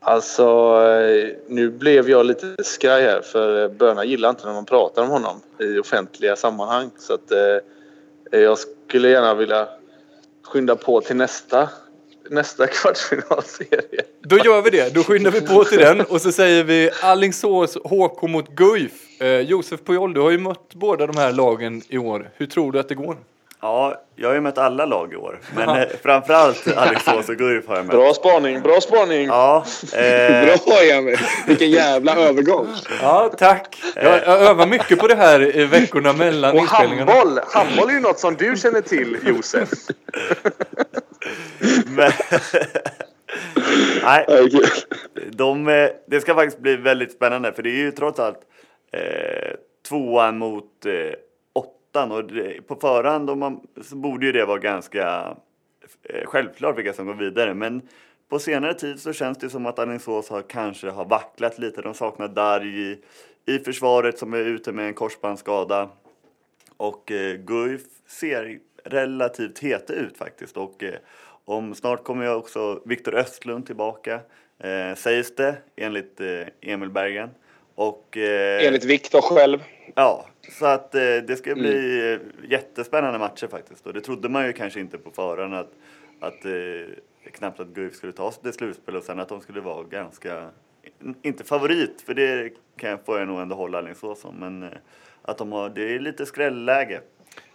Alltså, 0.00 0.42
eh, 0.82 1.28
nu 1.48 1.70
blev 1.70 2.10
jag 2.10 2.26
lite 2.26 2.64
skraj 2.64 3.02
här 3.02 3.20
för 3.20 3.62
eh, 3.62 3.68
Börna 3.68 4.04
gillar 4.04 4.30
inte 4.30 4.46
när 4.46 4.54
man 4.54 4.66
pratar 4.66 5.02
om 5.02 5.08
honom 5.08 5.40
i 5.60 5.78
offentliga 5.78 6.36
sammanhang. 6.36 6.90
Så 6.98 7.14
att 7.14 7.32
eh, 7.32 8.40
jag 8.40 8.58
skulle 8.58 9.08
gärna 9.08 9.34
vilja 9.34 9.68
skynda 10.44 10.76
på 10.76 11.00
till 11.00 11.16
nästa, 11.16 11.68
nästa 12.30 12.66
kvartsfinalserie. 12.82 14.02
Då 14.22 14.38
gör 14.38 14.62
vi 14.62 14.70
det. 14.70 14.94
Då 14.94 15.02
skyndar 15.02 15.30
vi 15.30 15.40
på 15.40 15.64
till 15.64 15.78
den 15.78 16.00
och 16.00 16.20
så 16.20 16.32
säger 16.32 16.64
vi 16.64 16.90
Allingsås 17.02 17.76
HK 17.84 18.22
mot 18.22 18.48
Guif. 18.48 19.20
Eh, 19.20 19.40
Josef 19.40 19.80
Pujol, 19.84 20.14
du 20.14 20.20
har 20.20 20.30
ju 20.30 20.38
mött 20.38 20.74
båda 20.74 21.06
de 21.06 21.16
här 21.16 21.32
lagen 21.32 21.82
i 21.88 21.98
år. 21.98 22.30
Hur 22.36 22.46
tror 22.46 22.72
du 22.72 22.78
att 22.78 22.88
det 22.88 22.94
går? 22.94 23.16
Ja, 23.64 24.02
jag 24.16 24.28
har 24.28 24.34
ju 24.34 24.40
mött 24.40 24.58
alla 24.58 24.86
lag 24.86 25.12
i 25.12 25.16
år. 25.16 25.40
Men 25.56 25.68
eh, 25.68 25.88
framförallt 26.02 26.76
Alingsås 26.76 27.28
och 27.28 27.36
Guif 27.36 27.66
har 27.66 27.76
jag 27.76 27.86
mött. 27.86 27.96
Bra 27.96 28.14
spaning, 28.14 28.62
bra 28.62 28.80
spaning! 28.80 29.26
Ja, 29.26 29.64
eh, 29.92 30.58
Bra 30.66 30.82
Emil! 30.92 31.18
Vilken 31.46 31.70
jävla 31.70 32.16
övergång! 32.16 32.68
Ja, 33.02 33.30
tack. 33.38 33.82
Jag, 33.94 34.04
jag 34.04 34.26
övar 34.26 34.66
mycket 34.66 34.98
på 34.98 35.06
det 35.06 35.14
här 35.14 35.56
i 35.56 35.64
veckorna 35.64 36.12
mellan 36.12 36.54
Och 36.54 36.60
inspelningarna. 36.60 37.12
handboll! 37.12 37.40
Handboll 37.52 37.88
är 37.88 37.92
ju 37.92 38.00
något 38.00 38.18
som 38.18 38.34
du 38.34 38.56
känner 38.56 38.80
till, 38.80 39.18
Josef. 39.26 39.68
men... 41.86 42.12
Nej, 44.02 44.26
de, 45.30 45.68
eh, 45.68 45.88
det 46.06 46.20
ska 46.20 46.34
faktiskt 46.34 46.58
bli 46.58 46.76
väldigt 46.76 47.12
spännande 47.12 47.52
för 47.52 47.62
det 47.62 47.70
är 47.70 47.78
ju 47.84 47.90
trots 47.90 48.20
allt 48.20 48.40
eh, 48.92 49.54
tvåan 49.88 50.38
mot 50.38 50.86
eh, 50.86 50.92
åttan 51.94 52.12
och 52.12 52.24
det, 52.24 52.66
på 52.66 52.76
förhand 52.76 53.30
om 53.30 53.38
man, 53.38 53.60
så 53.82 53.96
borde 53.96 54.26
ju 54.26 54.32
det 54.32 54.44
vara 54.44 54.58
ganska 54.58 55.36
eh, 56.02 56.26
självklart 56.26 56.78
vilka 56.78 56.92
som 56.92 57.06
går 57.06 57.14
vidare 57.14 57.54
men 57.54 57.82
på 58.28 58.38
senare 58.38 58.74
tid 58.74 59.00
så 59.00 59.12
känns 59.12 59.38
det 59.38 59.50
som 59.50 59.66
att 59.66 59.78
Alingsås 59.78 60.30
har 60.30 60.42
kanske 60.42 60.90
har 60.90 61.04
vacklat 61.04 61.58
lite. 61.58 61.82
De 61.82 61.94
saknar 61.94 62.28
Darj 62.28 62.80
i, 62.80 62.98
i 63.46 63.58
försvaret 63.58 64.18
som 64.18 64.34
är 64.34 64.38
ute 64.38 64.72
med 64.72 64.86
en 64.86 64.94
korsbandsskada. 64.94 65.88
Och 66.76 67.12
eh, 67.12 67.36
Guif 67.36 67.82
ser 68.06 68.58
relativt 68.84 69.58
heta 69.58 69.92
ut 69.92 70.16
faktiskt. 70.16 70.56
Och 70.56 70.82
eh, 70.82 70.94
om 71.44 71.74
snart 71.74 72.04
kommer 72.04 72.24
jag 72.24 72.38
också 72.38 72.82
Viktor 72.84 73.14
Östlund 73.14 73.66
tillbaka. 73.66 74.20
Eh, 74.58 74.94
sägs 74.96 75.34
det 75.34 75.56
enligt 75.76 76.20
eh, 76.20 76.46
Emil 76.60 76.90
Bergen. 76.90 77.30
Och, 77.74 78.16
eh, 78.16 78.66
Enligt 78.66 78.84
Viktor 78.84 79.20
själv. 79.20 79.58
Ja, 79.94 80.26
så 80.58 80.66
att 80.66 80.94
eh, 80.94 81.00
det 81.00 81.36
ska 81.38 81.54
bli 81.54 82.12
eh, 82.12 82.50
jättespännande 82.50 83.18
matcher 83.18 83.46
faktiskt. 83.46 83.86
Och 83.86 83.92
det 83.92 84.00
trodde 84.00 84.28
man 84.28 84.46
ju 84.46 84.52
kanske 84.52 84.80
inte 84.80 84.98
på 84.98 85.10
förhand 85.10 85.54
att, 85.54 85.70
att 86.20 86.44
eh, 86.44 87.30
knappt 87.32 87.60
att 87.60 87.68
Guif 87.68 87.94
skulle 87.94 88.12
ta 88.12 88.32
sig 88.32 88.42
till 88.42 88.52
slutspel 88.52 88.96
och 88.96 89.02
sen 89.02 89.20
att 89.20 89.28
de 89.28 89.40
skulle 89.40 89.60
vara 89.60 89.82
ganska, 89.82 90.50
inte 91.22 91.44
favorit, 91.44 92.02
för 92.06 92.14
det 92.14 92.50
kan 92.76 92.90
jag, 92.90 93.04
får 93.06 93.18
jag 93.18 93.28
nog 93.28 93.40
ändå 93.40 93.56
hålla 93.56 93.78
Alingsås 93.78 94.20
som, 94.20 94.34
men 94.34 94.62
eh, 94.62 94.68
att 95.22 95.38
de 95.38 95.52
har, 95.52 95.68
det 95.68 95.94
är 95.94 95.98
lite 95.98 96.26
skrälläge. 96.26 97.00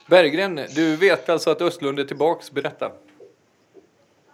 Berggren, 0.08 0.60
du 0.76 0.96
vet 0.96 1.30
alltså 1.30 1.50
att 1.50 1.62
Östlund 1.62 2.00
är 2.00 2.04
tillbaks. 2.04 2.52
Berätta. 2.52 2.92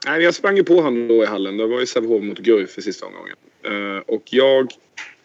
Nej, 0.08 0.22
jag 0.22 0.34
sprang 0.36 0.58
ju 0.58 0.64
på 0.64 0.74
honom 0.74 1.08
då 1.08 1.24
i 1.24 1.26
hallen. 1.26 1.58
Det 1.58 1.68
var 1.68 1.80
ju 1.80 1.86
Sävehof 1.86 2.24
mot 2.24 2.38
Guif 2.38 2.78
i 2.78 2.82
sista 2.82 3.06
omgången. 3.06 3.36
Eh, 3.64 4.04
och 4.08 4.24
jag, 4.26 4.72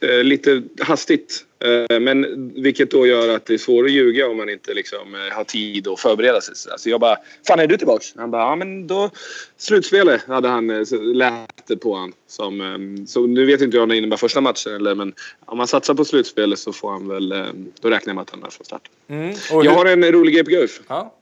eh, 0.00 0.24
lite 0.24 0.62
hastigt, 0.80 1.44
eh, 1.90 2.00
men 2.00 2.52
vilket 2.62 2.90
då 2.90 3.06
gör 3.06 3.28
att 3.36 3.46
det 3.46 3.54
är 3.54 3.58
svårt 3.58 3.84
att 3.84 3.90
ljuga 3.90 4.28
om 4.28 4.36
man 4.36 4.48
inte 4.48 4.74
liksom, 4.74 5.14
eh, 5.14 5.34
har 5.36 5.44
tid 5.44 5.88
att 5.88 6.00
förbereda 6.00 6.40
sig. 6.40 6.54
Så 6.78 6.90
jag 6.90 7.00
bara, 7.00 7.16
fan 7.46 7.60
är 7.60 7.66
du 7.66 7.76
tillbaks? 7.76 8.12
Han 8.16 8.30
bara, 8.30 8.42
ja 8.42 8.56
men 8.56 8.86
då 8.86 9.10
slutspelet 9.56 10.22
hade 10.26 10.48
han 10.48 10.70
eh, 10.70 10.84
lät 11.14 11.66
det 11.68 11.76
på 11.76 11.96
han. 11.96 12.12
Som, 12.26 12.60
eh, 12.60 13.06
så 13.06 13.26
nu 13.26 13.44
vet 13.46 13.60
inte 13.60 13.76
jag 13.76 13.82
om 13.82 13.88
det 13.88 13.96
innebär 13.96 14.16
första 14.16 14.40
matchen 14.40 14.74
eller 14.74 14.94
men 14.94 15.14
om 15.46 15.58
man 15.58 15.66
satsar 15.66 15.94
på 15.94 16.04
slutspelet 16.04 16.58
så 16.58 16.72
får 16.72 16.90
han 16.90 17.08
väl, 17.08 17.32
eh, 17.32 17.46
då 17.80 17.90
räknar 17.90 18.10
jag 18.10 18.14
med 18.14 18.22
att 18.22 18.30
han 18.30 18.42
är 18.42 18.50
från 18.50 18.64
start. 18.64 18.90
Mm. 19.08 19.34
Jag 19.50 19.62
hur- 19.62 19.70
har 19.70 19.86
en 19.86 20.04
rolig 20.12 20.46
Guif. 20.46 20.80
Ja. 20.88 21.14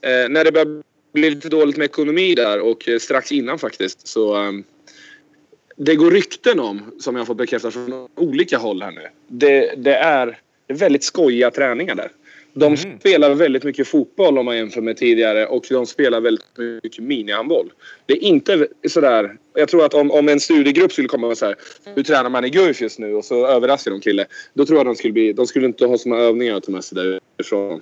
Eh, 0.00 0.28
när 0.28 0.44
det 0.44 0.52
började 0.52 0.82
bli 1.12 1.30
lite 1.30 1.48
dåligt 1.48 1.76
med 1.76 1.84
ekonomi 1.84 2.34
där 2.34 2.60
och 2.60 2.88
eh, 2.88 2.98
strax 2.98 3.32
innan 3.32 3.58
faktiskt 3.58 4.06
så 4.06 4.34
ehm, 4.34 4.64
det 5.84 5.94
går 5.94 6.10
rykten 6.10 6.60
om, 6.60 6.80
som 6.98 7.14
jag 7.14 7.20
har 7.20 7.26
fått 7.26 7.36
bekräftat 7.36 7.74
från 7.74 8.08
olika 8.16 8.58
håll 8.58 8.82
här 8.82 8.90
nu. 8.90 9.06
Det, 9.28 9.74
det 9.76 9.94
är 9.94 10.38
väldigt 10.68 11.04
skojiga 11.04 11.50
träningar 11.50 11.94
där. 11.94 12.10
De 12.54 12.76
spelar 12.76 13.34
väldigt 13.34 13.64
mycket 13.64 13.88
fotboll 13.88 14.38
om 14.38 14.44
man 14.44 14.56
jämför 14.56 14.80
med 14.80 14.96
tidigare 14.96 15.46
och 15.46 15.64
de 15.70 15.86
spelar 15.86 16.20
väldigt 16.20 16.46
mycket 16.82 17.04
minihandboll. 17.04 17.72
Det 18.06 18.12
är 18.12 18.22
inte 18.22 18.68
sådär... 18.88 19.36
Jag 19.54 19.68
tror 19.68 19.84
att 19.84 19.94
om, 19.94 20.10
om 20.10 20.28
en 20.28 20.40
studiegrupp 20.40 20.92
skulle 20.92 21.08
komma 21.08 21.26
och 21.26 21.38
säga 21.38 21.54
hur 21.94 22.02
tränar 22.02 22.30
man 22.30 22.44
i 22.44 22.50
Guif 22.50 22.80
just 22.80 22.98
nu 22.98 23.14
och 23.14 23.24
så 23.24 23.46
överraskar 23.46 23.90
de 23.90 24.00
kille. 24.00 24.26
Då 24.54 24.66
tror 24.66 24.78
jag 24.78 24.86
de 24.86 24.94
skulle 24.94 25.12
bli... 25.12 25.32
De 25.32 25.46
skulle 25.46 25.66
inte 25.66 25.86
ha 25.86 25.98
så 25.98 26.08
många 26.08 26.22
övningar 26.22 26.56
att 26.56 26.62
ta 26.62 26.72
med 26.72 26.84
sig 26.84 26.96
därifrån. 26.96 27.80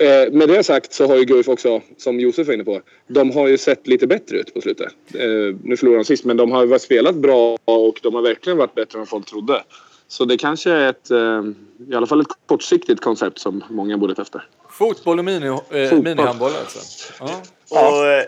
Eh, 0.00 0.32
med 0.32 0.48
det 0.48 0.64
sagt 0.64 0.92
så 0.92 1.06
har 1.06 1.16
ju 1.16 1.24
Guif 1.24 1.48
också, 1.48 1.80
som 1.96 2.20
Josef 2.20 2.46
var 2.46 2.54
inne 2.54 2.64
på, 2.64 2.80
de 3.06 3.30
har 3.30 3.48
ju 3.48 3.58
sett 3.58 3.86
lite 3.86 4.06
bättre 4.06 4.36
ut 4.36 4.54
på 4.54 4.60
slutet. 4.60 4.92
Eh, 5.14 5.28
nu 5.64 5.76
förlorade 5.76 5.98
de 5.98 6.04
sist, 6.04 6.24
men 6.24 6.36
de 6.36 6.52
har 6.52 6.66
ju 6.66 6.78
spelat 6.78 7.14
bra 7.14 7.58
och 7.64 8.00
de 8.02 8.14
har 8.14 8.22
verkligen 8.22 8.58
varit 8.58 8.74
bättre 8.74 8.98
än 8.98 9.06
folk 9.06 9.26
trodde. 9.26 9.62
Så 10.08 10.24
det 10.24 10.36
kanske 10.36 10.70
är 10.70 10.88
ett, 10.90 11.10
eh, 11.10 11.42
i 11.90 11.94
alla 11.94 12.06
fall 12.06 12.20
ett 12.20 12.26
kortsiktigt 12.46 13.00
koncept 13.00 13.38
som 13.38 13.64
många 13.70 13.98
borde 13.98 14.14
testa. 14.14 14.42
Fotboll 14.70 15.18
och 15.18 15.24
mini, 15.24 15.46
eh, 15.46 15.54
Fotboll. 15.56 16.02
minihandboll 16.02 16.52
alltså. 16.60 17.12
Ja. 17.20 17.42
Och 17.90 18.06
eh, 18.06 18.24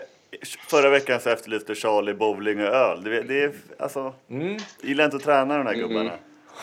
förra 0.69 0.89
veckan 0.89 1.19
så 1.19 1.29
efterlyste 1.29 1.75
Charlie 1.75 2.13
bowling 2.13 2.59
och 2.59 2.65
öl. 2.65 3.03
Det, 3.03 3.21
det 3.21 3.43
är 3.43 3.51
alltså, 3.79 4.13
Mm. 4.29 4.57
gillar 4.81 5.05
inte 5.05 5.17
att 5.17 5.23
träna 5.23 5.57
de 5.57 5.67
här 5.67 5.73
gubbarna. 5.75 6.11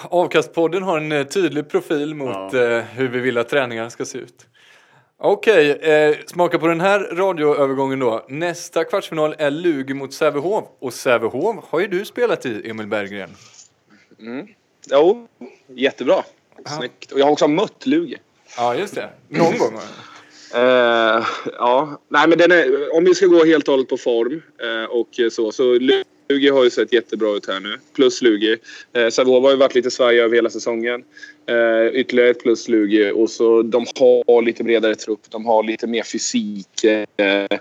Avkastpodden 0.02 0.82
har 0.82 0.96
en 0.96 1.12
eh, 1.12 1.26
tydlig 1.26 1.68
profil 1.68 2.14
mot 2.14 2.54
eh, 2.54 2.60
hur 2.80 3.08
vi 3.08 3.18
vill 3.18 3.38
att 3.38 3.48
träningarna 3.48 3.90
ska 3.90 4.04
se 4.04 4.18
ut. 4.18 4.46
Okej, 5.20 5.70
eh, 5.70 6.16
smaka 6.26 6.58
på 6.58 6.66
den 6.66 6.80
här 6.80 7.00
radioövergången 7.00 7.98
då. 7.98 8.24
Nästa 8.28 8.84
kvartsfinal 8.84 9.34
är 9.38 9.50
Lugi 9.50 9.94
mot 9.94 10.12
Sävehof. 10.12 10.64
Och 10.78 10.94
Sävehof 10.94 11.64
har 11.64 11.80
ju 11.80 11.86
du 11.86 12.04
spelat 12.04 12.46
i, 12.46 12.70
Emil 12.70 12.86
Berggren. 12.86 13.30
Jo, 14.90 15.28
jättebra. 15.66 16.24
Snyggt. 16.78 17.12
Och 17.12 17.20
jag 17.20 17.24
har 17.24 17.32
också 17.32 17.48
mött 17.48 17.86
Lugi. 17.86 18.16
Ja, 18.56 18.74
just 18.74 18.94
det. 18.94 19.10
Någon 19.28 19.58
gång. 19.58 19.74
va? 19.74 19.80
Eh, 20.54 21.26
ja, 21.58 22.00
nej 22.08 22.28
men 22.28 22.38
den 22.38 22.52
är, 22.52 22.96
om 22.96 23.04
vi 23.04 23.14
ska 23.14 23.26
gå 23.26 23.44
helt 23.44 23.68
och 23.68 23.72
hållet 23.72 23.88
på 23.88 23.96
form 23.96 24.42
eh, 24.62 24.90
och 24.90 25.32
så. 25.32 25.52
Så 25.52 25.78
Lugi 26.28 26.48
har 26.48 26.64
ju 26.64 26.70
sett 26.70 26.92
jättebra 26.92 27.36
ut 27.36 27.46
här 27.48 27.60
nu. 27.60 27.76
Plus 27.94 28.22
Lugi. 28.22 28.56
Eh, 28.92 29.08
Savova 29.08 29.46
har 29.46 29.50
ju 29.50 29.56
varit 29.56 29.74
lite 29.74 29.90
svajiga 29.90 30.24
över 30.24 30.36
hela 30.36 30.50
säsongen. 30.50 31.04
Eh, 31.46 32.00
ytterligare 32.00 32.30
ett 32.30 32.42
plus 32.42 32.68
Lugi. 32.68 33.12
Och 33.14 33.30
så 33.30 33.62
de 33.62 33.86
har 34.26 34.42
lite 34.42 34.64
bredare 34.64 34.94
trupp. 34.94 35.20
De 35.30 35.46
har 35.46 35.62
lite 35.62 35.86
mer 35.86 36.02
fysik. 36.02 36.84
Eh, 36.84 37.58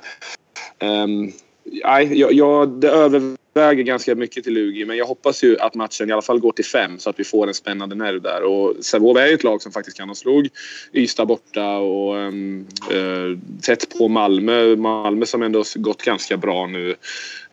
ehm, 0.79 1.31
nej, 1.71 2.19
jag, 2.19 2.33
jag, 2.33 2.69
det 2.69 2.89
överväger 2.89 3.83
ganska 3.83 4.15
mycket 4.15 4.43
till 4.43 4.53
Lugi 4.53 4.85
men 4.85 4.97
jag 4.97 5.05
hoppas 5.05 5.43
ju 5.43 5.59
att 5.59 5.75
matchen 5.75 6.09
i 6.09 6.13
alla 6.13 6.21
fall 6.21 6.39
går 6.39 6.51
till 6.51 6.65
fem 6.65 6.99
så 6.99 7.09
att 7.09 7.19
vi 7.19 7.23
får 7.23 7.47
en 7.47 7.53
spännande 7.53 7.95
nerv 7.95 8.21
där. 8.21 8.43
Och 8.43 8.75
Sävehof 8.81 9.17
är 9.17 9.27
ju 9.27 9.33
ett 9.33 9.43
lag 9.43 9.61
som 9.61 9.71
faktiskt 9.71 9.97
kan. 9.97 10.07
De 10.07 10.15
slog 10.15 10.49
Ystad 10.93 11.25
borta 11.25 11.77
och 11.77 12.15
um, 12.15 12.67
uh, 12.93 13.37
tätt 13.61 13.97
på 13.97 14.07
Malmö. 14.07 14.75
Malmö 14.75 15.25
som 15.25 15.41
ändå 15.41 15.63
gått 15.75 16.03
ganska 16.03 16.37
bra 16.37 16.67
nu 16.67 16.95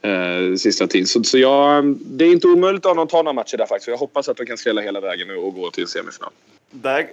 uh, 0.06 0.56
sista 0.56 0.86
tiden. 0.86 1.06
Så, 1.06 1.24
så 1.24 1.38
jag, 1.38 1.78
ehm, 1.78 1.98
det 2.00 2.24
är 2.24 2.32
inte 2.32 2.48
omöjligt 2.48 2.86
att 2.86 2.96
de 2.96 3.08
tar 3.08 3.22
några 3.22 3.32
matcher 3.32 3.56
där 3.56 3.66
faktiskt. 3.66 3.88
Jag 3.88 3.96
hoppas 3.96 4.28
att 4.28 4.36
de 4.36 4.46
kan 4.46 4.56
skrälla 4.56 4.80
hela 4.80 5.00
vägen 5.00 5.28
nu 5.28 5.36
och 5.36 5.54
gå 5.54 5.70
till 5.70 5.86
semifinal. 5.86 6.30
Där 6.70 7.06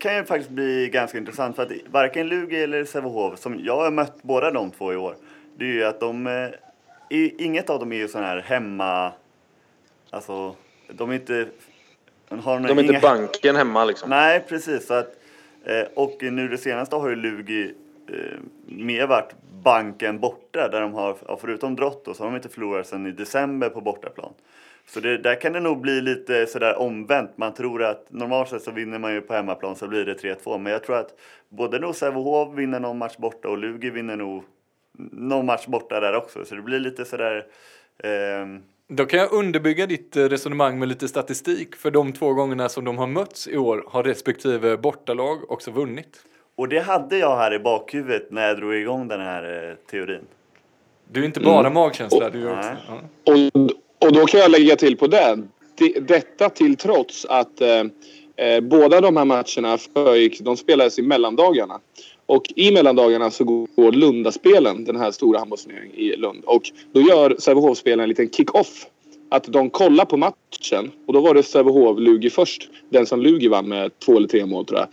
kan 0.00 0.16
ju 0.16 0.24
faktiskt 0.24 0.50
bli 0.50 0.90
ganska 0.92 1.18
intressant 1.18 1.56
för 1.56 1.62
att 1.62 1.72
varken 1.90 2.28
Lugi 2.28 2.62
eller 2.62 2.84
Sävehof, 2.84 3.38
som 3.38 3.60
jag 3.64 3.76
har 3.76 3.90
mött 3.90 4.22
båda 4.22 4.50
de 4.50 4.70
två 4.70 4.92
i 4.92 4.96
år, 4.96 5.14
det 5.56 5.64
är 5.64 5.72
ju 5.72 5.84
att 5.84 6.00
de, 6.00 6.26
eh, 6.26 7.30
inget 7.38 7.70
av 7.70 7.80
dem 7.80 7.92
är 7.92 7.96
ju 7.96 8.08
sån 8.08 8.24
här 8.24 8.40
hemma, 8.40 9.12
alltså 10.10 10.54
de 10.88 11.10
är 11.10 11.14
inte, 11.14 11.46
har 12.28 12.60
De 12.60 12.78
är 12.78 12.82
inte 12.82 13.00
banken 13.02 13.56
hemma 13.56 13.84
liksom. 13.84 14.10
Nej, 14.10 14.44
precis. 14.48 14.86
Så 14.86 14.94
att, 14.94 15.16
eh, 15.64 15.82
och 15.94 16.16
nu 16.20 16.48
det 16.48 16.58
senaste 16.58 16.96
har 16.96 17.08
ju 17.08 17.16
Lugi 17.16 17.74
eh, 18.08 18.38
mer 18.66 19.06
varit 19.06 19.34
banken 19.62 20.20
borta 20.20 20.68
där 20.68 20.80
de 20.80 20.94
har, 20.94 21.16
ja, 21.28 21.38
förutom 21.40 21.76
Drott 21.76 22.04
då, 22.04 22.14
så 22.14 22.22
har 22.22 22.30
de 22.30 22.36
inte 22.36 22.48
förlorat 22.48 22.86
sedan 22.86 23.06
i 23.06 23.10
december 23.10 23.68
på 23.68 23.80
bortaplan. 23.80 24.32
Så 24.86 25.00
det, 25.00 25.18
där 25.18 25.40
kan 25.40 25.52
det 25.52 25.60
nog 25.60 25.80
bli 25.80 26.00
lite 26.00 26.46
sådär 26.46 26.78
omvänt. 26.78 27.30
Man 27.36 27.54
tror 27.54 27.82
att 27.82 28.06
normalt 28.08 28.48
sett 28.48 28.62
så 28.62 28.70
vinner 28.70 28.98
man 28.98 29.12
ju 29.12 29.20
på 29.20 29.34
hemmaplan 29.34 29.76
så 29.76 29.88
blir 29.88 30.04
det 30.04 30.14
3-2. 30.14 30.58
Men 30.58 30.72
jag 30.72 30.84
tror 30.84 30.96
att 30.96 31.14
både 31.48 31.78
nog 31.78 31.94
Sävehof 31.94 32.54
vinner 32.54 32.80
någon 32.80 32.98
match 32.98 33.16
borta 33.16 33.48
och 33.48 33.58
Lugi 33.58 33.90
vinner 33.90 34.16
nog 34.16 34.44
någon 35.12 35.46
match 35.46 35.66
borta 35.66 36.00
där 36.00 36.16
också. 36.16 36.44
Så 36.44 36.54
det 36.54 36.62
blir 36.62 36.78
lite 36.80 37.04
sådär... 37.04 37.44
ehm, 38.04 38.62
Då 38.88 39.04
kan 39.06 39.18
jag 39.20 39.32
underbygga 39.32 39.86
ditt 39.86 40.16
eh, 40.16 40.24
resonemang 40.24 40.78
med 40.78 40.88
lite 40.88 41.08
statistik. 41.08 41.76
För 41.76 41.90
de 41.90 42.12
två 42.12 42.32
gångerna 42.34 42.68
som 42.68 42.84
de 42.84 42.98
har 42.98 43.06
mötts 43.06 43.48
i 43.48 43.56
år 43.56 43.84
har 43.88 44.02
respektive 44.02 44.76
bortalag 44.76 45.50
också 45.50 45.70
vunnit. 45.70 46.24
och 46.56 46.68
det 46.68 46.78
hade 46.80 47.18
jag 47.18 47.36
här 47.36 47.54
i 47.54 47.58
bakhuvudet 47.58 48.30
när 48.30 48.48
jag 48.48 48.56
drog 48.56 48.74
igång 48.74 49.08
den 49.08 49.20
här 49.20 49.68
eh, 49.70 49.74
teorin. 49.90 50.24
Du 51.12 51.20
är 51.20 51.24
inte 51.26 51.40
bara 51.40 51.70
magkänsla, 51.70 52.30
du 52.30 52.48
är 52.48 52.58
också. 52.58 52.70
Ja. 52.88 53.00
Och, 53.32 54.06
och 54.06 54.12
då 54.12 54.26
kan 54.26 54.40
jag 54.40 54.50
lägga 54.50 54.76
till 54.76 54.96
på 54.96 55.06
det. 55.06 55.38
det 55.78 56.00
detta 56.08 56.48
till 56.48 56.76
trots 56.76 57.24
att 57.24 57.60
eh, 57.60 57.84
eh, 58.36 58.60
båda 58.60 59.00
de 59.00 59.16
här 59.16 59.24
matcherna 59.24 59.78
förgick, 59.78 60.40
de 60.40 60.56
spelades 60.56 60.98
i 60.98 61.02
mellandagarna. 61.02 61.80
Och 62.30 62.52
i 62.56 62.70
mellandagarna 62.70 63.30
så 63.30 63.44
går 63.44 63.92
Lundaspelen, 63.92 64.84
den 64.84 64.96
här 64.96 65.10
stora 65.10 65.38
handbollsturneringen 65.38 65.96
i 65.96 66.16
Lund. 66.16 66.44
Och 66.44 66.62
då 66.92 67.00
gör 67.00 67.36
Sävehof-spelen 67.38 68.00
en 68.00 68.08
liten 68.08 68.30
kick-off. 68.30 68.86
Att 69.30 69.44
de 69.44 69.70
kollar 69.70 70.04
på 70.04 70.16
matchen. 70.16 70.90
Och 71.06 71.12
då 71.12 71.20
var 71.20 71.34
det 71.34 71.42
Sävehof-Lugi 71.42 72.30
först. 72.30 72.68
Den 72.90 73.06
som 73.06 73.20
Lugi 73.20 73.48
vann 73.48 73.68
med 73.68 73.98
två 73.98 74.16
eller 74.16 74.28
tre 74.28 74.46
mål 74.46 74.64
tror 74.64 74.80
jag. 74.80 74.88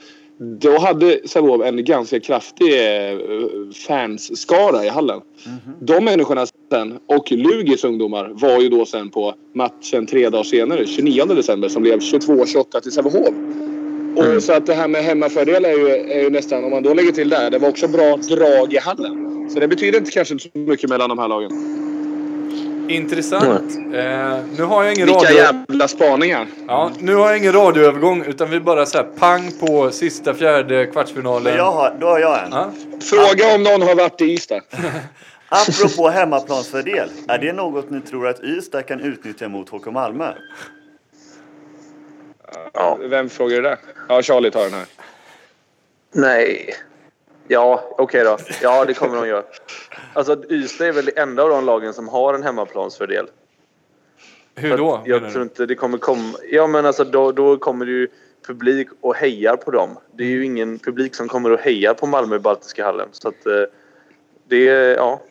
Då 0.59 0.77
hade 0.77 1.27
Sävehof 1.27 1.61
en 1.61 1.85
ganska 1.85 2.19
kraftig 2.19 2.73
eh, 2.73 3.17
fansskara 3.87 4.85
i 4.85 4.89
hallen. 4.89 5.21
De 5.79 6.05
människorna 6.05 6.45
sen 6.71 6.99
och 7.07 7.31
Lugis 7.31 7.83
ungdomar 7.83 8.29
var 8.33 8.61
ju 8.61 8.69
då 8.69 8.85
sen 8.85 9.09
på 9.09 9.33
matchen 9.53 10.05
tre 10.05 10.29
dagar 10.29 10.43
senare, 10.43 10.85
29 10.85 11.25
december, 11.25 11.69
som 11.69 11.81
blev 11.81 11.99
22-28 11.99 12.81
till 12.81 12.91
Sävehof. 12.91 13.33
Och 14.17 14.43
Så 14.43 14.53
att 14.53 14.65
det 14.65 14.73
här 14.73 14.87
med 14.87 15.03
hemmafördel 15.03 15.65
är 15.65 15.77
ju, 15.77 15.87
är 15.89 16.21
ju 16.21 16.29
nästan, 16.29 16.63
om 16.63 16.71
man 16.71 16.83
då 16.83 16.93
lägger 16.93 17.11
till 17.11 17.29
där, 17.29 17.49
det 17.51 17.57
var 17.57 17.69
också 17.69 17.87
bra 17.87 18.17
drag 18.17 18.73
i 18.73 18.77
hallen. 18.77 19.49
Så 19.49 19.59
det 19.59 19.67
betyder 19.67 19.99
inte 19.99 20.11
kanske 20.11 20.33
inte 20.33 20.49
så 20.53 20.57
mycket 20.59 20.89
mellan 20.89 21.09
de 21.09 21.19
här 21.19 21.27
lagen. 21.27 21.51
Intressant. 22.89 23.77
Eh, 23.77 24.37
nu 24.57 24.63
har 24.63 24.83
jag 24.83 24.93
ingen 24.93 25.07
Vilka 25.07 25.23
radio... 25.23 25.37
jävla 25.37 25.87
spaningar! 25.87 26.47
Ja, 26.67 26.91
nu 26.99 27.15
har 27.15 27.27
jag 27.27 27.37
ingen 27.37 27.53
radioövergång 27.53 28.23
utan 28.23 28.49
vi 28.49 28.59
bara 28.59 28.85
så 28.85 28.97
här 28.97 29.05
pang 29.05 29.51
på 29.59 29.91
sista 29.91 30.33
fjärde 30.33 30.85
kvartsfinalen. 30.85 31.55
Jag 31.55 31.71
har, 31.71 31.97
då 31.99 32.07
har 32.07 32.19
jag 32.19 32.43
en. 32.43 32.51
Ja. 32.51 32.71
Fråga 33.01 33.55
om 33.55 33.63
någon 33.63 33.81
har 33.81 33.95
varit 33.95 34.21
i 34.21 34.25
Ystad. 34.25 34.61
Apropå 35.49 36.09
hemmaplansfördel, 36.09 37.09
är 37.27 37.37
det 37.37 37.53
något 37.53 37.89
ni 37.89 38.01
tror 38.01 38.27
att 38.27 38.43
Ystad 38.43 38.81
kan 38.81 38.99
utnyttja 38.99 39.47
mot 39.47 39.69
HK 39.69 39.85
Malmö? 39.85 40.33
Ja. 42.73 42.97
Vem 43.01 43.29
frågar 43.29 43.61
det? 43.61 43.77
Ja, 44.09 44.21
Charlie 44.21 44.51
tar 44.51 44.63
den 44.63 44.73
här. 44.73 44.85
Nej. 46.11 46.75
Ja, 47.47 47.95
okej 47.97 48.23
då. 48.23 48.37
Ja, 48.61 48.85
det 48.85 48.93
kommer 48.93 49.15
de 49.15 49.27
göra. 49.27 49.43
Alltså, 50.13 50.43
Ystad 50.49 50.87
är 50.87 50.91
väl 50.91 51.05
det 51.05 51.19
enda 51.19 51.43
av 51.43 51.49
de 51.49 51.65
lagen 51.65 51.93
som 51.93 52.07
har 52.07 52.33
en 52.33 52.43
hemmaplansfördel. 52.43 53.27
Hur 54.55 54.77
då? 54.77 55.01
Jag 55.05 55.21
tror 55.21 55.39
du? 55.39 55.41
inte 55.41 55.65
det 55.65 55.75
kommer 55.75 55.97
komma... 55.97 56.33
Ja, 56.51 56.67
men 56.67 56.85
alltså 56.85 57.03
då, 57.03 57.31
då 57.31 57.57
kommer 57.57 57.85
det 57.85 57.91
ju 57.91 58.07
publik 58.47 58.87
och 59.01 59.15
hejar 59.15 59.55
på 59.55 59.71
dem. 59.71 59.89
Det 60.11 60.23
är 60.23 60.27
ju 60.27 60.45
ingen 60.45 60.79
publik 60.79 61.15
som 61.15 61.27
kommer 61.27 61.51
och 61.51 61.59
hejar 61.59 61.93
på 61.93 62.07
Malmö 62.07 62.39
Baltiska 62.39 62.85
hallen. 62.85 63.09
Så 63.11 63.27
att 63.27 63.45
eh, 63.45 63.63
det... 64.47 64.63
Ja. 64.97 65.21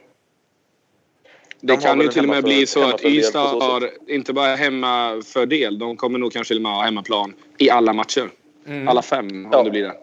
Det 1.60 1.76
kan 1.76 2.00
ju 2.00 2.08
till 2.08 2.22
och 2.22 2.28
med 2.28 2.44
bli 2.44 2.66
så 2.66 2.82
att 2.84 3.04
Ystad 3.04 3.38
har 3.62 3.90
inte 4.06 4.32
bara 4.32 4.54
hemmafördel. 4.56 5.78
De 5.78 5.96
kommer 5.96 6.18
nog 6.18 6.32
kanske 6.32 6.50
till 6.54 6.58
och 6.58 6.62
med 6.62 6.72
ha 6.72 6.82
hemmaplan 6.82 7.34
i 7.58 7.70
alla 7.70 7.92
matcher. 7.92 8.28
Mm. 8.66 8.88
Alla 8.88 9.02
fem 9.02 9.26
om 9.46 9.48
Ja. 9.52 9.62
det 9.62 9.70
blir 9.70 9.82
det. 9.82 9.94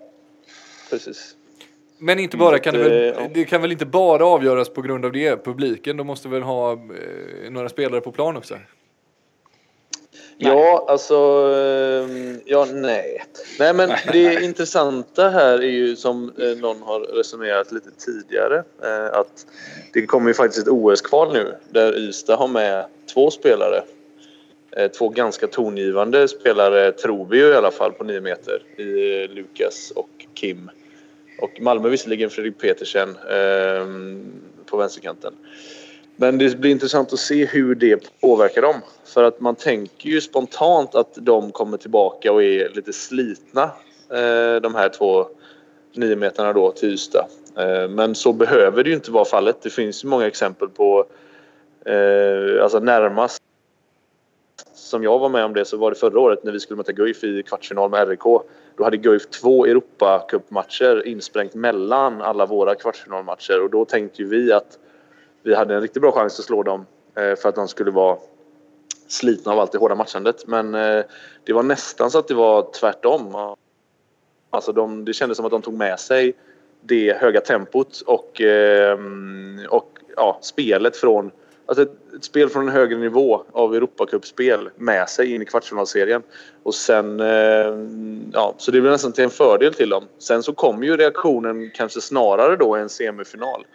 Precis. 0.89 1.36
Men 1.97 2.20
inte 2.20 2.38
bara, 2.38 2.60
kan 2.60 2.74
det, 2.74 2.80
Eh, 2.80 2.89
väl, 2.89 3.14
ja. 3.24 3.30
det 3.34 3.45
kan 3.45 3.62
väl 3.62 3.72
inte 3.72 3.86
bara 3.86 4.26
avgöras 4.26 4.70
på 4.70 4.82
grund 4.82 5.06
av 5.06 5.12
det? 5.12 5.45
Publiken, 5.45 5.97
de 5.97 6.08
måste 6.08 6.28
väl 6.30 6.41
ha 6.41 6.72
eh, 6.72 6.78
några 7.51 7.70
spelare 7.70 8.01
på 8.01 8.12
plan 8.12 8.38
också? 8.38 8.56
Ja, 10.38 10.86
alltså... 10.90 11.16
ehm, 11.56 12.40
Ja, 12.46 12.66
nej. 12.74 13.24
Nej, 13.60 13.74
men 13.74 13.92
det 14.12 14.44
intressanta 14.44 15.30
här 15.30 15.58
är 15.58 15.72
ju 15.72 15.96
som 15.96 16.32
eh, 16.40 16.58
någon 16.58 16.82
har 16.82 17.00
resonerat 17.00 17.72
lite 17.72 17.90
tidigare. 17.92 18.64
eh, 18.84 19.06
Att 19.20 19.46
det 19.94 20.06
kommer 20.06 20.28
ju 20.28 20.34
faktiskt 20.34 20.68
ett 20.68 20.72
OS-kval 20.74 21.34
nu 21.34 21.56
där 21.70 21.98
Ystad 21.98 22.36
har 22.36 22.48
med 22.48 22.86
två 23.14 23.32
spelare. 23.32 23.84
Eh, 24.78 24.88
Två 24.92 25.10
ganska 25.10 25.48
tongivande 25.48 26.28
spelare, 26.28 26.92
tror 26.92 27.26
vi 27.30 27.38
ju 27.38 27.48
i 27.50 27.56
alla 27.56 27.72
fall, 27.72 27.92
på 27.92 28.04
nio 28.04 28.22
meter. 28.22 28.62
I 28.82 29.28
Lukas 29.28 29.92
och 29.96 30.10
Kim. 30.34 30.70
Och 31.40 31.62
Malmö 31.62 31.90
visserligen 31.90 32.30
Fredrik 32.30 32.58
Petersen 32.58 33.18
ehm, 33.32 34.32
på 34.66 34.78
vänsterkanten. 34.78 35.34
Men 36.16 36.38
det 36.38 36.59
blir 36.59 36.72
intressant 36.72 37.14
att 37.14 37.20
se 37.20 37.45
hur 37.45 37.76
det 37.76 38.22
påverkar 38.22 38.61
dem. 38.61 38.76
För 39.05 39.24
att 39.24 39.39
man 39.39 39.55
tänker 39.55 40.09
ju 40.09 40.22
spontant 40.22 40.95
att 40.95 41.14
de 41.16 41.51
kommer 41.51 41.78
tillbaka 41.78 42.32
och 42.32 42.43
är 42.43 42.70
lite 42.70 42.93
slitna. 42.93 43.64
Eh, 44.09 44.61
de 44.61 44.76
här 44.76 44.89
två 44.89 45.28
nio 45.93 46.16
meterna 46.16 46.53
då 46.53 46.72
till 46.72 46.93
Ystad. 46.93 47.28
Eh, 47.57 47.89
men 47.89 48.16
så 48.16 48.34
behöver 48.34 48.84
det 48.84 48.89
ju 48.89 48.95
inte 48.95 49.11
vara 49.11 49.26
fallet. 49.26 49.57
Det 49.61 49.70
finns 49.70 50.03
ju 50.03 50.07
många 50.07 50.28
exempel 50.28 50.70
på 50.70 51.05
eh, 51.86 52.64
alltså 52.64 52.80
närmast 52.80 53.39
som 54.74 55.03
jag 55.03 55.20
var 55.20 55.30
med 55.30 55.45
om 55.45 55.53
det 55.53 55.66
så 55.66 55.78
var 55.78 55.91
det 55.91 55.97
förra 55.97 56.20
året 56.20 56.43
när 56.43 56.51
vi 56.51 56.59
skulle 56.59 56.78
möta 56.78 56.91
Guif 56.91 57.24
i 57.24 57.43
kvartsfinal 57.43 57.89
med 57.89 58.07
RIK. 58.07 58.24
Då 58.78 58.84
hade 58.84 58.97
Guif 58.97 59.30
två 59.30 59.66
Europacupmatcher 59.66 61.07
insprängt 61.07 61.53
mellan 61.53 62.22
alla 62.22 62.45
våra 62.45 62.76
kvartsfinalmatcher 62.76 63.61
och 63.61 63.70
då 63.70 63.86
tänkte 63.86 64.22
ju 64.22 64.28
vi 64.28 64.53
att 64.53 64.80
vi 65.44 65.56
hade 65.56 65.76
en 65.76 65.82
riktigt 65.82 66.02
bra 66.02 66.12
chans 66.12 66.39
att 66.39 66.46
slå 66.46 66.64
dem 66.64 66.86
eh, 67.16 67.36
för 67.36 67.50
att 67.50 67.56
de 67.56 67.68
skulle 67.68 67.91
vara 67.91 68.18
slitna 69.08 69.52
av 69.52 69.60
allt 69.60 69.72
det 69.72 69.78
hårda 69.78 69.96
matchandet. 69.96 70.48
Men 70.48 70.76
eh, 70.76 71.04
det 71.44 71.54
var 71.54 71.64
nästan 71.64 72.12
så 72.12 72.20
att 72.20 72.28
det 72.28 72.34
var 72.34 72.72
tvärtom. 72.80 73.56
Alltså 74.50 74.72
de, 74.72 75.06
det 75.06 75.14
kändes 75.14 75.36
som 75.36 75.46
att 75.46 75.52
de 75.52 75.62
tog 75.62 75.74
med 75.74 76.00
sig 76.00 76.34
det 76.82 77.18
höga 77.18 77.41
tempot 77.41 78.02
och, 78.02 78.41
eh, 78.41 78.98
och 79.70 80.00
ja, 80.16 80.39
spelet 80.41 80.98
från 80.98 81.32
Alltså 81.66 81.84
ett, 81.84 82.16
ett 82.16 82.24
spel 82.24 82.50
från 82.50 82.68
en 82.68 82.74
högre 82.74 82.98
nivå 82.98 83.44
av 83.52 83.76
Europacupspel 83.76 84.70
med 84.76 85.10
sig 85.10 85.34
in 85.34 85.41
i 85.41 85.46
kvartsfinalserien. 85.46 86.24
Och 86.64 86.76
sen, 86.76 87.20
eh, 87.20 87.28
ja, 88.34 88.56
så 88.58 88.72
det 88.72 88.82
blir 88.82 88.91
nästan 88.91 89.14
till 89.14 89.24
en 89.24 89.30
fördel 89.30 89.74
till 89.74 89.89
dem. 89.89 90.04
Sen 90.18 90.44
så 90.44 90.54
kommer 90.54 90.88
ju 90.88 90.98
reaktionen 90.98 91.72
kanske 91.76 92.02
snarare 92.02 92.56
då 92.56 92.78
i 92.78 92.82
en 92.82 92.89
semifinal. 92.89 93.66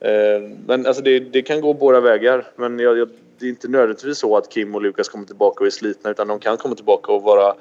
Eh, 0.00 0.42
men 0.66 0.86
alltså 0.86 1.02
det, 1.02 1.20
det 1.20 1.42
kan 1.42 1.60
gå 1.60 1.74
båda 1.74 2.00
vägar. 2.00 2.44
Men 2.56 2.78
jag, 2.78 2.98
jag, 2.98 3.08
det 3.38 3.46
är 3.46 3.50
inte 3.50 3.68
nödvändigtvis 3.68 4.18
så 4.18 4.36
att 4.36 4.52
Kim 4.52 4.74
och 4.74 4.82
Lukas 4.82 5.08
kommer 5.08 5.26
tillbaka 5.26 5.60
och 5.60 5.66
är 5.66 5.70
slitna 5.70 6.10
utan 6.10 6.28
de 6.28 6.38
kan 6.38 6.56
komma 6.56 6.74
tillbaka 6.74 7.12
och 7.12 7.22
vara 7.22 7.54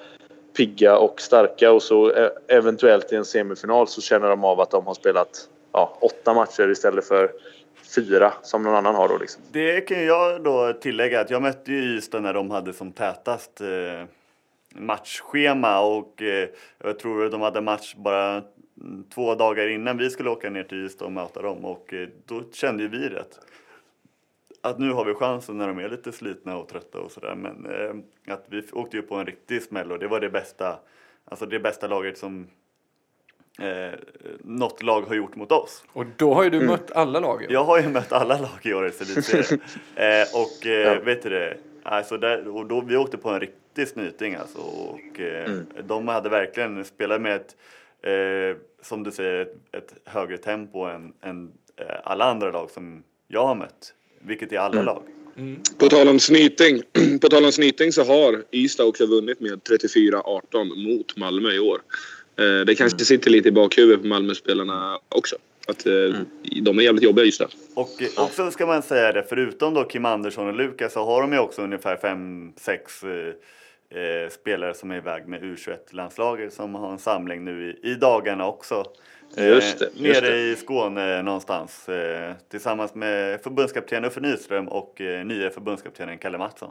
pigga 0.58 0.98
och 0.98 1.22
starka 1.22 1.72
och 1.72 1.84
så 1.84 2.12
eh, 2.12 2.30
eventuellt 2.48 3.14
i 3.14 3.16
en 3.16 3.26
semifinal 3.26 3.88
så 3.88 4.02
känner 4.02 4.30
de 4.30 4.44
av 4.44 4.62
att 4.62 4.72
de 4.72 4.88
har 4.88 4.94
spelat 4.94 5.50
ja, 5.72 5.98
åtta 6.02 6.34
matcher 6.34 6.72
istället 6.72 7.08
för 7.08 7.32
fyra 7.96 8.34
som 8.42 8.64
någon 8.64 8.76
annan 8.76 8.96
har 8.96 9.08
då 9.08 9.18
liksom. 9.18 9.44
Det 9.52 9.82
kan 9.82 10.06
jag 10.06 10.44
då 10.44 10.74
tillägga 10.74 11.22
att 11.22 11.30
jag 11.30 11.42
mötte 11.42 11.72
ju 11.72 11.98
Ystad 11.98 12.20
när 12.20 12.34
de 12.34 12.52
hade 12.52 12.74
som 12.74 12.92
tätast 12.92 13.62
eh, 13.62 14.08
matchschema 14.76 15.80
och 15.80 16.22
eh, 16.22 16.50
jag 16.84 17.00
tror 17.00 17.26
att 17.26 17.32
de 17.32 17.42
hade 17.42 17.62
match 17.62 17.96
bara 17.96 18.44
två 19.14 19.36
dagar 19.36 19.68
innan 19.68 19.98
vi 19.98 20.10
skulle 20.10 20.30
åka 20.30 20.50
ner 20.50 20.64
till 20.64 20.86
Ystad 20.86 21.06
och 21.06 21.12
möta 21.12 21.42
dem 21.42 21.66
och 21.66 21.94
eh, 21.94 22.08
då 22.26 22.44
kände 22.54 22.84
ju 22.84 22.90
vi 22.90 23.10
rätt 23.10 23.40
att 24.62 24.80
nu 24.80 24.92
har 24.92 25.06
vi 25.06 25.14
chansen 25.14 25.58
när 25.58 25.68
de 25.68 25.80
är 25.80 25.90
lite 25.90 26.12
slitna 26.12 26.58
och 26.58 26.68
trötta 26.70 27.00
och 27.00 27.12
sådär 27.12 27.36
men 27.36 27.66
eh, 27.66 28.34
att 28.34 28.46
vi 28.50 28.64
åkte 28.74 28.98
ju 28.98 29.04
på 29.04 29.16
en 29.16 29.26
riktig 29.26 29.62
smäll 29.64 29.92
och 29.92 30.00
det 30.00 30.08
var 30.08 30.20
det 30.20 30.30
bästa, 30.30 30.80
alltså 31.26 31.46
det 31.46 31.60
bästa 31.60 31.88
laget 31.88 32.18
som 32.18 32.48
eh, 33.60 34.00
något 34.44 34.84
lag 34.84 35.02
har 35.02 35.16
gjort 35.16 35.36
mot 35.36 35.52
oss. 35.52 35.84
Och 35.94 36.06
då 36.18 36.34
har 36.34 36.44
ju 36.44 36.48
Mm. 36.50 36.60
du 36.62 36.68
mött 36.68 36.92
alla 36.92 37.20
lag. 37.20 37.46
Jag 37.50 37.64
har 37.64 37.82
ju 37.82 37.88
mött 37.90 38.12
alla 38.14 38.38
lag 38.40 38.60
i 38.64 38.74
årets 38.74 39.02
elitserie. 39.02 39.60
eh, 39.96 40.28
och 40.34 40.66
eh, 40.66 40.72
Ja. 40.72 41.00
vet 41.00 41.24
du 41.24 41.30
det, 41.30 41.58
alltså 41.84 42.18
där, 42.18 42.48
och 42.48 42.66
då, 42.66 42.82
vi 42.82 42.98
åkte 42.98 43.18
på 43.18 43.30
en 43.30 43.40
riktig 43.40 43.88
snyting 43.88 44.36
alltså. 44.36 44.60
Och 44.60 45.20
eh, 45.20 45.46
Mm. 45.46 45.66
de 45.84 46.08
hade 46.08 46.30
verkligen 46.30 46.86
spelat 46.86 47.22
med 47.22 47.36
ett, 47.36 47.56
eh, 48.04 48.58
som 48.82 49.04
du 49.04 49.12
säger, 49.12 49.42
ett, 49.42 49.54
ett 49.78 49.94
högre 50.06 50.38
tempo 50.38 50.80
än, 50.84 51.14
än 51.24 51.52
eh, 51.78 51.86
alla 52.04 52.26
andra 52.26 52.52
lag 52.52 52.72
som 52.72 53.04
jag 53.28 53.48
har 53.48 53.56
mött. 53.56 53.94
Vilket 54.22 54.52
är 54.52 54.58
alla 54.58 54.74
Mm. 54.82 54.86
lag. 54.86 55.04
På 55.78 55.90
tal 55.90 56.08
om 56.08 56.20
snyting. 56.20 56.82
På 57.22 57.30
tal 57.30 57.46
om 57.46 57.52
snyting 57.52 57.92
så 57.92 58.04
har 58.04 58.44
Ystad 58.52 58.84
också 58.86 59.06
vunnit 59.06 59.40
med 59.40 59.62
34-18 59.62 60.76
mot 60.88 61.18
Malmö 61.18 61.52
i 61.52 61.60
år. 61.60 61.82
Eh, 62.40 62.66
Det 62.66 62.76
kanske 62.76 63.06
sitter 63.06 63.30
lite 63.32 63.50
i 63.50 63.52
bakhuvudet 63.52 64.02
på 64.02 64.08
Malmöspelarna 64.08 65.00
också. 65.10 65.36
Att, 65.68 65.86
eh, 65.86 65.94
De 66.62 66.80
är 66.80 66.84
jävligt 66.84 67.04
jobbiga 67.04 67.26
just 67.26 67.40
där. 67.40 67.50
Och 67.74 68.02
eh, 68.02 68.24
också 68.26 68.52
ska 68.52 68.66
man 68.66 68.82
säga 68.84 69.12
det, 69.12 69.26
förutom 69.30 69.74
då 69.74 69.84
Kim 69.84 70.06
Andersson 70.06 70.48
och 70.48 70.54
Lukas 70.56 70.94
så 70.94 71.04
har 71.06 71.22
de 71.22 71.34
ju 71.34 71.40
också 71.40 71.62
ungefär 71.62 71.98
fem, 71.98 72.54
sex 72.58 73.02
eh, 73.96 74.02
eh, 74.02 74.30
spelare 74.30 74.74
som 74.74 74.92
är 74.92 74.98
iväg 74.98 75.28
med 75.28 75.42
U21-landslaget 75.42 76.54
som 76.54 76.76
har 76.76 76.92
en 76.92 77.00
samling 77.00 77.44
nu 77.46 77.78
i, 77.84 77.92
i 77.92 77.96
dagarna 77.96 78.48
också. 78.48 78.84
Eh, 79.38 79.48
Just 79.48 79.80
det, 79.80 79.86
just 79.86 80.22
nere 80.22 80.30
det. 80.34 80.52
i 80.52 80.56
Skåne 80.56 81.22
någonstans 81.22 81.90
eh, 81.90 82.34
tillsammans 82.52 82.96
med 82.96 83.42
förbundskapten 83.42 84.06
Uffe 84.06 84.20
Nyström 84.20 84.68
och 84.68 85.02
eh, 85.02 85.26
nye 85.26 85.50
förbundskaptenen 85.50 86.18
Kalle 86.18 86.38
Mattsson. 86.38 86.70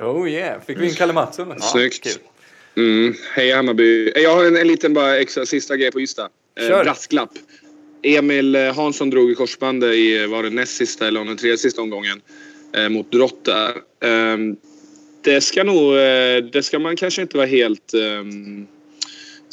Oh 0.00 0.28
yeah, 0.30 0.60
fick 0.60 0.78
vi 0.78 0.88
in 0.88 0.94
Kalle 0.94 1.12
Mattsson? 1.12 1.48
Ja, 1.48 1.60
Snyggt. 1.60 2.04
kul. 2.04 2.22
Mm. 2.76 3.14
Hej 3.34 3.52
Hammarby. 3.52 4.12
Jag 4.16 4.34
har 4.36 4.44
en, 4.46 4.56
en 4.56 4.66
liten 4.68 4.94
bara 4.94 5.16
extra, 5.16 5.46
sista 5.46 5.76
grej 5.76 5.92
på 5.92 6.00
Ystad. 6.00 6.28
Kör. 6.58 6.78
Eh, 6.78 6.82
brasklapp. 6.84 7.30
Emil 8.02 8.54
eh, 8.54 8.74
Hansson 8.74 9.10
drog 9.10 9.30
i 9.30 9.34
korsbandet 9.34 9.94
i, 9.94 10.26
var 10.26 10.42
det 10.42 10.50
näst 10.50 10.76
sista 10.76 11.08
eller 11.08 11.20
om 11.20 11.26
den 11.26 11.36
tredje 11.36 11.58
sista 11.58 11.82
omgången 11.82 12.20
eh, 12.76 12.88
mot 12.88 13.12
Drott 13.12 13.44
där. 13.44 13.72
Det 15.28 15.40
ska 15.40 15.64
nog, 15.64 15.96
eh, 15.96 16.44
det 16.52 16.62
ska 16.62 16.78
man 16.78 16.96
kanske 16.96 17.22
inte 17.22 17.36
vara 17.36 17.46
helt... 17.46 17.94
ehm, 17.94 18.66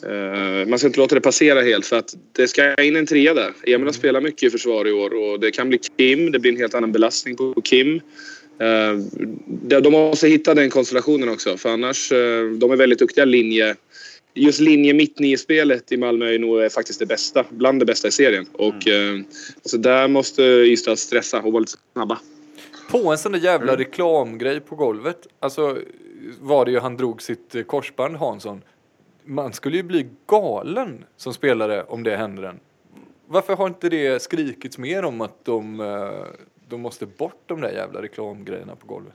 eh, 0.03 0.67
man 0.67 0.79
ska 0.79 0.87
inte 0.87 0.99
låta 0.99 1.15
det 1.15 1.21
passera 1.21 1.61
helt 1.61 1.85
för 1.85 1.95
att 1.95 2.15
det 2.31 2.47
ska 2.47 2.83
in 2.83 2.95
en 2.95 3.05
trea 3.05 3.33
där. 3.33 3.53
Emil 3.63 3.85
har 3.85 3.93
spelat 3.93 4.23
mycket 4.23 4.43
i 4.43 4.49
försvar 4.49 4.87
i 4.87 4.91
år 4.91 5.13
och 5.13 5.39
det 5.39 5.51
kan 5.51 5.69
bli 5.69 5.77
Kim. 5.97 6.31
Det 6.31 6.39
blir 6.39 6.51
en 6.51 6.57
helt 6.57 6.73
annan 6.73 6.91
belastning 6.91 7.35
på 7.35 7.61
Kim. 7.63 8.01
Eh, 8.59 8.93
de 9.81 9.91
måste 9.91 10.27
hitta 10.27 10.53
den 10.53 10.69
konstellationen 10.69 11.29
också 11.29 11.57
för 11.57 11.69
annars, 11.69 12.09
de 12.59 12.71
är 12.71 12.75
väldigt 12.75 12.99
duktiga 12.99 13.25
linje 13.25 13.75
just 14.33 14.59
linje 14.59 14.93
mitt 14.93 15.39
spelet 15.39 15.91
i 15.91 15.97
Malmö 15.97 16.33
är 16.33 16.39
nog 16.39 16.71
faktiskt 16.71 16.99
det 16.99 17.05
bästa, 17.05 17.45
bland 17.49 17.79
det 17.79 17.85
bästa 17.85 18.07
i 18.07 18.11
serien. 18.11 18.45
Och 18.51 18.87
eh, 18.87 19.19
så 19.65 19.77
där 19.77 20.07
måste 20.07 20.43
Ystad 20.43 20.95
stressa 20.95 21.41
och 21.41 21.51
vara 21.51 21.59
lite 21.59 21.73
snabba. 21.93 22.19
På 22.91 23.11
en 23.11 23.17
sån 23.17 23.31
där 23.31 23.39
jävla 23.39 23.73
Mm. 23.73 23.77
reklamgrej 23.85 24.59
på 24.59 24.75
golvet. 24.75 25.27
Alltså 25.39 25.77
var 26.41 26.65
det 26.65 26.71
ju 26.71 26.79
han 26.79 26.97
drog 26.97 27.21
sitt 27.21 27.55
eh, 27.55 27.63
korsband 27.63 28.15
Hansson. 28.15 28.61
Man 29.23 29.53
skulle 29.53 29.77
ju 29.77 29.83
bli 29.83 30.07
galen 30.27 31.05
som 31.17 31.33
spelare 31.33 31.83
om 31.83 32.03
det 32.03 32.15
händer 32.17 32.43
en. 32.43 32.59
Varför 33.27 33.55
har 33.55 33.67
inte 33.67 33.89
det 33.89 34.21
skrikits 34.21 34.77
mer 34.77 35.05
om 35.05 35.21
att 35.21 35.45
de, 35.45 35.79
eh, 35.79 36.25
de 36.69 36.81
måste 36.81 37.05
bort 37.05 37.41
de 37.45 37.61
där 37.61 37.71
jävla 37.71 38.01
reklamgrejerna 38.01 38.75
på 38.75 38.87
golvet? 38.87 39.13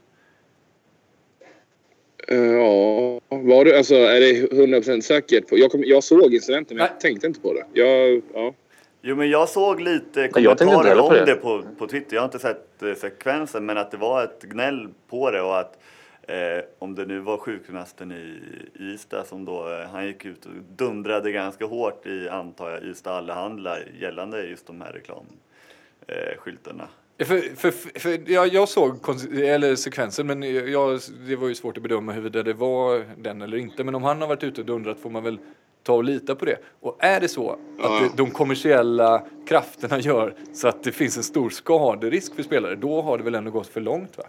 Eh, 2.27 2.37
ja, 2.37 3.19
var 3.29 3.65
det, 3.65 3.77
alltså, 3.77 3.95
är 3.95 4.19
det 4.19 4.51
100% 4.51 5.01
säkert? 5.01 5.47
På? 5.49 5.57
Jag, 5.57 5.71
kom, 5.71 5.83
jag 5.85 6.03
såg 6.03 6.33
incidenten 6.33 6.77
men 6.77 6.83
Nej. 6.83 6.91
jag 6.93 6.99
tänkte 7.01 7.27
inte 7.27 7.39
på 7.39 7.53
det. 7.53 7.65
Jag, 7.73 8.21
ja. 8.33 8.53
Jo 9.01 9.15
men 9.15 9.29
jag 9.29 9.49
såg 9.49 9.81
lite 9.81 10.27
kommentarer 10.27 10.99
om 10.99 11.13
det. 11.13 11.25
det 11.25 11.35
på, 11.35 11.63
på 11.77 11.87
Twitter. 11.87 12.15
Jag 12.15 12.21
har 12.21 12.25
inte 12.25 12.39
sett 12.39 12.83
eh, 12.83 12.93
sekvensen 12.93 13.65
men 13.65 13.77
att 13.77 13.91
det 13.91 13.97
var 13.97 14.23
ett 14.23 14.43
gnäll 14.43 14.89
på 15.09 15.31
det 15.31 15.41
och 15.41 15.59
att 15.59 15.79
eh, 16.21 16.63
om 16.79 16.95
det 16.95 17.05
nu 17.05 17.19
var 17.19 17.37
sjukgymnasten 17.37 18.11
i 18.11 18.39
i 18.81 18.83
Ystad 18.83 19.23
som 19.27 19.45
då, 19.45 19.69
eh, 19.69 19.89
han 19.91 20.07
gick 20.07 20.25
ut 20.25 20.45
och 20.45 20.51
dundrade 20.75 21.31
ganska 21.31 21.65
hårt 21.65 22.05
i, 22.05 22.29
antar 22.29 22.69
jag, 22.69 22.83
Ystad 22.83 23.17
Allehanda 23.17 23.77
gällande 23.99 24.43
just 24.43 24.67
de 24.67 24.81
här 24.81 24.91
reklamskyltarna. 24.91 26.83
Eh, 27.17 27.25
För, 27.25 27.55
för, 27.55 27.99
för, 27.99 28.31
jag, 28.31 28.47
jag 28.47 28.69
såg 28.69 28.99
eller 29.43 29.75
sekvensen 29.75 30.27
men 30.27 30.43
jag, 30.71 30.99
det 31.27 31.35
var 31.35 31.47
ju 31.47 31.55
svårt 31.55 31.77
att 31.77 31.83
bedöma 31.83 32.11
huruvida 32.11 32.43
det 32.43 32.53
var 32.53 33.05
den 33.17 33.41
eller 33.41 33.57
inte. 33.57 33.83
Men 33.83 33.95
om 33.95 34.03
han 34.03 34.21
har 34.21 34.27
varit 34.27 34.43
ute 34.43 34.61
och 34.61 34.67
dundrat 34.67 34.99
får 34.99 35.09
man 35.09 35.23
väl 35.23 35.39
ta 35.83 35.93
och 35.93 36.03
lita 36.03 36.35
på 36.35 36.45
det. 36.45 36.57
Och 36.81 36.97
är 36.99 37.19
det 37.19 37.27
så 37.27 37.49
att 37.51 37.59
Ja. 37.77 37.99
det, 38.01 38.09
de 38.17 38.31
kommersiella 38.31 39.23
krafterna 39.47 39.99
gör 39.99 40.33
så 40.53 40.67
att 40.67 40.83
det 40.83 40.91
finns 40.91 41.17
en 41.17 41.23
stor 41.23 41.49
skaderisk 41.49 42.35
för 42.35 42.43
spelare, 42.43 42.75
då 42.75 43.01
har 43.01 43.17
det 43.17 43.23
väl 43.23 43.35
ändå 43.35 43.51
gått 43.51 43.67
för 43.67 43.81
långt 43.81 44.17
va? 44.17 44.23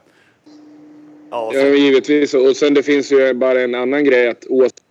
Ja, 1.30 1.50
ja, 1.54 1.60
givetvis. 1.66 2.34
Och 2.34 2.56
sen 2.56 2.74
det 2.74 2.82
finns 2.82 3.12
ju 3.12 3.34
bara 3.34 3.60
en 3.60 3.74
annan 3.74 4.04
grej 4.04 4.28
att 4.28 4.46
oavsett 4.48 4.81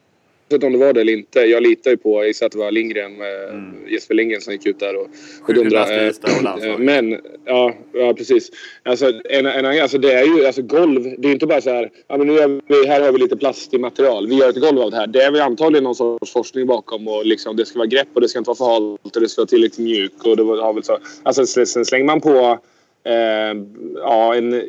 om 0.54 0.72
det 0.74 0.78
var 0.78 0.94
det 0.94 1.02
eller 1.02 1.14
inte. 1.14 1.40
Jag 1.40 1.64
litar 1.64 1.92
ju 1.92 1.98
på, 1.98 2.26
jag 2.26 2.46
att 2.46 2.52
det 2.52 2.58
var 2.58 2.72
Lindgren, 2.72 3.22
eh, 3.22 3.92
Jesper 3.94 4.16
Lindgren 4.16 4.42
som 4.42 4.54
gick 4.54 4.66
ut 4.66 4.80
där 4.80 4.96
och, 4.96 5.08
och 5.48 5.54
dundrade. 5.54 6.08
Eh, 6.08 6.78
Men, 6.78 7.20
ja, 7.46 7.74
ja 7.94 8.14
precis. 8.14 8.50
Alltså, 8.84 9.12
en, 9.30 9.46
en, 9.46 9.66
alltså 9.66 9.98
det 9.98 10.14
är 10.14 10.26
ju, 10.26 10.46
alltså 10.46 10.62
golv, 10.62 11.04
det 11.04 11.26
är 11.26 11.28
ju 11.28 11.34
inte 11.34 11.48
bara 11.48 11.62
så 11.62 11.70
här, 11.70 11.92
ja 12.08 12.18
men 12.18 12.28
nu 12.28 12.34
gör 12.34 12.62
vi, 12.68 12.88
här 12.88 13.02
har 13.02 13.12
vi 13.12 13.20
lite 13.20 13.38
plast 13.38 13.74
i 13.74 13.78
material, 13.78 14.28
vi 14.28 14.36
gör 14.36 14.50
ett 14.50 14.62
golv 14.62 14.80
av 14.80 14.92
det 14.92 14.98
här. 14.98 15.08
Det 15.08 15.24
är 15.24 15.32
väl 15.32 15.42
antagligen 15.42 15.84
någon 15.84 15.96
sorts 15.96 16.32
forskning 16.32 16.68
bakom 16.68 17.08
och 17.08 17.26
liksom 17.26 17.56
det 17.56 17.66
ska 17.66 17.80
vara 17.80 17.88
grepp 17.88 18.08
och 18.14 18.22
det 18.22 18.30
ska 18.30 18.40
inte 18.40 18.50
vara 18.50 18.58
för 18.58 18.66
halt 18.66 19.16
och 19.16 19.22
det 19.22 19.30
ska 19.30 19.42
vara 19.42 19.48
tillräckligt 19.48 19.86
mjuk 19.86 20.26
och 20.26 20.38
det 20.38 20.44
har 20.44 20.74
väl 20.74 20.84
så. 20.84 20.98
Alltså 21.24 21.46
sen 21.46 21.86
slänger 21.86 22.06
man 22.06 22.22
på, 22.22 22.60
eh, 23.04 23.54
ja 23.96 24.36
en 24.36 24.64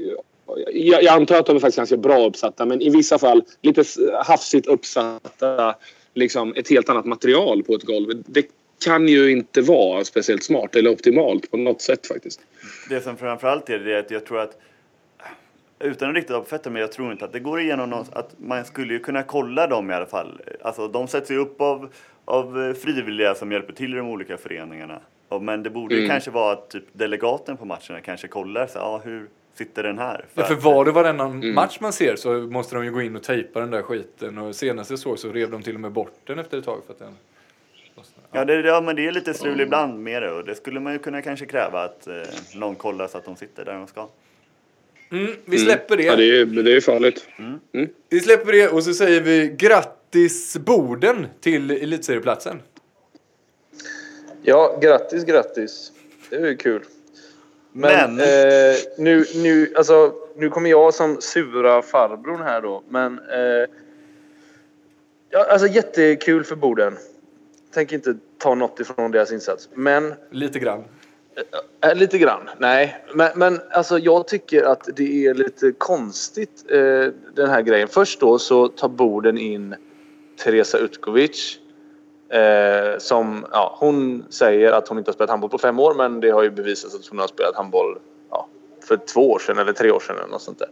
jag, 0.73 1.07
antar 1.07 1.37
att 1.39 1.47
de 1.47 1.57
är 1.57 1.61
faktiskt 1.61 1.77
ganska 1.77 1.97
bra 1.97 2.27
uppsatta 2.27 2.67
men 2.67 2.81
i 2.83 2.91
vissa 2.91 3.19
fall 3.19 3.43
lite 3.63 3.85
hafsigt 4.25 4.67
uppsatta. 4.67 5.75
Liksom 6.15 6.55
ett 6.57 6.71
helt 6.71 6.89
annat 6.89 7.05
material 7.05 7.63
på 7.63 7.75
ett 7.75 7.83
golv. 7.83 8.23
Det 8.27 8.47
kan 8.85 9.09
ju 9.09 9.31
inte 9.31 9.61
vara 9.61 10.05
speciellt 10.05 10.45
smart 10.45 10.77
eller 10.77 10.91
optimalt 10.91 11.51
på 11.51 11.57
något 11.57 11.83
sätt 11.83 12.07
faktiskt. 12.07 12.41
det 12.89 13.01
som 13.01 13.17
framförallt 13.17 13.71
är 13.71 13.79
det 13.79 13.95
är 13.95 13.99
att 13.99 14.11
jag 14.11 14.27
tror 14.27 14.41
att 14.41 14.59
utan 15.81 16.09
att 16.09 16.15
riktigt 16.15 16.35
ha 16.35 16.41
på 16.41 16.49
fötterna, 16.49 16.73
men 16.73 16.81
jag 16.81 16.93
tror 16.93 17.13
inte 17.13 17.25
att 17.25 17.33
det 17.33 17.41
går 17.41 17.61
igenom 17.61 17.91
någon, 17.91 18.05
att 18.13 18.31
man 18.39 18.65
skulle 18.65 18.93
ju 18.93 18.99
kunna 18.99 19.23
kolla 19.23 19.67
dem 19.67 19.91
i 19.91 19.95
alla 19.95 20.07
fall. 20.07 20.41
Alltså 20.63 20.89
de 20.89 21.09
sätts 21.09 21.31
ju 21.31 21.39
upp 21.39 21.61
av, 21.61 21.89
av 22.25 22.75
frivilliga 22.75 23.35
som 23.35 23.53
hjälper 23.53 23.73
till 23.73 23.95
i 23.95 23.97
de 23.97 24.09
olika 24.09 24.37
föreningarna. 24.37 25.01
Men 25.41 25.63
det 25.63 25.71
borde 25.71 25.95
ju 25.95 26.01
Mm. 26.01 26.11
kanske 26.11 26.31
vara 26.31 26.53
att 26.53 26.71
typ 26.71 26.85
delegaten 26.93 27.57
på 27.57 27.65
matcherna 27.65 28.01
kanske 28.05 28.29
kollar 28.29 28.67
så, 28.67 28.79
ja, 28.79 29.01
hur 29.05 29.29
sitter 29.55 29.83
den 29.83 29.99
här? 29.99 30.25
Ja, 30.35 30.45
för 30.45 30.55
var 30.55 30.85
det 30.85 30.91
varannan 30.93 31.31
Mm. 31.33 31.55
match 31.55 31.79
man 31.81 31.93
ser 31.93 32.17
så 32.17 32.33
måste 32.33 32.75
de 32.75 32.85
ju 32.85 32.93
gå 32.93 33.03
in 33.03 33.17
och 33.17 33.23
tejpa 33.23 33.61
den 33.61 33.71
där 33.71 33.83
skiten. 33.83 34.39
Och 34.39 34.55
senast 34.57 34.91
jag 34.91 34.99
såg 34.99 35.19
så 35.19 35.33
rev 35.33 35.51
de 35.51 35.63
till 35.63 35.75
och 35.75 35.81
med 35.81 35.93
bort 35.93 36.15
den 36.25 36.39
efter 36.39 36.59
ett 36.59 36.65
tag 36.65 36.83
för 36.87 36.93
att 36.93 36.99
den... 36.99 37.17
Ja, 38.33 38.45
det, 38.45 38.61
ja, 38.61 38.81
men 38.81 38.97
det 38.97 39.07
är 39.07 39.13
lite 39.13 39.35
strul 39.35 39.61
ibland 39.61 39.99
med 40.03 40.23
det 40.23 40.31
och 40.31 40.45
det 40.45 40.55
skulle 40.55 40.81
man 40.81 40.93
ju 40.93 40.99
kunna 40.99 41.23
kanske 41.23 41.47
kräva 41.47 41.83
att 41.85 42.07
eh, 42.07 42.15
någon 42.55 42.75
kollar 42.75 43.09
så 43.09 43.19
att 43.19 43.25
de 43.25 43.37
sitter 43.37 43.65
där 43.65 43.73
de 43.73 43.87
ska. 43.87 44.09
Mm, 45.11 45.33
vi 45.45 45.59
släpper 45.59 45.97
det. 45.97 46.03
Ja, 46.03 46.17
det 46.17 46.41
är 46.41 46.45
det 46.45 46.77
är 46.77 46.81
farligt. 46.81 47.29
Vi 48.09 48.21
släpper 48.21 48.53
det 48.53 48.69
och 48.69 48.85
så 48.85 48.95
säger 48.95 49.21
vi 49.21 49.55
grattis 49.59 50.57
Boden 50.57 51.27
till 51.41 51.71
elitserieplatsen. 51.71 52.63
Ja, 54.43 54.79
grattis, 54.83 55.25
grattis. 55.25 55.93
Det 56.31 56.37
är 56.37 56.47
ju 56.47 56.57
kul. 56.57 56.83
Men, 57.73 58.17
Men- 58.17 58.21
Eh, 58.21 58.77
nu, 58.99 59.25
nu, 59.35 59.73
alltså, 59.77 60.15
nu 60.37 60.51
kommer 60.51 60.71
jag 60.71 60.95
som 60.95 61.21
sura 61.21 61.83
farbrorn 61.83 62.43
här 62.43 62.61
då. 62.63 62.83
Men 62.89 63.19
eh, 63.19 63.69
ja, 65.31 65.47
alltså, 65.51 65.67
jättekul 65.67 66.45
för 66.45 66.57
Boden. 66.57 66.97
Tänker 67.75 67.97
inte 67.97 68.15
ta 68.39 68.55
något 68.55 68.81
ifrån 68.81 69.11
deras 69.11 69.33
insats. 69.33 69.69
Men 69.75 70.15
Lite 70.31 70.59
grann. 70.59 70.85
Eh, 71.85 71.95
lite 71.95 72.19
grann, 72.19 72.51
nej. 72.59 73.05
Men, 73.15 73.31
men 73.37 73.61
alltså, 73.71 73.99
jag 73.99 74.29
tycker 74.29 74.63
att 74.65 74.89
det 74.97 75.27
är 75.27 75.35
lite 75.35 75.73
konstigt 75.79 76.65
eh, 76.71 76.79
den 77.35 77.51
här 77.51 77.63
grejen. 77.63 77.89
Först 77.89 78.21
då 78.21 78.39
så 78.39 78.69
tar 78.69 78.89
Boden 78.89 79.39
in 79.39 79.75
Teresa 80.45 80.79
Utkovic. 80.79 81.59
Eh, 82.33 82.99
som, 82.99 83.47
ja, 83.53 83.77
hon 83.79 84.25
säger 84.31 84.73
att 84.73 84.89
hon 84.89 84.99
inte 84.99 85.09
har 85.09 85.13
spelat 85.13 85.31
handboll 85.31 85.51
på 85.51 85.59
fem 85.59 85.79
år 85.79 85.95
men 85.95 86.21
det 86.21 86.31
har 86.31 86.43
ju 86.43 86.51
bevisats 86.51 86.95
att 86.95 87.07
hon 87.07 87.19
har 87.19 87.27
spelat 87.27 87.57
handboll 87.57 87.99
ja, 88.31 88.49
för 88.89 88.97
två 88.97 89.31
år 89.31 89.39
sedan 89.39 89.59
eller 89.59 89.73
tre 89.73 89.91
år 89.91 90.01
sedan. 90.01 90.17
Eller 90.17 90.29
något 90.29 90.43
sånt 90.43 90.59
där. 90.59 90.69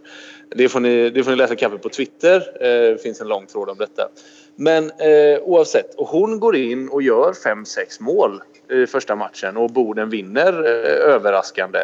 Det, 0.48 0.68
får 0.68 0.80
ni, 0.80 1.10
det 1.10 1.24
får 1.24 1.30
ni 1.30 1.36
läsa 1.36 1.56
kaffe 1.56 1.78
på 1.78 1.88
Twitter. 1.88 2.36
Eh, 2.36 2.92
det 2.92 3.02
finns 3.02 3.20
en 3.20 3.28
lång 3.28 3.46
tråd 3.46 3.68
om 3.68 3.78
detta. 3.78 4.08
Men 4.56 4.84
eh, 4.84 5.40
oavsett, 5.42 5.94
och 5.94 6.08
hon 6.08 6.40
går 6.40 6.56
in 6.56 6.88
och 6.88 7.02
gör 7.02 7.32
fem 7.32 7.64
sex 7.64 8.00
mål 8.00 8.42
i 8.70 8.86
första 8.86 9.16
matchen 9.16 9.56
och 9.56 9.70
Boden 9.70 10.10
vinner 10.10 10.52
eh, 10.52 11.14
överraskande. 11.14 11.78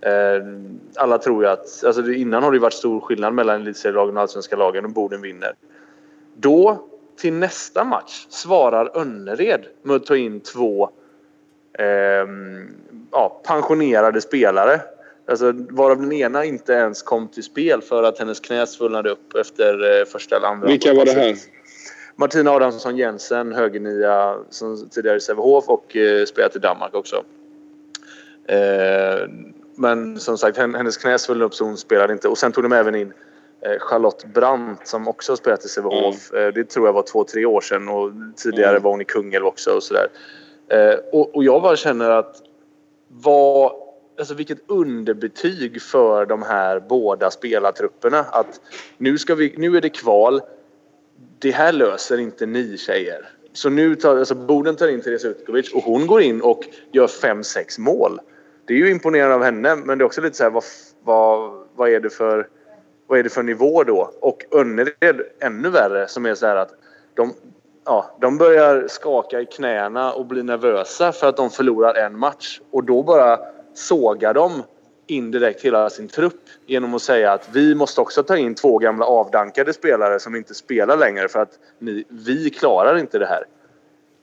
Eh, 0.00 0.44
alla 0.96 1.18
tror 1.18 1.44
ju 1.44 1.50
att, 1.50 1.84
alltså 1.84 2.12
innan 2.12 2.42
har 2.42 2.52
det 2.52 2.58
varit 2.58 2.74
stor 2.74 3.00
skillnad 3.00 3.34
mellan 3.34 3.60
elitserielagen 3.60 4.16
och 4.16 4.22
allsvenska 4.22 4.56
lagen 4.56 4.84
och 4.84 4.90
Boden 4.90 5.22
vinner. 5.22 5.54
Då, 6.34 6.88
till 7.16 7.32
nästa 7.32 7.84
match, 7.84 8.26
svarar 8.28 8.98
Önnered 8.98 9.66
med 9.82 9.96
att 9.96 10.06
ta 10.06 10.16
in 10.16 10.40
två 10.40 10.90
ehm, 11.78 12.74
ja, 13.12 13.40
pensionerade 13.46 14.20
spelare. 14.20 14.80
Alltså, 15.28 15.52
varav 15.70 16.00
den 16.00 16.12
ena 16.12 16.44
inte 16.44 16.72
ens 16.72 17.02
kom 17.02 17.28
till 17.28 17.42
spel 17.42 17.82
för 17.82 18.02
att 18.02 18.18
hennes 18.18 18.40
knä 18.40 18.66
svullnade 18.66 19.10
upp 19.10 19.34
efter 19.34 20.00
eh, 20.00 20.04
första 20.04 20.36
eller 20.36 20.48
andra 20.48 20.66
Vilka 20.68 20.94
var 20.94 21.04
det 21.04 21.12
här? 21.12 21.36
Martina 22.16 22.50
Adamsson 22.50 22.96
Jensen, 22.96 23.52
högernia 23.52 24.38
som 24.50 24.88
tidigare 24.88 25.16
i 25.16 25.20
Sävehof 25.20 25.68
och 25.68 25.96
eh, 25.96 26.24
spelat 26.24 26.56
i 26.56 26.58
Danmark 26.58 26.94
också. 26.94 27.24
Eh, 28.48 29.28
men 29.76 30.20
som 30.20 30.38
sagt, 30.38 30.58
hen- 30.58 30.74
hennes 30.74 30.96
knä 30.96 31.18
svullnade 31.18 31.46
upp 31.46 31.54
så 31.54 31.64
hon 31.64 31.76
spelade 31.76 32.12
inte. 32.12 32.28
Och 32.28 32.38
sen 32.38 32.52
tog 32.52 32.64
de 32.64 32.72
även 32.72 32.94
in 32.94 33.08
eh, 33.08 33.14
Charlotte 33.80 34.24
Brandt 34.34 34.86
som 34.86 35.08
också 35.08 35.32
har 35.32 35.36
spelat 35.36 35.64
i 35.64 35.68
Sävehof. 35.68 36.32
Eh, 36.32 36.48
det 36.54 36.64
tror 36.64 36.86
jag 36.86 36.92
var 36.92 37.02
två, 37.02 37.24
tre 37.24 37.44
år 37.46 37.60
sedan 37.60 37.88
och 37.88 38.10
tidigare 38.36 38.70
Mm. 38.70 38.82
var 38.82 38.90
hon 38.90 39.00
i 39.00 39.04
Kungälv 39.04 39.46
också 39.46 39.70
och 39.70 39.82
sådär. 39.82 40.08
Eh, 40.68 40.98
och, 41.12 41.36
och 41.36 41.44
jag 41.44 41.62
bara 41.62 41.76
känner 41.76 42.10
att 42.10 42.36
vad, 43.08 43.72
alltså 44.18 44.34
vilket 44.34 44.58
underbetyg 44.66 45.82
för 45.82 46.26
de 46.26 46.42
här 46.42 46.80
båda 46.80 47.30
spelartrupperna. 47.30 48.18
Att 48.18 48.60
nu, 48.98 49.18
ska 49.18 49.34
vi, 49.34 49.54
nu 49.58 49.76
är 49.76 49.80
det 49.80 49.88
kval. 49.88 50.40
Det 51.38 51.50
här 51.50 51.72
löser 51.72 52.18
inte 52.18 52.46
ni 52.46 52.78
tjejer. 52.78 53.28
Så 53.52 53.70
nu 53.70 53.96
tar 53.96 54.16
alltså 54.16 54.34
Boden 54.34 54.76
tar 54.76 54.88
in 54.88 55.00
Therese 55.00 55.24
Utkovic 55.24 55.72
och 55.72 55.82
hon 55.82 56.06
går 56.06 56.22
in 56.22 56.42
och 56.42 56.64
gör 56.92 57.06
5-6 57.06 57.80
mål. 57.80 58.20
Det 58.66 58.74
är 58.74 58.78
ju 58.78 58.90
imponerande 58.90 59.34
av 59.34 59.42
henne 59.42 59.76
men 59.76 59.98
det 59.98 60.02
är 60.02 60.06
också 60.06 60.20
lite 60.20 60.36
så 60.36 60.42
här 60.42 60.50
vad, 60.50 60.64
vad, 61.04 61.66
vad 61.76 61.88
är 61.88 62.00
det 62.00 62.10
för 62.10 62.48
vad 63.06 63.18
är 63.18 63.22
det 63.22 63.30
för 63.30 63.42
nivå 63.42 63.84
då? 63.84 64.10
Och 64.20 64.44
Önnered 64.50 65.20
ännu 65.40 65.70
värre 65.70 66.08
som 66.08 66.26
är 66.26 66.34
så 66.34 66.46
här 66.46 66.56
att 66.56 66.74
de, 67.14 67.32
ja, 67.84 68.16
de 68.20 68.38
börjar 68.38 68.88
skaka 68.88 69.40
i 69.40 69.46
knäna 69.46 70.12
och 70.12 70.26
bli 70.26 70.42
nervösa 70.42 71.12
för 71.12 71.28
att 71.28 71.36
de 71.36 71.50
förlorar 71.50 71.94
en 71.94 72.18
match. 72.18 72.60
Och 72.70 72.84
då 72.84 73.02
bara 73.02 73.38
sågar 73.74 74.34
de 74.34 74.62
indirekt 75.06 75.62
hela 75.62 75.90
sin 75.90 76.08
trupp 76.08 76.42
genom 76.66 76.94
att 76.94 77.02
säga 77.02 77.32
att 77.32 77.48
vi 77.52 77.74
måste 77.74 78.00
också 78.00 78.22
ta 78.22 78.36
in 78.36 78.54
två 78.54 78.78
gamla 78.78 79.06
avdankade 79.06 79.72
spelare 79.72 80.20
som 80.20 80.36
inte 80.36 80.54
spelar 80.54 80.96
längre 80.96 81.28
för 81.28 81.40
att 81.40 81.58
ni, 81.78 82.04
vi 82.08 82.50
klarar 82.50 82.98
inte 82.98 83.18
det 83.18 83.26
här. 83.26 83.44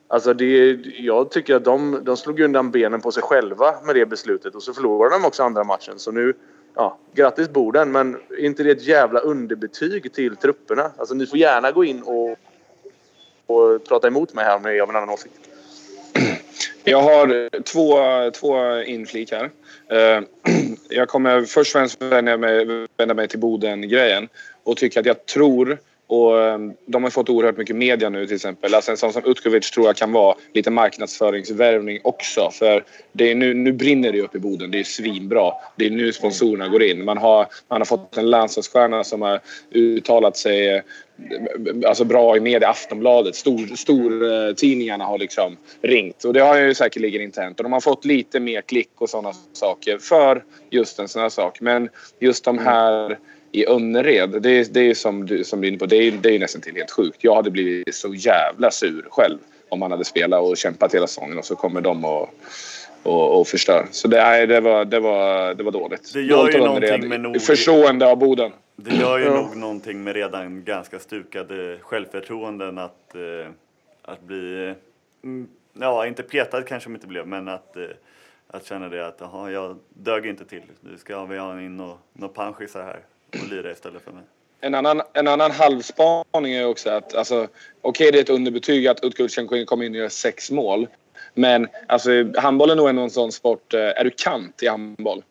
Alltså 0.07 0.33
det, 0.33 0.71
jag 0.97 1.31
tycker 1.31 1.55
att 1.55 1.63
de, 1.63 1.99
de 2.03 2.17
slog 2.17 2.39
undan 2.39 2.71
benen 2.71 3.01
på 3.01 3.11
sig 3.11 3.23
själva 3.23 3.75
med 3.83 3.95
det 3.95 4.05
beslutet 4.05 4.55
och 4.55 4.63
så 4.63 4.73
förlorade 4.73 5.15
de 5.15 5.25
också 5.25 5.43
andra 5.43 5.63
matchen. 5.63 5.99
Så 5.99 6.11
nu, 6.11 6.33
ja, 6.75 6.97
grattis 7.13 7.49
Boden 7.49 7.91
men 7.91 8.15
är 8.29 8.45
inte 8.45 8.63
det 8.63 8.71
ett 8.71 8.83
jävla 8.83 9.19
underbetyg 9.19 10.13
till 10.13 10.35
trupperna? 10.35 10.91
Alltså 10.97 11.15
ni 11.15 11.25
får 11.25 11.37
gärna 11.37 11.71
gå 11.71 11.85
in 11.85 12.01
och, 12.01 12.37
och 13.45 13.83
prata 13.87 14.07
emot 14.07 14.33
mig 14.33 14.45
här 14.45 14.55
om 14.55 14.63
ni 14.63 14.79
har 14.79 14.87
en 14.87 14.95
annan 14.95 15.09
åsikt. 15.09 15.35
Jag 16.83 17.01
har 17.01 17.59
två, 17.63 17.97
två 18.31 18.81
inflik 18.81 19.31
här. 19.31 19.51
Eh, 19.87 20.23
jag 20.89 21.09
kommer 21.09 21.41
först 21.41 21.75
och 21.75 21.79
främst 21.79 22.01
vända 22.01 22.37
mig, 22.37 22.87
vända 22.97 23.13
mig 23.13 23.27
till 23.27 23.39
Boden-grejen 23.39 24.29
och 24.63 24.77
tycker 24.77 24.99
att 24.99 25.05
jag 25.05 25.25
tror 25.25 25.77
och 26.11 26.41
ehm, 26.41 26.73
de 26.85 27.03
har 27.03 27.09
fått 27.09 27.29
oerhört 27.29 27.57
mycket 27.57 27.75
media 27.75 28.09
nu 28.09 28.27
till 28.27 28.35
exempel. 28.35 28.75
Alltså 28.75 28.91
en 28.91 28.97
sån 28.97 29.13
som 29.13 29.25
Utkovic 29.25 29.71
tror 29.71 29.85
jag 29.85 29.95
kan 29.95 30.11
vara 30.11 30.35
lite 30.53 30.71
marknadsföringsvärvning 30.71 31.99
också. 32.03 32.49
För 32.51 32.83
det 33.11 33.31
är 33.31 33.35
nu, 33.35 33.53
nu 33.53 33.71
brinner 33.71 34.11
det 34.11 34.21
upp 34.21 34.35
i 34.35 34.39
Boden. 34.39 34.71
Det 34.71 34.79
är 34.79 34.83
svinbra. 34.83 35.51
Det 35.75 35.85
är 35.85 35.89
nu 35.89 36.13
sponsorerna 36.13 36.67
går 36.67 36.83
in. 36.83 37.05
Man 37.05 37.17
har, 37.17 37.47
man 37.67 37.81
har 37.81 37.85
fått 37.85 38.17
en 38.17 38.29
landslagsstjärna 38.29 39.03
som 39.03 39.21
har 39.21 39.39
uttalat 39.71 40.37
sig 40.37 40.75
eh, 40.75 40.81
alltså 41.85 42.03
bra 42.03 42.37
i 42.37 42.39
media. 42.39 42.69
Aftonbladet, 42.69 43.35
stor, 43.35 43.75
stor 43.75 44.33
eh, 44.33 44.53
tidningarna 44.53 45.05
har 45.05 45.17
liksom 45.17 45.57
ringt. 45.81 46.23
Och 46.23 46.33
det 46.33 46.39
har 46.39 46.57
ju 46.57 46.73
säkerligen 46.73 47.21
inte 47.21 47.41
hänt. 47.41 47.59
Och 47.59 47.63
de 47.63 47.73
har 47.73 47.81
fått 47.81 48.05
lite 48.05 48.39
mer 48.39 48.61
klick 48.61 48.91
och 48.97 49.09
sådana 49.09 49.33
saker 49.53 49.97
för 49.97 50.43
just 50.69 50.99
en 50.99 51.07
sån 51.07 51.21
här 51.21 51.29
sak. 51.29 51.61
Men 51.61 51.89
just 52.19 52.43
de 52.43 52.57
här 52.57 53.17
i 53.51 53.67
Önnered, 53.67 54.41
det, 54.41 54.73
det 54.73 54.79
är 54.79 54.93
som 54.93 55.25
du, 55.25 55.43
som 55.43 55.61
du 55.61 55.67
är 55.67 55.69
inne 55.69 55.79
på, 55.79 55.85
det 55.85 55.95
är, 55.95 56.11
det 56.11 56.35
är 56.35 56.39
nästan 56.39 56.61
till 56.61 56.75
helt 56.75 56.91
sjukt. 56.91 57.23
Jag 57.23 57.35
hade 57.35 57.51
blivit 57.51 57.95
så 57.95 58.13
jävla 58.13 58.71
sur 58.71 59.07
själv 59.09 59.37
om 59.69 59.79
man 59.79 59.91
hade 59.91 60.05
spelat 60.05 60.41
och 60.41 60.57
kämpat 60.57 60.93
hela 60.93 61.07
säsongen 61.07 61.37
och 61.37 61.45
så 61.45 61.55
kommer 61.55 61.81
de 61.81 62.05
och, 62.05 62.29
och, 63.03 63.39
och 63.39 63.47
förstör. 63.47 63.85
Så 63.91 64.07
det, 64.07 64.17
nej, 64.17 64.47
det, 64.47 64.61
var, 64.61 64.85
det, 64.85 64.99
var, 64.99 65.53
det 65.53 65.63
var 65.63 65.71
dåligt. 65.71 66.13
Det 66.13 66.21
gör 66.21 66.37
Dåligt 66.37 66.55
ju 66.55 66.59
någonting 66.59 67.09
med 67.09 67.21
Nord- 67.21 67.41
Förstående 67.41 68.11
av 68.11 68.17
Boden. 68.17 68.51
Det 68.75 68.95
gör 68.95 69.19
ju 69.19 69.29
nog 69.29 69.57
någonting 69.57 70.03
med 70.03 70.15
redan 70.15 70.63
ganska 70.63 70.99
stukade 70.99 71.77
självförtroenden 71.81 72.77
att, 72.77 73.15
eh, 73.15 73.51
att 74.01 74.21
bli, 74.21 74.67
eh, 74.67 74.75
mm, 75.23 75.47
ja 75.73 76.07
inte 76.07 76.23
petad 76.23 76.61
kanske 76.61 76.89
de 76.89 76.95
inte 76.95 77.07
blev, 77.07 77.27
men 77.27 77.47
att, 77.47 77.75
eh, 77.75 77.83
att 78.47 78.65
känna 78.65 78.89
det 78.89 79.07
att 79.07 79.17
jaha, 79.19 79.51
jag 79.51 79.77
dög 79.89 80.25
inte 80.25 80.45
till. 80.45 80.63
Nu 80.81 80.97
ska 80.97 81.25
vi 81.25 81.37
ha 81.37 81.61
in 81.61 81.77
några 81.77 81.97
nå 82.13 82.27
panschisar 82.27 82.83
här 82.83 82.99
och 83.41 83.49
lira 83.49 83.71
istället 83.71 84.03
för 84.03 84.11
mig. 84.11 84.23
En 84.61 84.75
annan, 84.75 85.01
en 85.13 85.27
annan 85.27 85.51
halvspaning 85.51 86.53
är 86.53 86.65
också 86.65 86.89
att 86.89 87.15
alltså, 87.15 87.47
okej 87.81 88.11
det 88.11 88.17
är 88.17 88.21
ett 88.21 88.29
underbetyg 88.29 88.87
att 88.87 88.99
kan 89.35 89.65
komma 89.65 89.85
in 89.85 89.91
och 89.91 89.97
göra 89.97 90.09
sex 90.09 90.51
mål. 90.51 90.87
Men 91.33 91.67
alltså, 91.87 92.09
handboll 92.37 92.69
är 92.69 92.75
nog 92.75 92.89
en 92.89 93.09
sån 93.09 93.31
sport. 93.31 93.73
eh, 93.73 93.79
Är 93.79 94.03
du 94.03 94.09
kant 94.09 94.63
i 94.63 94.67
handboll 94.67 95.23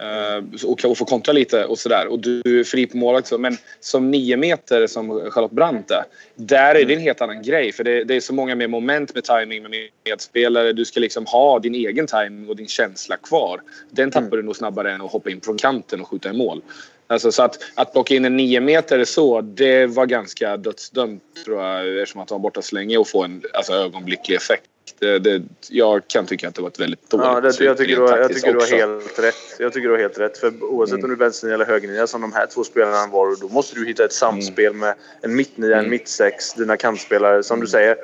eh, 0.00 0.66
och, 0.66 0.84
och 0.84 0.98
får 0.98 1.04
kontra 1.06 1.32
lite 1.32 1.64
och 1.64 1.78
sådär 1.78 2.06
och 2.06 2.18
du 2.18 2.60
är 2.60 2.64
fri 2.64 2.86
på 2.86 2.96
mål 2.96 3.16
också. 3.16 3.38
Men 3.38 3.56
som 3.80 4.10
nio 4.10 4.36
meter 4.36 4.86
som 4.86 5.30
Charlotte 5.30 5.52
Brandt 5.52 5.90
är. 5.90 6.04
Där 6.34 6.74
är 6.74 6.84
det 6.84 6.94
en 6.94 7.00
helt 7.00 7.20
annan 7.20 7.42
grej. 7.42 7.72
För 7.72 7.84
det, 7.84 8.04
det 8.04 8.14
är 8.14 8.20
så 8.20 8.34
många 8.34 8.54
mer 8.54 8.68
moment 8.68 9.14
med 9.14 9.24
timing 9.24 9.62
med 9.62 9.70
medspelare. 10.04 10.72
Du 10.72 10.84
ska 10.84 11.00
liksom 11.00 11.26
ha 11.26 11.58
din 11.58 11.74
egen 11.74 12.06
timing 12.06 12.48
och 12.48 12.56
din 12.56 12.68
känsla 12.68 13.16
kvar. 13.16 13.60
Den 13.90 14.10
tappar 14.10 14.36
du 14.36 14.42
nog 14.42 14.56
snabbare 14.56 14.92
än 14.92 15.00
att 15.00 15.12
hoppa 15.12 15.30
in 15.30 15.40
från 15.40 15.56
kanten 15.56 16.00
och 16.00 16.08
skjuta 16.08 16.30
i 16.30 16.32
mål. 16.32 16.62
Alltså, 17.10 17.32
så 17.32 17.42
att, 17.42 17.58
att 17.74 17.92
plocka 17.92 18.14
in 18.14 18.24
en 18.24 18.36
nio 18.36 18.60
meter 18.60 19.04
så, 19.04 19.40
det 19.40 19.86
var 19.86 20.06
ganska 20.06 20.56
dödsdömt 20.56 21.22
tror 21.44 21.62
jag 21.62 22.02
eftersom 22.02 22.20
att 22.20 22.30
han 22.30 22.40
var 22.40 22.42
borta 22.42 22.62
så 22.62 22.74
länge 22.74 22.98
och 22.98 23.08
få 23.08 23.24
en 23.24 23.42
alltså, 23.54 23.72
ögonblicklig 23.72 24.36
effekt. 24.36 24.70
Det, 24.98 25.18
det, 25.18 25.42
jag 25.68 26.08
kan 26.08 26.26
tycka 26.26 26.48
att 26.48 26.54
det 26.54 26.62
var 26.62 26.68
ett 26.68 26.80
väldigt 26.80 27.10
dåligt 27.10 27.26
Ja, 27.26 27.40
det, 27.40 27.60
jag 27.60 27.76
tycker, 27.76 27.96
du 27.96 28.02
jag 28.02 28.34
tycker 28.34 28.52
du 28.52 28.58
har 28.58 28.66
helt 28.66 29.18
rätt. 29.18 29.34
Jag 29.58 29.72
tycker 29.72 29.88
du 29.88 29.94
har 29.94 30.00
helt 30.00 30.18
rätt. 30.18 30.38
För 30.38 30.64
oavsett 30.64 31.02
om 31.04 31.08
du 31.08 31.14
är 31.14 31.18
vänsternia 31.18 31.54
eller 31.54 31.66
högernia 31.66 32.06
som 32.06 32.20
de 32.20 32.32
här 32.32 32.46
två 32.46 32.64
spelarna 32.64 33.06
var, 33.06 33.40
då 33.40 33.48
måste 33.48 33.74
du 33.74 33.86
hitta 33.86 34.04
ett 34.04 34.12
samspel 34.12 34.72
med 34.72 34.94
en 35.22 35.36
mittnia, 35.36 35.78
en 35.78 35.90
mittsex, 35.90 36.54
dina 36.54 36.76
kantspelare. 36.76 37.42
Som 37.42 37.60
du 37.60 37.66
säger, 37.66 37.96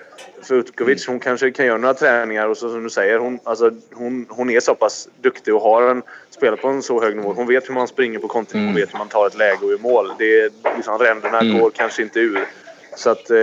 för 0.43 0.55
Utkovic, 0.55 1.07
hon 1.07 1.21
kanske 1.21 1.51
kan 1.51 1.67
göra 1.67 1.79
några 1.79 1.95
träningar 1.95 2.49
och 2.49 2.57
så 2.57 2.69
som 2.69 2.85
du 2.85 2.91
säger, 2.91 3.19
hon, 3.19 3.39
alltså, 3.45 3.71
hon, 3.93 4.27
hon 4.29 4.51
är 4.51 4.61
så 4.61 4.75
pass 4.75 5.09
duktig 5.21 5.55
och 5.55 5.61
har 5.61 5.91
en, 5.91 6.03
spelat 6.31 6.61
på 6.61 6.69
en 6.69 6.83
så 6.83 7.03
hög 7.03 7.17
nivå. 7.17 7.33
Hon 7.33 7.47
vet 7.47 7.69
hur 7.69 7.75
man 7.75 7.89
springer 7.89 8.19
på 8.19 8.29
kontring, 8.29 8.65
hon 8.65 8.75
vet 8.75 8.95
hur 8.95 8.99
man 8.99 9.09
tar 9.09 9.27
ett 9.27 9.39
läge 9.39 9.67
och 9.67 9.73
i 9.73 9.79
mål. 9.79 10.13
Det 10.19 10.41
är, 10.41 10.51
liksom, 10.77 10.99
ränderna 10.99 11.59
går 11.59 11.71
kanske 11.71 12.03
inte 12.03 12.21
ur. 12.21 12.49
Så 12.97 13.11
att, 13.11 13.31
eh, 13.31 13.37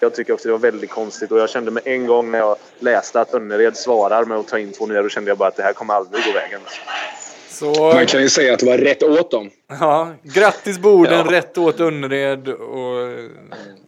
jag 0.00 0.14
tycker 0.14 0.32
också 0.32 0.48
det 0.48 0.52
var 0.52 0.58
väldigt 0.58 0.90
konstigt 0.90 1.32
och 1.32 1.38
jag 1.38 1.50
kände 1.50 1.70
med 1.70 1.82
en 1.86 2.06
gång 2.06 2.30
när 2.30 2.38
jag 2.38 2.56
läste 2.78 3.20
att 3.20 3.34
Önnered 3.34 3.76
svarar 3.76 4.24
med 4.24 4.38
att 4.38 4.48
ta 4.48 4.58
in 4.58 4.72
två 4.72 4.86
nya 4.86 5.02
då 5.02 5.08
kände 5.08 5.30
jag 5.30 5.38
bara 5.38 5.48
att 5.48 5.56
det 5.56 5.62
här 5.62 5.72
kommer 5.72 5.94
aldrig 5.94 6.24
gå 6.24 6.32
vägen. 6.32 6.60
Så 7.48 7.92
Man 7.94 8.06
kan 8.06 8.22
ju 8.22 8.28
säga 8.28 8.52
att 8.54 8.58
det 8.60 8.66
var 8.66 8.78
rätt 8.78 9.02
åt 9.02 9.30
dem. 9.30 9.50
ja, 9.80 10.12
grattis 10.22 10.78
Boden, 10.78 11.26
Ja. 11.26 11.32
rätt 11.32 11.58
åt 11.58 11.80
Önnered 11.80 12.48
och 12.48 13.28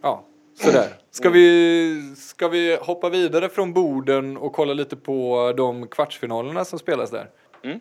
ja, 0.01 0.23
sådär. 0.63 0.87
Ska 1.11 1.29
vi, 1.29 2.15
ska 2.17 2.47
vi 2.47 2.75
hoppa 2.81 3.09
vidare 3.09 3.49
från 3.49 3.73
Boden 3.73 4.37
och 4.37 4.53
kolla 4.53 4.73
lite 4.73 4.95
på 4.95 5.53
de 5.57 5.87
kvartsfinalerna 5.87 6.65
som 6.65 6.79
spelas 6.79 7.11
där? 7.11 7.27
Det 7.63 7.79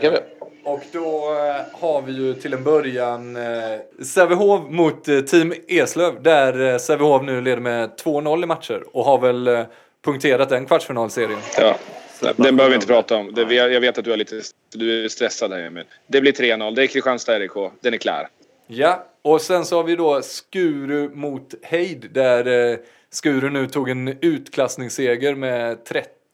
kan 0.00 0.12
vi 0.12 0.18
Och 0.64 0.82
då 0.92 1.34
eh, 1.34 1.80
har 1.80 2.02
vi 2.02 2.12
ju 2.12 2.34
till 2.34 2.52
en 2.52 2.64
början 2.64 3.36
eh, 3.36 4.02
Sävehof 4.04 4.60
mot 4.70 5.08
eh, 5.08 5.20
Team 5.20 5.54
Eslöv 5.68 6.22
där 6.22 6.72
eh, 6.72 6.78
Sävehof 6.78 7.22
nu 7.22 7.40
leder 7.40 7.62
med 7.62 7.90
2-0 8.04 8.42
i 8.42 8.46
matcher 8.46 8.82
och 8.92 9.04
har 9.04 9.18
väl 9.18 9.48
eh, 9.48 9.62
punkterat 10.04 10.48
den 10.48 10.66
kvartsfinalserien. 10.66 11.38
Ja. 11.58 11.76
Den 12.20 12.56
behöver 12.56 12.68
vi 12.68 12.74
inte 12.74 12.86
prata 12.86 13.16
om. 13.16 13.34
Det, 13.34 13.54
jag 13.54 13.80
vet 13.80 13.98
att 13.98 14.04
du 14.04 14.12
är 14.12 14.16
lite 14.16 14.40
du 14.74 15.04
är 15.04 15.08
stressad 15.08 15.52
här 15.52 15.60
Emil. 15.60 15.84
Det 16.06 16.20
blir 16.20 16.32
3-0. 16.32 16.74
Det 16.74 16.82
är 16.82 16.86
Kristianstad 16.86 17.38
RIK. 17.38 17.52
Den 17.80 17.94
är 17.94 17.98
klar. 17.98 18.28
Ja, 18.66 19.06
och 19.22 19.40
sen 19.40 19.64
så 19.64 19.76
har 19.76 19.84
vi 19.84 19.96
då 19.96 20.22
Skuru 20.22 21.08
mot 21.14 21.54
Heid 21.62 22.10
där 22.12 22.70
eh, 22.70 22.78
Skuru 23.10 23.50
nu 23.50 23.66
tog 23.66 23.88
en 23.88 24.18
utklassningsseger 24.20 25.34
med 25.34 25.78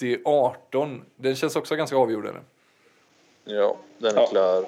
30-18. 0.01 1.01
Den 1.17 1.37
känns 1.37 1.57
också 1.57 1.77
ganska 1.77 1.97
avgjord 1.97 2.27
eller? 2.27 2.41
Ja, 3.45 3.77
den 3.99 4.17
är 4.17 4.21
Ja. 4.21 4.27
klar. 4.27 4.65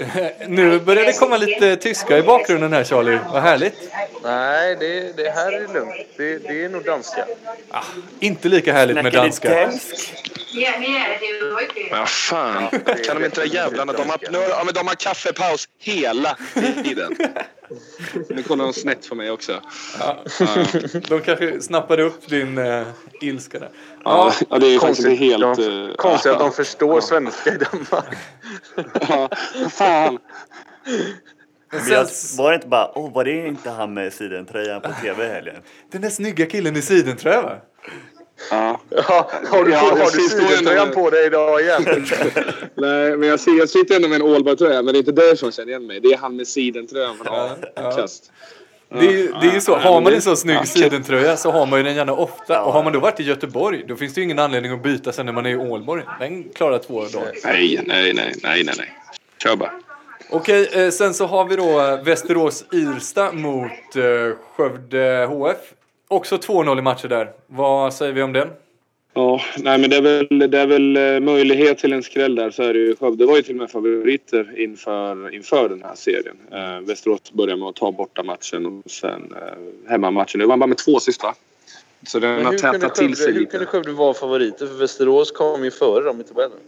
Nu 0.46 0.80
börjar 0.80 1.04
det 1.04 1.12
komma 1.12 1.36
lite 1.36 1.76
tyska 1.76 2.18
i 2.18 2.22
bakgrunden 2.22 2.72
här 2.72 2.84
Charlie, 2.84 3.18
vad 3.32 3.42
härligt. 3.42 3.74
Nej, 4.22 4.76
det, 4.80 5.16
det 5.16 5.30
här 5.30 5.52
är 5.52 5.74
lugnt. 5.74 5.94
Det, 6.16 6.38
det 6.38 6.64
är 6.64 6.68
nog 6.68 6.84
danska. 6.84 7.24
Inte 8.20 8.48
lika 8.48 8.72
härligt 8.72 8.94
med 8.94 9.02
Snackar 9.02 9.24
lite 9.24 9.48
danska. 9.48 9.60
dansk. 9.60 10.14
Men 11.90 12.06
fan. 12.06 12.68
Kan 13.06 13.20
de 13.20 13.24
inte 13.24 13.42
jävlarna... 13.42 13.92
De 13.92 14.10
har, 14.10 14.18
nu, 14.30 14.38
ja, 14.38 14.62
men 14.64 14.74
de 14.74 14.86
har 14.86 14.94
kaffepaus 14.94 15.68
hela 15.78 16.36
tiden. 16.84 17.16
Nu 18.28 18.42
kollar 18.42 18.64
de 18.64 18.72
snett 18.72 19.08
på 19.08 19.14
mig 19.14 19.30
också. 19.30 19.60
De 21.08 21.20
kanske 21.20 21.60
snappade 21.60 22.02
upp 22.02 22.28
din 22.28 22.58
uh, 22.58 22.86
ilska 23.20 23.58
där. 23.58 23.70
Ja, 24.04 24.32
ja 24.50 24.58
det 24.58 24.66
är 24.66 24.78
faktiskt 24.78 25.06
Konstigt, 25.06 25.18
helt... 25.18 25.56
de, 25.56 25.88
eh, 25.88 25.94
konstigt 25.94 26.32
att 26.32 26.38
de 26.38 26.52
förstår 26.52 27.00
svenska 27.00 27.54
i 27.54 27.56
Danmark. 27.56 28.16
Ja, 29.08 29.28
fan. 29.70 30.18
Jag, 31.90 32.06
var 32.38 32.50
det 32.50 32.54
inte 32.54 32.68
bara, 32.68 32.98
åh 32.98 33.12
var 33.14 33.24
det 33.24 33.46
inte 33.46 33.70
han 33.70 33.94
med 33.94 34.12
sidentröjan 34.12 34.80
på 34.80 34.88
tv 35.02 35.26
i 35.26 35.28
helgen? 35.28 35.56
den 35.92 36.02
där 36.02 36.10
snygga 36.10 36.46
killen 36.46 36.76
i 36.76 36.82
sidentröja 36.82 37.42
va? 37.42 37.56
Ja. 38.50 38.80
Ja, 38.88 39.30
har 39.50 39.64
du, 39.64 39.70
Ja, 39.70 39.78
har 39.78 39.98
jag 39.98 40.12
du 40.12 40.20
sidentröjan 40.20 40.90
på 40.90 41.10
dig 41.10 41.26
idag 41.26 41.60
igen? 41.60 41.84
Nej, 42.74 43.16
men 43.16 43.28
jag, 43.28 43.40
ser, 43.40 43.58
jag 43.58 43.68
sitter 43.68 43.96
ändå 43.96 44.08
med 44.08 44.16
en 44.16 44.26
Ålborg-tröja, 44.26 44.82
men 44.82 44.94
det 44.94 44.98
är 44.98 44.98
inte 44.98 45.12
därför 45.12 45.46
de 45.46 45.52
känner 45.52 45.68
igen 45.68 45.86
mig. 45.86 46.00
Det 46.00 46.08
är 46.08 46.18
han 46.18 46.36
med 46.36 46.46
sidentröjan 46.48 47.16
från 47.16 47.26
Ja, 47.26 47.56
ja. 47.74 48.06
Det 48.92 48.98
är, 48.98 49.10
ju- 49.12 49.32
det 49.40 49.46
är 49.46 49.52
ju 49.54 49.60
så, 49.60 49.76
har 49.78 50.00
man 50.00 50.12
en 50.12 50.22
så 50.22 50.36
snygg 50.36 50.56
ja. 50.56 50.64
sidentröja 50.64 51.36
så 51.36 51.50
har 51.50 51.66
man 51.66 51.78
ju 51.78 51.82
den 51.82 51.94
gärna 51.94 52.12
ofta. 52.12 52.62
Och 52.62 52.72
har 52.72 52.82
man 52.82 52.92
då 52.92 53.00
varit 53.00 53.20
i 53.20 53.22
Göteborg 53.22 53.84
då 53.88 53.96
finns 53.96 54.14
det 54.14 54.20
ju 54.20 54.24
ingen 54.24 54.38
anledning 54.38 54.72
att 54.72 54.82
byta 54.82 55.12
sen 55.12 55.26
när 55.26 55.32
man 55.32 55.46
är 55.46 55.50
i 55.50 55.56
Ålborg. 55.56 56.02
Den 56.20 56.44
klarar 56.54 56.78
två 56.78 57.00
dagar. 57.04 57.32
Nej, 57.44 57.80
nej, 57.86 58.12
nej, 58.14 58.34
nej, 58.42 58.64
nej, 58.64 58.74
nej. 58.78 58.92
Kör 59.42 59.56
bara. 59.56 59.70
Okej, 60.30 60.68
eh, 60.72 60.90
sen 60.90 61.14
så 61.14 61.26
har 61.26 61.44
vi 61.44 61.56
då 61.56 61.80
eh, 61.80 62.02
Västerås-Irsta 62.02 63.32
mot 63.32 63.96
eh, 63.96 64.36
Skövde 64.56 65.26
HF. 65.30 65.56
Också 66.08 66.36
2-0 66.36 66.78
i 66.78 66.82
matcher 66.82 67.08
där. 67.08 67.30
Vad 67.46 67.94
säger 67.94 68.12
vi 68.12 68.22
om 68.22 68.32
den? 68.32 68.48
Ja, 69.14 69.40
nej 69.58 69.78
men 69.78 69.90
det 69.90 69.96
är 69.96 70.02
väl, 70.02 70.50
det 70.50 70.58
är 70.58 70.66
väl 70.66 70.96
eh, 70.96 71.20
möjlighet 71.20 71.78
till 71.78 71.92
en 71.92 72.02
skräll 72.02 72.34
där. 72.34 72.50
Så 72.50 72.62
är 72.62 72.72
det 72.72 72.78
ju. 72.78 72.96
Skövde 72.96 73.26
var 73.26 73.36
ju 73.36 73.42
till 73.42 73.54
och 73.54 73.60
med 73.60 73.70
favoriter 73.70 74.60
inför, 74.60 75.34
inför 75.34 75.68
den 75.68 75.82
här 75.82 75.94
serien. 75.94 76.36
Eh, 76.52 76.80
Västerås 76.80 77.32
började 77.32 77.60
med 77.60 77.68
att 77.68 77.76
ta 77.76 77.92
borta 77.92 78.22
matchen 78.22 78.66
och 78.66 78.90
sen 78.90 79.34
eh, 79.36 79.90
hemmamatchen. 79.90 80.40
Det 80.40 80.46
var 80.46 80.56
bara 80.56 80.66
med 80.66 80.78
två 80.78 81.00
sist 81.00 81.22
va? 81.22 81.34
Så 82.06 82.18
den 82.18 82.34
Men 82.34 82.44
har 82.44 82.52
tätat 82.52 82.94
till 82.94 83.16
sig 83.16 83.26
Skövde, 83.26 83.32
hur 83.32 83.40
lite. 83.40 83.50
kunde 83.50 83.66
Skövde 83.66 83.92
vara 83.92 84.14
favoriter? 84.14 84.66
För 84.66 84.74
Västerås 84.74 85.30
kom 85.30 85.64
ju 85.64 85.70
före 85.70 86.04
dem 86.04 86.20
i 86.20 86.24
tabellen. 86.24 86.58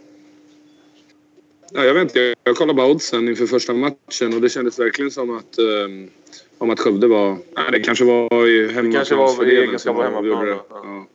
Ja, 1.71 1.83
jag 1.83 1.93
vet 1.93 2.03
inte. 2.03 2.33
Jag, 2.43 2.55
kollade 2.55 2.77
bara 2.77 2.87
oddsen 2.87 3.27
inför 3.27 3.45
första 3.45 3.73
matchen 3.73 4.33
och 4.33 4.41
det 4.41 4.49
kändes 4.49 4.79
verkligen 4.79 5.11
som 5.11 5.37
att, 5.37 5.59
um, 5.59 6.09
om 6.57 6.69
att 6.69 6.79
Skövde 6.79 7.07
var... 7.07 7.29
Nej, 7.29 7.71
det 7.71 7.79
kanske 7.79 8.05
var 8.05 8.47
i 8.47 8.67
hemmaplansfördelen. 8.73 8.93
kanske 8.93 9.15
var 9.15 9.45
egenskap 9.45 9.97
av 9.97 10.03
hemmaplan, 10.03 10.45
det. 10.45 10.57
Ja. 10.69 11.05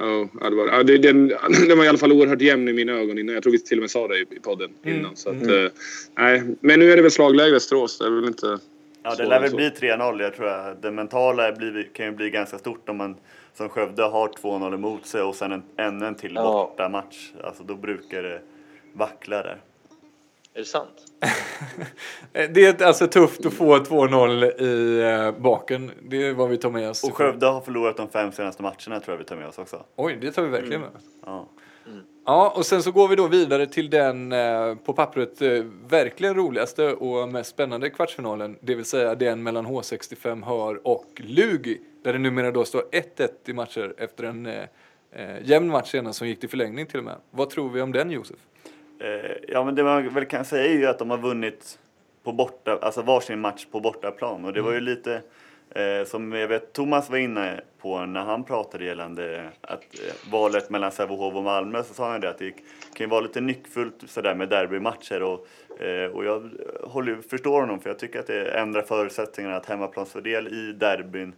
Ja, 0.00 0.50
det 0.50 0.56
var, 0.56 0.66
ja, 0.66 0.82
det, 0.82 0.98
den, 0.98 1.28
den 1.68 1.78
var 1.78 1.84
i 1.84 1.88
alla 1.88 1.98
fall 1.98 2.12
oerhört 2.12 2.40
jämn 2.40 2.68
i 2.68 2.72
mina 2.72 2.92
ögon 2.92 3.18
innan. 3.18 3.34
Jag 3.34 3.42
tror 3.42 3.52
vi 3.52 3.58
till 3.58 3.78
och 3.78 3.82
med 3.82 3.90
sa 3.90 4.08
det 4.08 4.18
i, 4.18 4.20
i 4.30 4.40
podden 4.42 4.70
innan. 4.84 5.16
Så 5.16 5.30
att, 5.30 5.42
eh, 5.46 5.64
nej. 6.18 6.42
Men 6.60 6.80
nu 6.80 6.92
är 6.92 6.96
det 6.96 7.02
väl 7.02 7.10
slagläge 7.10 7.52
Västerås. 7.52 7.98
Det 7.98 8.04
är 8.06 8.10
väl 8.10 8.24
inte... 8.24 8.58
Ja, 9.02 9.14
det 9.14 9.26
lär 9.26 9.40
väl 9.40 9.54
bli 9.54 9.68
3-0. 9.68 10.22
Jag 10.22 10.34
tror 10.36 10.46
att 10.48 10.82
det 10.82 10.90
mentala 10.90 11.52
blir, 11.52 11.88
kan 11.92 12.06
ju 12.06 12.12
bli 12.12 12.30
ganska 12.30 12.58
stort 12.58 12.88
om 12.88 12.96
man 12.96 13.16
som 13.54 13.68
Skövde 13.68 14.02
har 14.02 14.28
2-0 14.28 14.74
emot 14.74 15.06
sig 15.06 15.22
och 15.22 15.34
sen 15.34 15.52
en, 15.52 15.62
ännu 15.76 16.06
en 16.06 16.14
till 16.14 16.32
Ja. 16.34 16.42
bortamatch. 16.42 17.30
Alltså 17.44 17.62
då 17.62 17.74
brukar 17.74 18.22
det 18.22 18.40
vackla 18.92 19.36
där. 19.42 19.56
Är 20.54 20.58
det 20.58 20.64
sant? 20.64 20.88
Eh, 22.32 22.50
Det 22.50 22.64
är 22.80 22.86
alltså 22.86 23.06
tufft 23.06 23.46
att 23.46 23.54
få 23.54 23.76
2-0 23.78 24.60
i 24.62 25.00
eh, 25.02 25.42
baken. 25.42 25.90
Det 26.02 26.26
är 26.26 26.32
vad 26.32 26.48
vi 26.48 26.56
tar 26.56 26.70
med 26.70 26.90
oss. 26.90 27.04
Och 27.04 27.16
Skövde 27.16 27.46
har 27.46 27.60
förlorat 27.60 27.96
de 27.96 28.08
fem 28.08 28.32
senaste 28.32 28.62
matcherna 28.62 29.00
tror 29.00 29.04
jag 29.06 29.16
vi 29.16 29.24
tar 29.24 29.36
med 29.36 29.48
oss 29.48 29.58
också. 29.58 29.84
Oj, 29.96 30.18
det 30.20 30.32
tar 30.32 30.42
vi 30.42 30.48
verkligen 30.48 30.80
med. 30.80 30.90
Ja. 31.26 31.48
Ja, 32.26 32.52
och 32.56 32.66
sen 32.66 32.82
så 32.82 32.92
går 32.92 33.08
vi 33.08 33.16
då 33.16 33.26
vidare 33.26 33.66
till 33.66 33.90
den 33.90 34.32
eh, 34.32 34.74
på 34.74 34.92
pappret 34.92 35.42
verkligen 35.88 36.34
roligaste 36.34 36.92
och 36.92 37.28
mest 37.28 37.50
spännande 37.50 37.90
kvartsfinalen. 37.90 38.56
Det 38.60 38.74
vill 38.74 38.84
säga 38.84 39.14
den 39.14 39.42
mellan 39.42 39.66
H65 39.66 40.44
Hör 40.44 40.86
och 40.86 41.06
Lugi. 41.16 41.80
Där 42.04 42.12
det 42.12 42.18
numera 42.18 42.50
då 42.50 42.64
står 42.64 42.82
1-1 42.92 43.28
i 43.46 43.52
matcher 43.52 43.94
efter 43.98 44.24
en 44.24 44.46
eh, 44.46 44.62
jämn 45.42 45.68
match 45.68 45.90
senast 45.90 46.18
som 46.18 46.28
gick 46.28 46.40
till 46.40 46.48
förlängning 46.48 46.86
till 46.86 46.98
och 46.98 47.04
med. 47.04 47.16
Vad 47.30 47.50
tror 47.50 47.70
vi 47.70 47.80
om 47.80 47.92
den 47.92 48.10
Josef? 48.10 48.38
Eh, 49.00 49.30
ja, 49.48 49.64
men 49.64 49.74
det 49.74 49.84
man 49.84 50.08
väl 50.14 50.24
kan 50.24 50.44
säga 50.44 50.64
är 50.72 50.76
ju 50.78 50.86
att 50.86 50.98
de 50.98 51.10
har 51.10 51.18
vunnit 51.18 51.78
på 52.24 52.32
borta, 52.32 52.78
alltså 52.82 53.02
varsin 53.02 53.40
match 53.40 53.66
på 53.70 53.80
bortaplan. 53.80 54.44
Och 54.44 54.52
det 54.52 54.60
var 54.62 54.72
ju 54.72 54.80
lite 54.80 55.22
eh, 55.70 56.04
som 56.06 56.32
jag 56.32 56.48
vet 56.48 56.72
Thomas 56.72 57.10
var 57.10 57.18
inne 57.18 57.60
på 57.78 58.06
när 58.06 58.20
han 58.20 58.44
pratade 58.44 58.84
gällande 58.84 59.48
att 59.60 59.80
eh, 59.80 60.30
valet 60.32 60.70
mellan 60.70 60.92
Sävehof 60.92 61.34
och 61.34 61.42
Malmö 61.42 61.82
så 61.82 61.94
sa 61.94 62.10
han 62.12 62.20
det 62.20 62.30
att 62.30 62.38
det 62.38 62.44
gick- 62.44 62.64
kan 62.94 63.04
ju 63.06 63.10
vara 63.10 63.20
lite 63.20 63.40
nyckfullt 63.40 63.94
sådär 64.06 64.34
med 64.34 64.48
derbymatcher 64.48 65.22
och, 65.22 65.46
eh, 65.82 66.10
och 66.10 66.24
jag 66.24 66.50
håller, 66.82 67.16
förstår 67.30 67.60
honom 67.60 67.80
för 67.80 67.90
jag 67.90 67.98
tycker 67.98 68.20
att 68.20 68.26
det 68.26 68.50
ändrar 68.50 68.82
förutsättningarna 68.82 69.56
att 69.56 69.66
hemmaplansfördel 69.66 70.48
i 70.48 70.72
derbyn 70.72 71.32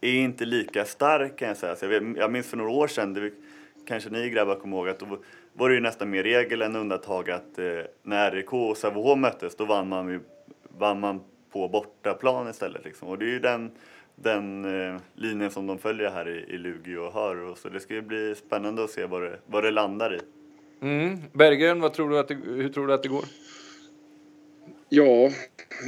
är 0.00 0.12
inte 0.12 0.44
lika 0.44 0.84
stark 0.84 1.38
kan 1.38 1.48
jag 1.48 1.56
säga. 1.56 1.76
Så 1.76 1.84
jag, 1.84 1.90
vet, 2.00 2.16
jag 2.16 2.32
minns 2.32 2.46
för 2.50 2.56
några 2.56 2.70
år 2.70 2.88
sedan, 2.88 3.14
det 3.14 3.30
kanske 3.86 4.10
ni 4.10 4.30
grabbar 4.30 4.54
kommer 4.54 4.76
ihåg, 4.76 4.88
att 4.88 4.98
då 4.98 5.18
var 5.56 5.68
det 5.68 5.74
ju 5.74 5.80
nästan 5.80 6.10
mer 6.10 6.22
regel 6.22 6.62
än 6.62 6.76
undantag 6.76 7.30
att 7.30 7.58
eh, 7.58 7.64
när 8.02 8.30
RIK 8.30 8.52
och 8.52 8.76
Sävehof 8.76 9.18
möttes 9.18 9.56
då 9.56 9.64
vann 9.64 9.88
man, 9.88 10.08
ju, 10.08 10.20
vann 10.78 11.00
man 11.00 11.20
på 11.52 11.68
bortaplan 11.68 12.50
istället. 12.50 12.84
Liksom. 12.84 13.08
Och 13.08 13.18
det 13.18 13.24
är 13.24 13.30
ju 13.30 13.38
den, 13.38 13.70
den 14.16 14.64
eh, 14.64 15.00
linjen 15.14 15.50
som 15.50 15.66
de 15.66 15.78
följer 15.78 16.10
här 16.10 16.28
i, 16.28 16.54
i 16.54 16.58
Lugi 16.58 16.96
och 16.96 17.12
Hör. 17.12 17.36
Och 17.36 17.58
så 17.58 17.68
det 17.68 17.80
ska 17.80 17.94
ju 17.94 18.02
bli 18.02 18.34
spännande 18.34 18.84
att 18.84 18.90
se 18.90 19.06
vad 19.06 19.22
det, 19.22 19.38
vad 19.46 19.64
det 19.64 19.70
landar 19.70 20.14
i. 20.14 20.20
Mm. 20.82 21.18
Berggren, 21.32 21.80
vad 21.80 21.92
tror 21.92 22.10
du 22.10 22.18
att 22.18 22.28
det, 22.28 22.34
hur 22.34 22.68
tror 22.68 22.86
du 22.86 22.94
att 22.94 23.02
det 23.02 23.08
går? 23.08 23.24
Ja, 24.88 25.30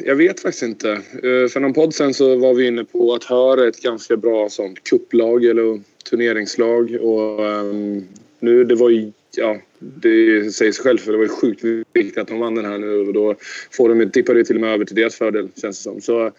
jag 0.05 0.17
vet 0.17 0.41
faktiskt 0.41 0.63
inte. 0.63 0.91
Eh, 0.93 1.49
För 1.49 1.61
någon 1.61 1.73
podd 1.73 1.95
sen 1.95 2.15
så 2.15 2.37
var 2.37 2.55
vi 2.55 2.67
inne 2.67 2.85
på 2.85 3.15
att 3.15 3.25
Hör 3.25 3.59
är 3.59 3.69
ett 3.69 3.83
ganska 3.83 4.17
bra 4.17 4.49
sånt 4.49 4.85
kupplag 4.85 5.45
eller 5.45 5.81
turneringslag. 6.11 6.97
Och 7.01 7.47
ehm, 7.47 8.09
nu, 8.39 8.65
det 8.65 8.75
var 8.75 8.91
ju... 8.91 9.13
Ja, 9.39 9.57
det 9.79 10.55
säger 10.55 10.73
sig 10.73 10.85
själv 10.85 10.99
för 10.99 11.13
det 11.13 11.19
var 11.19 11.25
ju 11.25 11.31
sjukt 11.31 11.65
viktigt 11.93 12.19
att 12.19 12.29
de 12.29 12.39
vann 12.39 12.55
den 12.55 12.65
här 12.65 12.79
nu 12.79 13.07
och 13.07 13.13
då 13.13 13.35
får 13.71 13.89
de, 13.89 14.11
tippar 14.11 14.35
det 14.35 14.45
till 14.45 14.57
och 14.57 14.61
med 14.61 14.73
över 14.73 14.85
till 14.85 14.97
deras 14.97 15.17
fördel 15.17 15.49
känns 15.57 15.79
det 15.79 15.83
som. 15.83 16.01
Så 16.01 16.33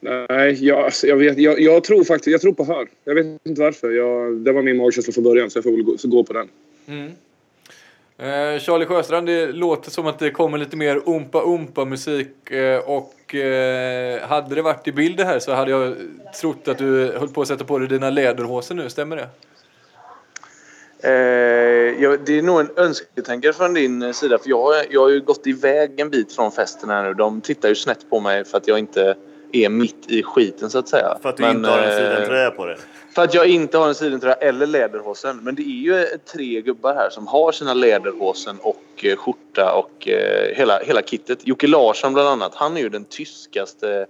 nej, 0.00 0.64
jag, 0.64 0.78
alltså, 0.78 1.06
jag, 1.06 1.16
vet, 1.16 1.38
jag, 1.38 1.60
jag 1.60 1.84
tror 1.84 2.04
faktiskt 2.04 2.32
jag 2.32 2.40
tror 2.40 2.52
på 2.52 2.64
Hör. 2.64 2.88
Jag 3.04 3.14
vet 3.14 3.26
inte 3.44 3.60
varför. 3.60 3.90
Jag, 3.90 4.36
det 4.36 4.52
var 4.52 4.62
min 4.62 4.76
magkänsla 4.76 5.12
från 5.12 5.24
början 5.24 5.50
så 5.50 5.56
jag 5.56 5.64
får 5.64 5.70
väl 5.70 5.82
gå, 5.82 5.98
så 5.98 6.08
gå 6.08 6.24
på 6.24 6.32
den. 6.32 6.48
Mm. 6.86 7.10
Eh, 8.18 8.60
Charlie 8.60 8.86
Sjöstrand, 8.86 9.26
det 9.26 9.52
låter 9.52 9.90
som 9.90 10.06
att 10.06 10.18
det 10.18 10.30
kommer 10.30 10.58
lite 10.58 10.76
mer 10.76 11.02
umpa-umpa 11.06 11.84
musik 11.84 12.50
eh, 12.50 12.78
och 12.78 13.34
eh, 13.34 14.28
hade 14.28 14.54
det 14.54 14.62
varit 14.62 14.88
i 14.88 14.92
bild 14.92 15.16
det 15.16 15.24
här 15.24 15.38
så 15.38 15.52
hade 15.52 15.70
jag 15.70 15.94
trott 16.40 16.68
att 16.68 16.78
du 16.78 17.12
höll 17.18 17.28
på 17.28 17.42
att 17.42 17.48
sätta 17.48 17.64
på 17.64 17.78
dig 17.78 17.88
dina 17.88 18.10
läderhosen 18.10 18.76
nu, 18.76 18.90
stämmer 18.90 19.16
det? 19.16 19.28
Eh, 21.02 21.10
ja, 22.02 22.16
det 22.26 22.38
är 22.38 22.42
nog 22.42 22.60
en 22.60 22.70
önsketänkare 22.76 23.52
från 23.52 23.74
din 23.74 24.14
sida. 24.14 24.38
För 24.38 24.48
jag, 24.50 24.62
har- 24.62 24.84
jag 24.90 25.00
har 25.00 25.08
ju 25.08 25.20
gått 25.20 25.46
iväg 25.46 26.00
en 26.00 26.10
bit 26.10 26.32
från 26.32 26.52
festen 26.52 26.90
här 26.90 27.02
nu. 27.04 27.14
De 27.14 27.40
tittar 27.40 27.68
ju 27.68 27.74
snett 27.74 28.10
på 28.10 28.20
mig 28.20 28.44
för 28.44 28.58
att 28.58 28.68
jag 28.68 28.78
inte 28.78 29.16
är 29.52 29.68
mitt 29.68 30.10
i 30.10 30.22
skiten 30.22 30.70
så 30.70 30.78
att 30.78 30.88
säga. 30.88 31.18
För 31.22 31.28
att 31.28 31.36
du 31.36 31.42
Men, 31.42 31.56
inte 31.56 31.70
har 31.70 31.78
en 31.78 31.90
eh, 31.90 31.96
sidentröja 31.96 32.50
på 32.50 32.64
dig. 32.66 32.76
För 33.14 33.22
att 33.22 33.34
jag 33.34 33.46
inte 33.46 33.78
har 33.78 33.88
en 33.88 33.94
sidentröja 33.94 34.34
eller 34.34 34.66
läderhosen. 34.66 35.40
Men 35.42 35.54
det 35.54 35.62
är 35.62 35.82
ju 36.02 36.06
tre 36.32 36.60
gubbar 36.62 36.94
här 36.94 37.10
som 37.10 37.26
har 37.26 37.52
sina 37.52 37.74
läderhosen 37.74 38.58
och 38.62 38.82
eh, 39.02 39.16
skjorta 39.16 39.72
och 39.74 40.08
eh, 40.08 40.54
hela, 40.56 40.78
hela 40.78 41.02
kittet. 41.02 41.38
Jocke 41.46 41.66
Larsson 41.66 42.12
bland 42.14 42.28
annat. 42.28 42.54
Han 42.54 42.76
är 42.76 42.80
ju 42.80 42.88
den 42.88 43.04
tyskaste 43.04 44.06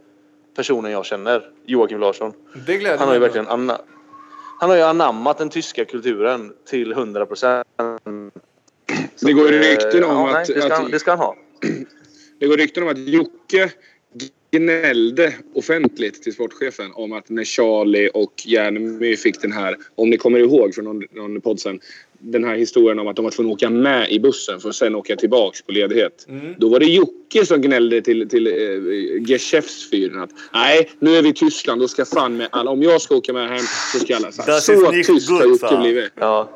personen 0.57 0.93
jag 0.93 1.05
känner. 1.07 1.51
Joakim 1.67 2.01
Larsson. 2.01 2.33
Det 2.67 2.77
gläder 2.77 2.99
Han 2.99 3.09
har 3.09 3.15
ju 3.15 3.21
verkligen 3.21 3.49
anna, 3.49 3.79
han 4.61 4.71
har 4.71 4.77
ju 4.77 4.83
anammat 4.83 5.39
den 5.39 5.51
tyska 5.51 5.85
kulturen 5.85 6.53
till 6.69 6.93
100 6.93 7.27
procent. 7.27 7.67
Det 9.21 9.33
går 9.33 9.53
ju 9.53 9.59
rykten 9.59 10.05
om 10.05 10.11
ja, 10.11 10.29
att- 10.29 10.49
Nej, 10.49 10.57
det, 10.57 10.61
ska 10.61 10.73
att- 10.73 10.81
han, 10.81 10.91
det 10.91 10.99
ska 10.99 11.11
han 11.11 11.19
ha. 11.19 11.37
Det 12.39 12.47
går 12.47 12.57
rykten 12.57 12.83
om 12.83 12.89
att 12.89 12.99
Jocke 12.99 13.71
gnällde 14.51 15.35
offentligt 15.55 16.23
till 16.23 16.33
sportchefen 16.33 16.93
om 16.93 17.13
att 17.13 17.29
när 17.29 17.45
Charlie 17.45 18.09
och 18.15 18.33
Järnemy 18.47 19.17
fick 19.17 19.43
den 19.43 19.53
här, 19.53 19.77
om 19.95 20.11
ni 20.11 20.17
kommer 20.17 20.39
ihåg 20.39 20.75
från 20.75 20.85
någon, 20.85 21.03
någon 21.11 21.41
podd 21.41 21.61
sen, 21.61 21.81
den 22.33 22.45
här 22.45 22.57
historien 22.57 22.99
om 22.99 23.09
att 23.09 23.17
de 23.17 23.25
var 23.25 23.33
tvungna 23.33 23.53
att 23.53 23.57
åka 23.57 23.71
med 23.71 24.11
i 24.11 24.21
bussen 24.21 24.61
för 24.61 24.69
att 24.69 24.75
sen 24.75 24.95
åka 24.95 25.17
tillbaks 25.17 25.63
på 25.63 25.73
ledighet. 25.73 26.27
Då 26.59 26.69
var 26.69 26.79
det 26.81 26.87
Jocke 26.87 27.47
som 27.47 27.61
gnällde 27.61 28.01
till, 28.03 28.29
till 28.29 28.47
eh, 28.47 29.23
Geschäftsführern 29.31 30.23
att 30.23 30.31
nej, 30.53 30.91
nu 30.99 31.17
är 31.17 31.23
vi 31.23 31.29
i 31.29 31.33
Tyskland, 31.33 31.81
då 31.81 31.89
ska 31.89 32.05
fan 32.05 32.37
med 32.37 32.49
alla, 32.53 32.71
om 32.71 32.83
jag 32.83 33.01
ska 33.01 33.15
åka 33.17 33.33
med 33.33 33.49
hem 33.49 33.65
så 33.93 33.99
ska 33.99 34.17
alla... 34.17 34.33
Så, 34.33 34.43
här, 34.43 34.61
så 34.61 34.91
tyst 34.93 35.31
har 35.31 35.45
Jocke 35.47 35.77
blivit. 35.81 36.13
Ja. 36.21 36.51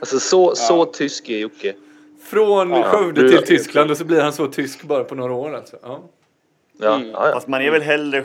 Alltså 0.00 0.18
så, 0.20 0.54
så 0.54 0.84
tysk 0.84 1.28
är 1.28 1.38
Jocke. 1.38 1.74
Från 2.24 2.82
Skövde 2.82 3.22
du- 3.22 3.28
till 3.28 3.46
Tyskland 3.46 3.90
och 3.90 3.96
så 3.96 4.04
blir 4.04 4.20
han 4.20 4.32
så 4.32 4.46
tysk 4.46 4.82
bara 4.82 5.04
på 5.04 5.14
några 5.14 5.32
år 5.32 5.54
alltså. 5.54 5.76
Ja. 5.82 6.10
Ja, 6.80 6.94
Mm. 6.96 7.08
ja, 7.10 7.26
ja. 7.28 7.32
Fast 7.34 7.48
man 7.48 7.62
är 7.62 7.70
väl 7.70 7.82
hellre 7.82 8.18
eh, 8.18 8.24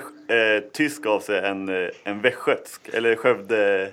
tysk 0.73 1.05
av 1.05 1.19
sig 1.19 1.39
än, 1.39 1.69
eh, 1.69 1.89
än 2.03 2.21
västgötsk. 2.21 2.81
Eller 2.93 3.15
Skövde... 3.15 3.89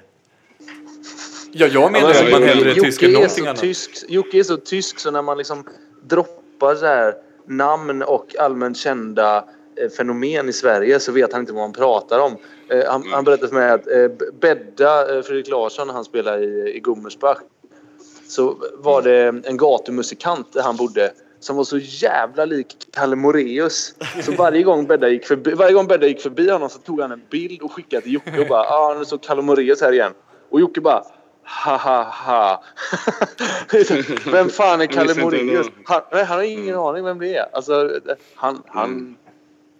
Ja, 1.59 1.67
jag 1.67 1.93
menar 1.93 2.15
men 2.15 2.27
att 2.27 2.33
man 2.33 2.43
hellre 2.43 2.71
är 2.71 2.75
tysk 2.75 3.03
än 3.03 3.13
någonting 3.13 3.45
så 3.45 3.51
annat. 3.51 3.61
tysk, 3.61 4.05
Jocke 4.09 4.39
är 4.39 4.43
så 4.43 4.57
tysk 4.57 4.99
så 4.99 5.11
när 5.11 5.23
man 5.23 5.39
liksom 5.39 5.65
droppar 6.03 6.75
så 6.75 6.87
här 6.87 7.15
namn 7.47 8.03
och 8.03 8.37
allmänt 8.39 8.77
kända 8.77 9.45
eh, 9.81 9.91
fenomen 9.91 10.49
i 10.49 10.53
Sverige 10.53 11.01
så 11.01 11.13
vet 11.13 11.33
han 11.33 11.41
inte 11.43 11.53
vad 11.53 11.63
man 11.63 11.73
pratar 11.73 12.19
om. 12.19 12.37
Eh, 12.71 12.91
han, 12.91 13.05
han 13.13 13.25
berättade 13.25 13.49
för 13.49 13.57
mig 13.57 13.71
att 13.71 13.87
eh, 13.87 14.09
Bedda, 14.41 15.17
eh, 15.17 15.23
Fredrik 15.23 15.49
Larsson, 15.49 15.91
han 15.91 16.05
spelade 16.05 16.45
i, 16.45 16.77
i 16.77 16.81
Gummersbach 16.81 17.39
så 18.29 18.57
var 18.75 19.03
det 19.03 19.49
en 19.49 19.57
gatumusikant 19.57 20.53
där 20.53 20.63
han 20.63 20.77
bodde 20.77 21.13
som 21.41 21.57
var 21.57 21.65
så 21.65 21.79
jävla 21.79 22.45
lik 22.45 22.77
Kalle 22.93 23.17
Moreus. 23.17 23.95
Så 24.23 24.33
varje 24.33 24.63
gång 24.63 24.87
Bedda 24.87 25.09
gick 25.09 25.27
förbi, 25.27 25.51
varje 25.51 25.73
gång 25.73 25.87
Bedda 25.87 26.07
gick 26.07 26.21
förbi 26.21 26.51
honom 26.51 26.69
så 26.69 26.79
tog 26.79 27.01
han 27.01 27.13
en 27.13 27.23
bild 27.31 27.63
och 27.63 27.73
skickade 27.73 28.03
till 28.03 28.13
Jocke 28.13 28.41
och 28.41 28.49
bara 28.49 28.63
ah, 28.63 28.95
nu 28.99 29.05
står 29.05 29.19
Kalle 29.19 29.43
Moreus 29.43 29.81
här 29.81 29.93
igen. 29.93 30.13
Och 30.51 30.61
Jocke 30.61 30.81
bara 30.81 31.05
ha 31.47 31.77
ha 31.77 32.03
ha. 32.03 32.63
vem 34.33 34.49
fan 34.49 34.81
är 34.81 34.87
Kalle 34.87 35.13
ändå. 35.13 35.63
Han, 35.85 36.03
nej, 36.13 36.25
han 36.25 36.37
har 36.37 36.45
ingen 36.45 36.77
aning 36.77 37.05
vem 37.05 37.19
det 37.19 37.37
är. 37.37 37.47
Alltså, 37.53 38.01
han, 38.35 38.63
han, 38.67 39.17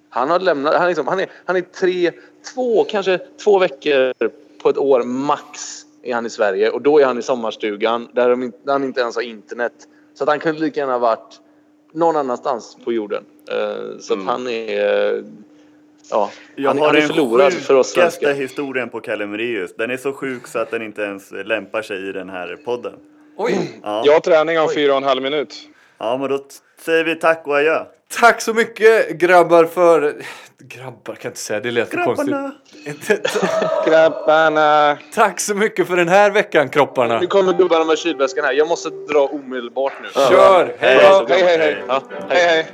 Han 0.09 0.31
har 0.31 0.41
lämnat, 0.41 0.75
han, 0.75 0.89
liksom, 0.89 1.07
han, 1.07 1.21
är, 1.21 1.31
han 1.45 1.57
är 1.57 1.61
tre, 1.61 2.13
två, 2.55 2.85
kanske 2.85 3.19
två 3.19 3.59
veckor 3.59 4.13
på 4.63 4.69
ett 4.69 4.79
år 4.79 5.03
max 5.03 5.83
är 6.03 6.15
han 6.15 6.27
i 6.27 6.31
Sverige 6.31 6.71
och 6.71 6.83
då 6.83 6.99
är 6.99 7.07
han 7.07 7.19
i 7.19 7.23
sommarstugan 7.23 8.09
där, 8.13 8.31
de, 8.31 8.53
där 8.65 8.73
han 8.73 8.85
inte 8.85 9.01
ens 9.01 9.15
har 9.15 9.23
internet. 9.23 9.73
Så 10.15 10.25
att 10.25 10.29
han 10.29 10.39
kunde 10.39 10.61
lika 10.61 10.81
gärna 10.81 10.99
varit 10.99 11.41
någon 11.93 12.17
annanstans 12.17 12.77
på 12.85 12.93
jorden. 12.93 13.25
Uh, 13.53 13.99
så 13.99 14.15
Mm. 14.15 14.29
att 14.29 14.33
han 14.33 14.49
är... 14.49 15.25
Ja, 16.11 16.31
Jag 16.57 16.71
han, 16.71 16.79
har 16.79 16.87
han 16.87 16.97
är 16.97 17.01
förlorad 17.01 17.53
för 17.53 17.75
oss 17.75 17.91
svenskar. 17.91 18.35
historien 18.35 18.89
på 18.89 19.01
Kalle 19.01 19.27
Moraeus. 19.27 19.77
Den 19.77 19.91
är 19.91 19.97
så 19.97 20.13
sjuk 20.13 20.47
så 20.47 20.59
att 20.59 20.71
den 20.71 20.83
inte 20.83 21.03
ens 21.03 21.31
lämpar 21.45 21.83
sig 21.83 22.09
i 22.09 22.13
den 22.13 22.29
här 22.31 22.57
podden. 22.65 22.93
Oj, 23.37 23.81
Ja, 23.83 24.03
Jag 24.07 24.13
har 24.13 24.21
träning 24.21 24.61
om 24.61 24.69
fyra 24.75 24.93
och 24.93 24.99
en 24.99 25.05
halv 25.05 25.23
minut. 25.23 25.55
ja 25.99 26.17
men 26.19 26.31
då 26.31 26.39
säger 26.81 27.05
vi 27.05 27.15
tack 27.15 27.43
och 27.47 27.57
adjö. 27.57 27.85
tack 28.21 28.41
så 28.41 28.55
mycket 28.55 29.11
grabbar 29.11 29.65
för... 29.65 30.15
Grabbar 30.59 31.15
kan 31.15 31.17
jag 31.23 31.31
inte 31.31 31.41
säga, 31.41 31.61
det 31.61 31.71
lät 31.71 31.91
för 31.91 32.05
konstigt. 32.05 32.29
Grabbarna! 32.29 32.53
Grabbarna! 33.87 34.99
Tack 35.15 35.41
så 35.41 35.55
mycket 35.55 35.87
för 35.87 35.97
den 35.97 36.09
här 36.09 36.31
veckan 36.31 36.69
kropparna. 36.69 37.21
Nu 37.21 37.27
kommer 37.27 37.53
gubbarna 37.53 37.85
med 37.85 37.99
kylväskan 37.99 38.45
här. 38.45 38.53
Jag 38.53 38.69
måste 38.69 38.91
dra 38.91 39.27
omedelbart 39.27 39.93
nu. 40.03 40.09
Kör! 40.13 40.77
Hej! 40.79 40.99
Hej, 41.29 41.43
hej, 41.43 41.59
hej. 41.59 41.85
Ja, 41.89 42.03
Hej, 42.29 42.47
hej! 42.47 42.57
Hej 42.57 42.67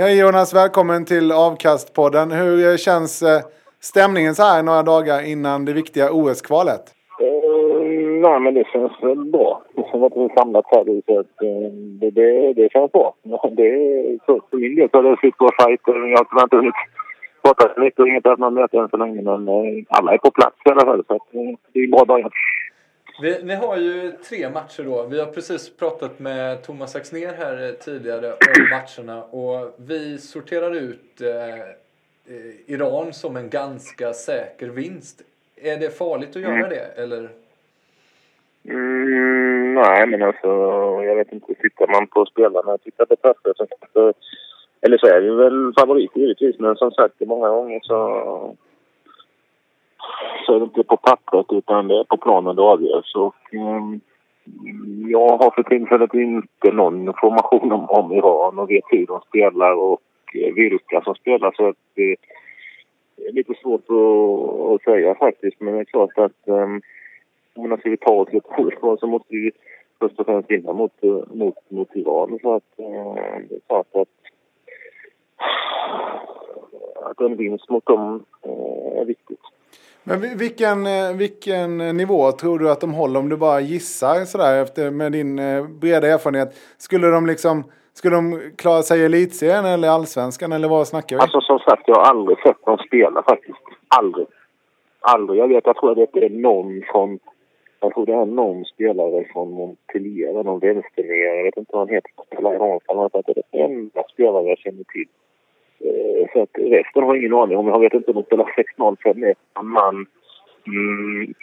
Hej 0.00 0.20
Jonas, 0.20 0.54
välkommen 0.54 1.04
till 1.04 1.32
Avkastpodden. 1.32 2.30
Hur 2.30 2.76
känns 2.76 3.22
eh, 3.22 3.40
stämningen 3.80 4.34
så 4.34 4.42
här 4.42 4.62
några 4.62 4.82
dagar 4.82 5.18
innan 5.32 5.64
det 5.64 5.72
viktiga 5.72 6.06
OS-kvalet? 6.12 6.84
Eh, 7.20 7.80
nej, 8.24 8.40
men 8.40 8.54
det 8.54 8.64
känns 8.72 8.92
väl 9.02 9.24
bra. 9.24 9.62
Det 9.76 9.82
känns 9.90 10.04
att 10.04 10.16
vi 10.16 10.24
är 10.24 10.34
samlat 10.40 10.64
här 10.70 10.84
så 11.06 11.18
att, 11.20 11.42
eh, 11.42 11.70
det, 12.00 12.10
det, 12.10 12.52
det 12.52 12.72
känns 12.72 12.92
bra. 12.92 13.14
Det 13.56 13.68
är, 13.68 14.18
för, 14.26 14.40
för 14.50 14.56
min 14.56 14.74
del 14.76 14.88
så 14.90 14.96
har 14.96 15.02
det 15.02 15.16
slut 15.20 15.36
på 15.36 15.50
fighter. 15.58 15.94
Jag 16.10 16.18
har 16.18 16.24
tyvärr 16.24 16.44
inte 16.44 16.56
hunnit 16.56 16.80
prata 17.42 17.74
så 17.74 17.80
mycket 17.80 18.00
och 18.00 18.08
inget 18.08 18.26
annat 18.26 18.52
möte 18.52 18.78
än 18.78 18.88
så 18.88 18.96
länge. 18.96 19.22
Men 19.22 19.48
eh, 19.48 19.84
alla 19.88 20.12
är 20.14 20.18
på 20.18 20.30
plats 20.30 20.56
i 20.64 20.70
alla 20.70 20.84
fall. 20.88 21.04
Så 21.06 21.14
att, 21.14 21.26
det 21.72 21.80
är 21.80 21.88
bra 21.88 22.04
dagar. 22.04 22.30
Vi, 23.22 23.42
ni 23.42 23.54
har 23.54 23.76
ju 23.76 24.12
tre 24.12 24.50
matcher 24.50 24.82
då. 24.84 25.06
Vi 25.06 25.20
har 25.20 25.26
precis 25.26 25.76
pratat 25.76 26.18
med 26.18 26.62
Thomas 26.62 26.96
Axner 26.96 27.34
här 27.34 27.72
tidigare 27.80 28.32
om 28.32 28.68
matcherna 28.70 29.22
och 29.24 29.74
vi 29.76 30.18
sorterar 30.18 30.74
ut 30.76 31.20
eh, 31.20 31.60
eh, 32.34 32.54
Iran 32.66 33.12
som 33.12 33.36
en 33.36 33.50
ganska 33.50 34.12
säker 34.12 34.68
vinst. 34.68 35.22
Är 35.56 35.76
det 35.76 35.90
farligt 35.90 36.36
att 36.36 36.42
göra 36.42 36.68
det 36.68 36.84
eller? 36.96 37.28
Mm, 38.64 39.74
nej, 39.74 40.06
men 40.06 40.22
alltså 40.22 40.48
jag 41.02 41.16
vet 41.16 41.32
inte. 41.32 41.54
Tittar 41.54 41.86
man 41.86 42.06
på 42.06 42.26
spelarna 42.26 42.78
tittar 42.78 43.06
på 43.06 43.16
platser 43.16 43.52
så. 43.56 44.12
Eller 44.82 44.98
så 44.98 45.06
är 45.06 45.20
det 45.20 45.34
väl 45.34 45.72
favorit 45.78 46.16
givetvis. 46.16 46.58
Men 46.58 46.76
som 46.76 46.90
sagt, 46.90 47.14
många 47.20 47.48
gånger 47.48 47.80
så... 47.82 48.56
Så 50.46 50.54
är 50.54 50.58
det 50.58 50.64
inte 50.64 50.82
på 50.82 50.96
pappret 50.96 51.46
utan 51.48 51.88
det 51.88 51.98
är 51.98 52.04
på 52.04 52.16
planen 52.16 52.56
det 52.56 52.62
avgörs. 52.62 53.14
Och, 53.14 53.34
um, 53.52 54.00
jag 55.08 55.36
har 55.36 55.50
för 55.50 55.62
tillfället 55.62 56.14
inte 56.14 56.72
någon 56.72 57.08
information 57.08 57.72
om, 57.72 57.90
om 57.90 58.12
Iran 58.12 58.58
och 58.58 58.70
vet 58.70 58.84
hur 58.88 59.06
de 59.06 59.20
spelar 59.20 59.72
och 59.72 60.00
eh, 60.34 60.54
vilka 60.54 61.02
som 61.02 61.14
spelar. 61.14 61.52
Så 61.56 61.68
att 61.68 61.76
eh, 61.94 62.16
det 63.16 63.26
är 63.28 63.32
lite 63.32 63.54
svårt 63.62 63.84
att, 63.90 64.74
att 64.74 64.82
säga 64.82 65.14
faktiskt. 65.14 65.60
Men 65.60 65.74
det 65.74 65.80
är 65.80 65.84
klart 65.84 66.18
att 66.18 66.38
um, 66.44 66.82
om 67.54 67.70
vi 67.70 67.76
ska 67.76 67.90
vi 67.90 67.96
ta 67.96 68.12
oss 68.12 68.32
lite 68.32 68.48
ett 68.48 69.00
så 69.00 69.06
måste 69.06 69.28
vi 69.28 69.50
först 69.98 70.20
och 70.20 70.26
främst 70.26 70.50
vinna 70.50 70.72
mot, 70.72 71.04
eh, 71.04 71.22
mot, 71.34 71.70
mot 71.70 71.96
Iran. 71.96 72.38
Så 72.42 72.54
att 72.54 72.72
um, 72.76 73.14
det 73.48 73.54
är 73.54 73.60
klart 73.66 73.86
att, 73.92 74.08
att 77.02 77.20
en 77.20 77.36
vinst 77.36 77.70
mot 77.70 77.86
dem 77.86 78.24
är 78.42 79.04
viktigt. 79.04 79.40
Men 80.04 80.38
vilken, 80.38 80.86
eh, 80.86 81.16
vilken 81.16 81.80
eh, 81.80 81.92
nivå 81.94 82.32
tror 82.32 82.58
du 82.58 82.70
att 82.70 82.80
de 82.80 82.94
håller 82.94 83.20
om 83.20 83.28
du 83.28 83.36
bara 83.36 83.60
gissar 83.60 84.24
sådär 84.24 84.62
efter, 84.62 84.90
med 84.90 85.12
din 85.12 85.38
eh, 85.38 85.66
breda 85.66 86.08
erfarenhet? 86.08 86.54
Skulle 86.78 87.06
de 87.06 87.26
liksom 87.26 87.64
skulle 87.92 88.16
de 88.16 88.52
klara 88.56 88.82
sig 88.82 89.00
i 89.00 89.04
elitserien 89.04 89.64
eller 89.64 89.88
allsvenskan 89.88 90.52
eller 90.52 90.68
vad 90.68 90.88
snackar 90.88 91.16
vi? 91.16 91.22
Alltså 91.22 91.40
som 91.40 91.58
sagt, 91.58 91.82
jag 91.86 91.94
har 91.94 92.02
aldrig 92.02 92.38
sett 92.38 92.64
dem 92.64 92.78
spela 92.78 93.22
faktiskt. 93.22 93.58
Aldrig. 93.88 94.26
Aldrig. 95.00 95.40
Jag 95.40 95.48
vet, 95.48 95.66
jag 95.66 95.76
tror 95.76 96.02
att 96.02 96.12
det 96.12 96.24
är 96.24 96.30
någon 96.30 96.82
från... 96.92 97.18
Jag 97.80 97.94
tror 97.94 98.06
det 98.06 98.12
är 98.12 98.24
någon 98.24 98.64
spelare 98.64 99.24
från 99.32 99.50
Montpellier, 99.50 100.32
någon 100.32 100.58
vänsternia. 100.58 101.34
Jag 101.34 101.44
vet 101.44 101.56
inte 101.56 101.72
vad 101.72 101.80
han 101.80 101.94
heter. 101.94 102.12
Det 102.30 102.36
är 102.36 103.42
den 103.52 103.70
enda 103.70 104.02
spelare 104.12 104.48
jag 104.48 104.58
känner 104.58 104.84
till. 104.84 105.08
Eh, 105.84 106.26
Så 106.32 106.42
att 106.42 106.50
resten 106.54 107.02
har 107.02 107.14
ingen 107.14 107.34
aning 107.34 107.58
om. 107.58 107.68
Jag 107.68 107.80
vet 107.80 107.94
inte 107.94 108.10
om 108.10 108.14
de 108.16 108.22
spelar 108.24 108.54
6-0 108.78 108.96
för 109.02 109.10
en 109.10 109.66
man. 109.66 110.06
Mm, 110.66 111.34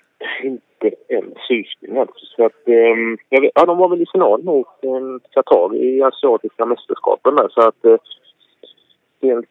inte 0.44 0.96
en 1.08 1.34
susning 1.48 1.98
alltså. 1.98 2.26
Så 2.36 2.46
att, 2.46 2.68
ehm, 2.68 3.18
jag 3.30 3.42
vet, 3.42 3.52
ja, 3.56 3.66
de 3.66 3.78
var 3.78 3.90
väl 3.90 4.02
i 4.02 4.06
final 4.12 4.44
mot 4.44 4.68
um, 4.82 5.20
Qatar 5.32 5.76
i 5.76 6.02
asiatiska 6.02 6.66
mästerskapen 6.66 7.36
där. 7.36 7.48
Så 7.50 7.62
att 7.62 7.86
eh, 7.86 7.96
helt... 9.22 9.50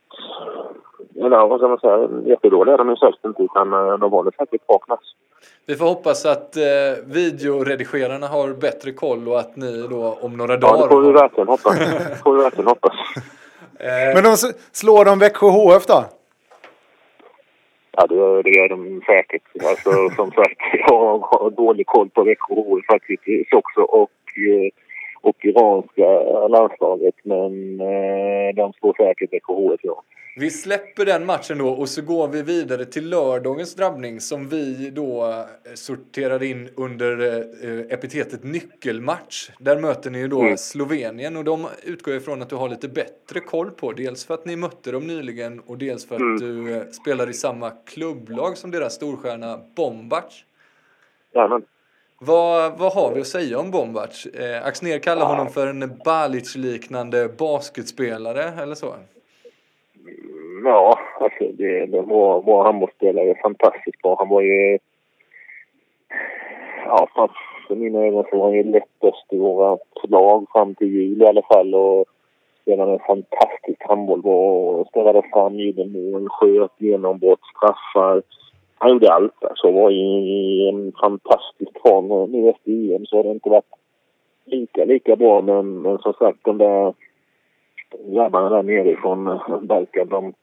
Eller 1.17 1.47
vad 1.47 1.61
ska 1.61 1.69
man 1.69 1.79
säga? 1.79 2.09
Jättedåliga 2.27 2.75
är 2.75 2.79
de 2.79 2.89
ju 2.91 2.97
säkert 2.97 3.25
inte 3.25 3.43
utan 3.43 3.73
eh, 3.73 3.99
de 3.99 4.11
var 4.11 4.23
väl 4.23 4.33
säkert 4.39 4.67
bra. 4.67 4.79
Vi 5.67 5.75
får 5.75 5.87
hoppas 5.87 6.27
att 6.27 6.57
eh, 6.57 7.05
videoredigerarna 7.07 8.27
har 8.27 8.61
bättre 8.61 8.93
koll 8.93 9.29
och 9.29 9.39
att 9.39 9.57
ni 9.57 9.87
då 9.91 10.19
om 10.21 10.37
några 10.37 10.53
Ja, 10.53 10.59
dagar 10.59 10.83
det 10.83 10.89
får 10.89 11.03
vi 11.03 11.13
verkligen 11.13 11.49
hoppas. 11.49 11.79
Det 11.79 12.19
får 12.25 12.35
vi 12.37 12.43
verkligen 12.43 12.69
hoppas. 12.69 12.95
Eh, 13.81 14.15
Men 14.15 14.25
de 14.25 14.37
slår 14.73 15.05
de 15.05 15.19
Växjö 15.19 15.47
HF 15.47 15.87
då? 15.87 16.05
Ja, 17.93 18.07
det 18.07 18.51
gör 18.51 18.69
de 18.69 19.03
säkert. 19.07 19.43
Alltså, 19.65 19.91
som 20.17 20.31
sagt, 20.33 20.61
jag 20.89 21.19
har 21.19 21.51
dålig 21.51 21.87
koll 21.87 22.09
på 22.11 22.23
Växjö 22.23 22.55
HF 22.55 22.87
faktiskt 22.87 23.53
också 23.53 23.81
och, 23.81 24.11
eh, 24.37 24.71
och 25.27 25.45
iranska 25.45 26.09
landslaget. 26.49 27.15
Men 27.25 27.81
eh, 27.81 28.55
de 28.57 28.73
står 28.73 28.95
säkert 28.97 29.33
Växjö 29.33 29.53
HF, 29.55 29.81
ja. 29.83 30.03
Vi 30.39 30.51
släpper 30.51 31.05
den 31.05 31.27
matchen 31.27 31.59
då 31.59 31.69
och 31.69 31.89
så 31.89 32.03
går 32.03 32.29
vi 32.29 32.43
vidare 32.43 32.85
till 32.85 33.09
lördagens 33.09 33.75
drabbning 33.75 34.21
som 34.21 34.49
vi 34.49 34.91
då 34.91 35.25
eh, 35.25 35.75
sorterar 35.75 36.43
in 36.43 36.69
under 36.77 37.21
eh, 37.21 37.81
epitetet 37.95 38.45
nyckelmatch. 38.45 39.51
Där 39.59 39.79
möter 39.81 40.11
ni 40.11 40.19
ju 40.19 40.29
då 40.29 40.41
Mm. 40.41 40.57
Slovenien 40.57 41.37
och 41.37 41.45
de 41.45 41.67
utgår 41.85 42.15
jag 42.15 42.21
ifrån 42.23 42.43
att 42.43 42.49
du 42.51 42.57
har 42.57 42.69
lite 42.69 42.89
bättre 42.89 43.41
koll 43.41 43.71
på. 43.71 43.93
Dels 43.93 44.27
för 44.27 44.35
att 44.35 44.45
ni 44.47 44.57
mötte 44.57 44.91
dem 44.93 45.07
nyligen 45.07 45.61
och 45.67 45.79
dels 45.79 46.09
för 46.09 46.15
att 46.15 46.21
Mm. 46.21 46.37
du 46.41 46.77
eh, 46.77 46.83
spelar 46.87 47.31
i 47.31 47.33
samma 47.33 47.71
klubblag 47.71 48.57
som 48.57 48.71
deras 48.71 48.95
storstjärna 48.95 49.61
Bombac. 49.77 50.45
Jajamän. 51.35 51.63
Vad, 52.21 52.79
vad 52.79 52.93
har 52.93 53.15
vi 53.15 53.21
att 53.21 53.27
säga 53.27 53.59
om 53.59 53.71
Bombac? 53.71 54.27
Eh, 54.27 54.67
Axner 54.67 54.99
kallar 54.99 55.27
honom 55.27 55.49
för 55.49 55.67
en 55.67 55.99
Balic-liknande 56.05 57.29
basketspelare 57.39 58.63
eller 58.63 58.75
så. 58.75 58.95
Ja, 60.65 60.99
alltså 61.21 61.45
det, 61.53 61.87
det 61.87 62.03
var, 62.03 62.43
var 62.43 62.65
handbollsspelare 62.65 63.35
fantastiskt 63.43 64.03
bra. 64.03 64.17
Han 64.19 64.29
var 64.29 64.43
ju... 64.43 64.79
Ja, 66.85 67.09
fast 67.15 67.35
för 67.69 67.77
mina 67.77 67.99
ögon 67.99 68.25
så 68.31 68.39
var 68.39 68.45
han 68.45 68.55
ju 68.55 68.63
lättast 68.63 69.33
i 69.33 69.39
våra 69.39 69.79
lag 70.09 70.47
fram 70.53 70.75
till 70.75 70.89
jul 70.89 71.23
i 71.23 71.27
alla 71.27 71.43
fall. 71.43 71.75
Och 71.75 72.05
spelade 72.63 72.93
en 72.93 73.07
fantastisk 73.07 73.83
handboll. 73.89 74.23
Var, 74.23 74.85
spelade 74.85 75.23
fram, 75.33 75.55
gjorde 75.55 75.85
mål, 75.85 76.29
sköt, 76.29 76.73
genombrott, 76.79 77.41
straffar. 77.57 78.23
Han 78.79 78.91
gjorde 78.91 79.13
allt. 79.13 79.45
Alltså 79.45 79.71
var 79.71 79.91
i, 79.91 80.69
en 80.69 80.93
fantastisk 81.01 81.71
form. 81.83 82.31
Nu 82.33 82.49
efter 82.51 82.71
EM 82.95 83.07
så 83.07 83.17
har 83.17 83.25
det 83.25 83.31
inte 83.31 83.49
varit 83.49 83.65
lika, 84.45 84.85
lika 84.85 85.17
bra. 85.17 85.43
Men, 85.43 85.83
men 85.83 85.99
som 85.99 86.13
sagt, 86.13 86.39
de 86.45 86.59
där 86.59 86.95
grabbarna 88.15 88.49
där 88.51 88.63
nere 88.63 88.97
från 88.97 89.27
eh, 89.27 89.61
Balkan, 89.63 90.09
de, 90.09 90.35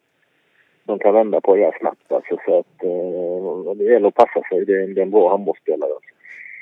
de 0.86 0.99
kan 0.99 1.13
vända 1.13 1.41
på 1.41 1.55
det 1.55 1.71
snabbt. 1.79 2.11
Alltså, 2.11 2.38
så 2.45 2.59
att, 2.59 2.84
eh, 2.84 3.73
det 3.75 3.84
gäller 3.84 4.07
att 4.07 4.15
passa 4.15 4.41
sig. 4.49 4.65
Det 4.65 4.73
är, 4.73 4.84
en- 4.84 4.93
det 4.93 5.01
är 5.01 5.05
en 5.05 5.11
bra 5.11 5.29
handbollsspelare. 5.29 5.89
Alltså. 5.91 6.09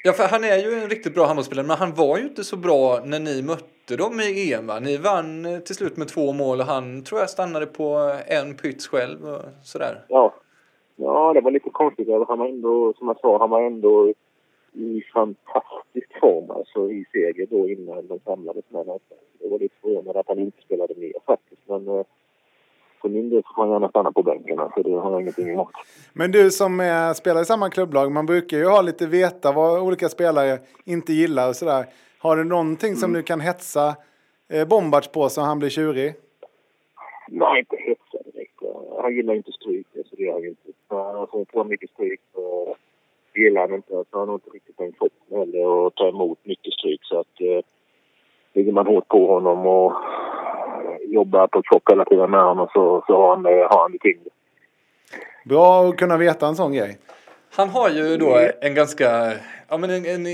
Ja, 0.03 0.11
för 0.13 0.23
han 0.23 0.43
är 0.43 0.57
ju 0.57 0.73
en 0.83 0.89
riktigt 0.89 1.15
bra 1.15 1.25
handbollsspelare, 1.25 1.67
men 1.67 1.77
han 1.77 1.93
var 1.93 2.17
ju 2.17 2.23
inte 2.23 2.43
så 2.43 2.57
bra 2.57 2.99
när 3.05 3.19
ni 3.19 3.41
mötte 3.41 3.95
dem 3.97 4.19
i 4.19 4.53
EM. 4.53 4.67
Va? 4.67 4.79
Ni 4.79 4.97
vann 4.97 5.45
eh, 5.45 5.59
till 5.59 5.75
slut 5.75 5.97
med 5.97 6.07
två 6.07 6.33
mål 6.33 6.59
och 6.59 6.65
han 6.65 7.03
tror 7.03 7.19
jag 7.19 7.29
stannade 7.29 7.65
på 7.65 8.11
en 8.27 8.55
pyts 8.55 8.87
själv 8.87 9.25
och 9.25 9.41
sådär. 9.63 9.95
Ja. 10.07 10.33
Ja, 11.01 11.33
det 11.33 11.41
var 11.41 11.51
lite 11.51 11.69
konstigt. 11.69 12.07
Han 12.27 12.39
var 12.39 12.47
ändå, 12.47 12.93
som 12.97 13.07
jag 13.07 13.19
sa, 13.19 13.37
han 13.39 13.49
var 13.49 13.61
ändå 13.61 14.13
i 14.73 15.03
fantastisk 15.13 16.19
form 16.19 16.51
alltså 16.51 16.91
i 16.91 17.05
seger 17.11 17.47
då 17.49 17.69
innan 17.69 18.07
de 18.07 18.19
samlades 18.19 18.65
med 18.69 18.79
honom. 18.79 18.99
Det 19.39 19.49
var 19.49 19.59
lite 19.59 19.75
förvånande 19.81 20.19
att 20.19 20.27
han 20.27 20.39
inte 20.39 20.61
spelade 20.61 20.93
mer 20.97 21.13
faktiskt. 21.25 21.61
Men 21.65 21.87
eh, 21.87 22.05
för 23.01 23.09
min 23.09 23.29
del 23.29 23.43
får 23.43 23.63
han 23.63 23.71
gärna 23.71 23.89
stanna 23.89 24.11
på 24.11 24.23
bänken. 24.23 24.57
Så 24.75 24.81
det 24.83 24.91
har 24.91 25.11
jag 25.11 25.21
ingenting 25.21 25.49
emot. 25.49 25.71
Men 26.13 26.31
du 26.31 26.51
som 26.51 26.79
är, 26.79 27.13
spelar 27.13 27.41
i 27.41 27.45
samma 27.45 27.69
klubblag, 27.69 28.11
man 28.11 28.25
brukar 28.25 28.57
ju 28.57 28.65
ha 28.65 28.81
lite 28.81 29.07
veta 29.07 29.51
vad 29.51 29.81
olika 29.81 30.09
spelare 30.09 30.59
inte 30.85 31.13
gillar 31.13 31.49
och 31.49 31.55
sådär. 31.55 31.85
Har 32.19 32.37
du 32.37 32.43
någonting 32.43 32.95
som 32.95 33.13
du 33.13 33.23
kan 33.23 33.39
hetsa 33.39 33.95
eh, 34.49 34.67
Bombards 34.67 35.07
på 35.07 35.29
så 35.29 35.41
han 35.41 35.59
blir 35.59 35.69
tjurig? 35.69 36.13
Nej, 37.27 37.59
inte 37.59 37.75
hetsa. 37.75 38.10
Han 39.01 39.15
gillar 39.15 39.33
inte 39.33 39.51
stryk, 39.51 39.87
så 39.93 40.15
det 40.15 40.23
gör 40.23 40.33
han 40.33 40.45
inte. 40.45 40.71
Han 40.89 41.27
får 41.27 41.45
på 41.45 41.63
mycket 41.63 41.89
stryk 41.89 42.19
så 42.33 42.75
gillar 43.35 43.61
han 43.61 43.73
inte. 43.73 44.03
Han 44.11 44.27
har 44.27 44.35
inte 44.35 44.49
riktigt 44.49 44.77
den 44.77 44.91
kroppen 44.91 45.37
heller 45.37 45.87
att 45.87 45.95
ta 45.95 46.09
emot 46.09 46.39
mycket 46.43 46.73
stryk. 46.73 46.99
Så 47.03 47.19
att 47.19 47.41
eh, 47.41 47.63
ligger 48.53 48.71
man 48.71 48.87
hårt 48.87 49.07
på 49.07 49.27
honom 49.33 49.67
och 49.67 49.93
jobbar 51.01 51.47
på 51.47 51.61
kropp 51.61 51.83
hela 51.91 52.05
tiden 52.05 52.31
med 52.31 52.43
honom 52.43 52.67
så, 52.73 53.03
så 53.07 53.13
har 53.13 53.35
han, 53.35 53.45
har 53.45 53.81
han 53.81 53.91
det 53.91 53.97
tyngre. 53.99 54.29
Bra 55.45 55.89
att 55.89 55.97
kunna 55.97 56.17
veta 56.17 56.47
en 56.47 56.55
sån 56.55 56.73
grej. 56.73 56.97
Han 57.53 57.69
har 57.69 57.89
ju 57.89 58.17
då 58.17 58.49
en 58.61 58.75
ganska, 58.75 59.33
ja 59.67 59.77
men 59.77 59.89
en, 59.89 60.05
en 60.05 60.25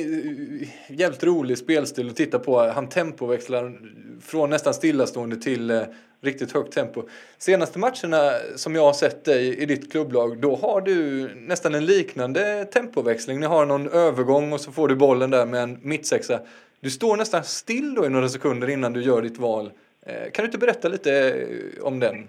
jävligt 0.90 1.24
rolig 1.24 1.58
spelstil 1.58 2.10
att 2.10 2.16
titta 2.16 2.40
på. 2.40 2.60
Han 2.60 2.90
tempoväxlar 2.90 3.80
från 4.22 4.50
nästan 4.50 4.74
stillastående 4.74 5.36
till 5.36 5.72
eh, 5.72 5.82
riktigt 6.22 6.54
högt 6.54 6.74
tempo. 6.74 7.02
Senaste 7.38 7.80
matcherna 7.80 8.32
som 8.56 8.76
jag 8.76 8.82
har 8.82 8.94
sett 8.94 9.26
dig 9.26 9.64
i 9.64 9.66
ditt 9.66 9.92
klubblag, 9.92 10.38
då 10.38 10.56
har 10.56 10.82
du 10.82 11.30
nästan 11.36 11.76
en 11.76 11.86
liknande 11.86 12.66
tempoväxling. 12.66 13.40
Ni 13.40 13.46
har 13.46 13.66
någon 13.66 13.88
övergång 13.88 14.54
och 14.54 14.60
så 14.60 14.72
får 14.72 14.88
du 14.88 14.96
bollen 14.96 15.32
där 15.32 15.46
med 15.46 15.64
en 15.64 15.80
mittsexa. 15.82 16.40
Du 16.80 16.90
står 16.90 17.18
nästan 17.18 17.44
still 17.44 17.96
då 17.96 18.06
i 18.06 18.10
några 18.10 18.28
sekunder 18.28 18.70
innan 18.70 18.94
du 18.94 19.02
gör 19.02 19.22
ditt 19.22 19.40
val. 19.40 19.72
Eh, 20.06 20.32
kan 20.32 20.44
du 20.44 20.46
inte 20.46 20.58
berätta 20.58 20.88
lite 20.88 21.12
eh, 21.12 21.88
om 21.88 22.00
den? 22.00 22.28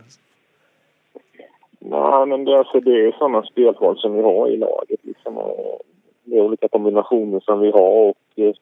Nej, 1.79 2.27
men 2.27 2.45
det, 2.45 2.59
alltså, 2.59 2.81
det 2.81 3.07
är 3.07 3.13
sådana 3.13 3.43
spelval 3.43 3.99
som 3.99 4.15
vi 4.15 4.23
har 4.23 4.49
i 4.49 4.57
laget. 4.57 5.01
Liksom, 5.03 5.39
och 5.39 5.83
det 6.25 6.37
är 6.37 6.41
olika 6.41 6.69
kombinationer 6.69 7.41
som 7.41 7.61
vi 7.61 7.71
har 7.71 8.09
och 8.09 8.17
eh, 8.37 8.55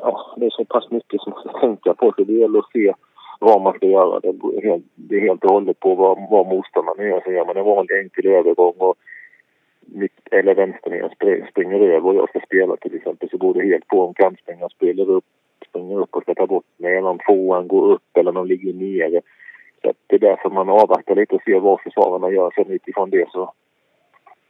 ja, 0.00 0.34
det 0.36 0.46
är 0.46 0.50
så 0.50 0.64
pass 0.64 0.90
mycket 0.90 1.20
som 1.20 1.32
man 1.32 1.40
ska 1.40 1.60
tänka 1.60 1.94
på 1.94 2.12
så 2.16 2.24
det 2.24 2.32
gäller 2.32 2.58
att 2.58 2.72
se 2.72 2.94
vad 3.40 3.60
man 3.60 3.74
ska 3.74 3.86
göra. 3.86 4.20
Det 4.20 4.28
är 4.28 4.62
helt, 4.62 4.84
det 4.94 5.16
är 5.16 5.20
helt 5.20 5.44
och 5.44 5.50
hållet 5.50 5.80
på 5.80 5.94
vad, 5.94 6.30
vad 6.30 6.46
motståndaren 6.46 7.08
gör. 7.08 7.20
Så 7.24 7.32
gör 7.32 7.46
man 7.46 7.56
en 7.56 7.64
vanlig 7.64 7.98
enkel 7.98 8.26
övergång 8.26 8.74
och 8.78 8.94
mitt, 9.80 10.20
eller 10.30 10.54
vänstern 10.54 11.10
springer 11.50 11.80
över 11.80 12.06
och 12.06 12.14
jag 12.14 12.28
ska 12.28 12.40
spela 12.40 12.76
till 12.76 12.94
exempel 12.94 13.28
så 13.30 13.36
går 13.36 13.54
det 13.54 13.66
helt 13.66 13.86
på 13.86 14.02
om 14.02 14.14
kantspringaren 14.14 14.70
spelar 14.70 15.10
upp, 15.10 15.24
springer 15.68 15.98
upp 16.00 16.14
och 16.16 16.22
ska 16.22 16.34
ta 16.34 16.46
bort 16.46 16.64
mig 16.76 16.96
eller 16.96 17.08
om 17.08 17.18
tvåan 17.18 17.68
går 17.68 17.92
upp 17.92 18.16
eller 18.16 18.28
om 18.28 18.34
de 18.34 18.46
ligger 18.46 18.72
nere. 18.72 19.20
Så 19.82 19.92
det 20.06 20.14
är 20.14 20.18
därför 20.18 20.50
man 20.50 20.68
avvaktar 20.68 21.14
lite 21.14 21.34
och 21.34 21.42
ser 21.42 21.60
vad 21.60 21.80
försvararna 21.80 22.30
gör. 22.30 22.50
Sen 22.50 22.70
utifrån 22.70 23.10
det 23.10 23.30
så 23.30 23.52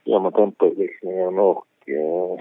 gör 0.04 0.20
man 0.20 0.32
tempoutväxlingen 0.32 1.38
och 1.38 1.66
eh, 1.86 2.38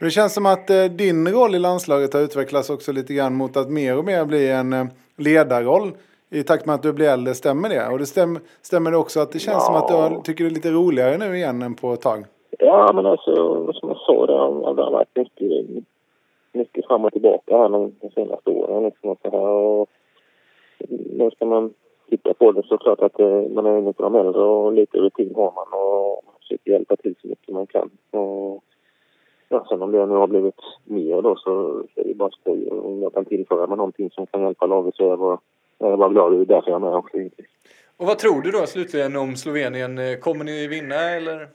spelvalen. 0.00 0.08
Det 0.08 0.10
känns 0.10 0.34
som 0.34 0.46
att 0.46 0.70
eh, 0.70 0.84
din 0.84 1.28
roll 1.28 1.54
i 1.54 1.58
landslaget 1.58 2.14
har 2.14 2.20
utvecklats 2.20 2.70
också 2.70 2.92
lite 2.92 3.14
grann 3.14 3.34
mot 3.34 3.56
att 3.56 3.70
mer 3.70 3.98
och 3.98 4.04
mer 4.04 4.24
bli 4.24 4.48
en 4.48 4.72
eh, 4.72 4.84
ledarroll 5.18 5.92
i 6.30 6.42
takt 6.42 6.66
med 6.66 6.74
att 6.74 6.82
du 6.82 6.92
blir 6.92 7.08
äldre. 7.08 7.34
Stämmer 7.34 7.68
det? 7.68 7.88
Och 7.92 7.98
det 7.98 8.06
stäm, 8.06 8.38
stämmer 8.62 8.90
det 8.90 8.96
också 8.96 9.20
att 9.20 9.32
det 9.32 9.38
känns 9.38 9.56
ja. 9.56 9.66
som 9.66 9.74
att 9.74 9.88
du 9.88 9.94
har, 9.94 10.22
tycker 10.22 10.44
det 10.44 10.50
är 10.50 10.54
lite 10.54 10.70
roligare 10.70 11.18
nu 11.18 11.36
igen 11.36 11.62
än 11.62 11.74
på 11.74 11.92
ett 11.92 12.00
tag? 12.00 12.24
Ja, 12.58 12.92
men 12.94 13.06
alltså 13.06 13.32
som 13.72 13.88
jag 13.88 13.98
sa, 13.98 14.26
det 14.26 14.32
har, 14.32 14.74
det 14.74 14.82
har 14.82 14.92
varit 14.92 15.16
mycket, 15.16 15.84
mycket 16.52 16.86
fram 16.86 17.04
och 17.04 17.12
tillbaka 17.12 17.56
här 17.56 17.68
de 17.68 17.92
senaste 18.14 18.50
åren. 18.50 18.84
Liksom, 18.84 19.10
och 19.10 19.18
så 19.22 19.30
här, 19.30 19.38
och 19.38 19.88
nu 21.18 21.30
ska 21.30 21.44
man 21.46 21.72
titta 22.10 22.34
på 22.34 22.52
det 22.52 22.62
så 22.62 22.78
klart 22.78 23.00
att 23.00 23.20
eh, 23.20 23.42
man 23.54 23.66
är 23.66 23.78
inne 23.78 23.92
på 23.92 24.02
de 24.02 24.14
äldre 24.14 24.42
och 24.42 24.72
lite 24.72 24.98
rutin 24.98 25.34
har 25.34 25.52
man 25.58 25.80
och 25.80 26.24
man 26.26 26.34
försöker 26.40 26.70
hjälpa 26.70 26.96
till 26.96 27.14
så 27.22 27.28
mycket 27.28 27.54
man 27.54 27.66
kan. 27.66 27.90
Och, 28.10 28.62
ja, 29.50 29.66
sen 29.68 29.82
om 29.82 29.92
det 29.92 30.06
nu 30.06 30.14
har 30.14 30.26
blivit 30.26 30.60
mer 30.84 31.22
då 31.22 31.36
så 31.36 31.82
är 31.94 32.04
det 32.04 32.14
bara 32.14 32.30
skoj. 32.30 32.68
Om 32.70 33.02
jag 33.02 33.14
kan 33.14 33.24
tillföra 33.24 33.66
med 33.66 33.78
någonting 33.78 34.10
som 34.10 34.26
kan 34.26 34.42
hjälpa 34.42 34.66
laget 34.66 34.94
så 34.94 35.04
är 35.04 35.08
jag 35.08 35.18
bara, 35.18 35.38
jag 35.78 35.92
är 35.92 35.96
bara 35.96 36.08
glad. 36.08 36.32
Det 36.32 36.38
är 36.38 36.44
därför 36.44 36.70
jag 36.70 36.82
är 36.82 36.86
med 36.86 36.94
också 36.94 37.16
Och 37.96 38.06
vad 38.06 38.18
tror 38.18 38.42
du 38.42 38.50
då 38.50 38.66
slutligen 38.66 39.16
om 39.16 39.36
Slovenien? 39.36 40.20
Kommer 40.20 40.44
ni 40.44 40.66
vinna 40.66 40.94
eller? 40.94 41.48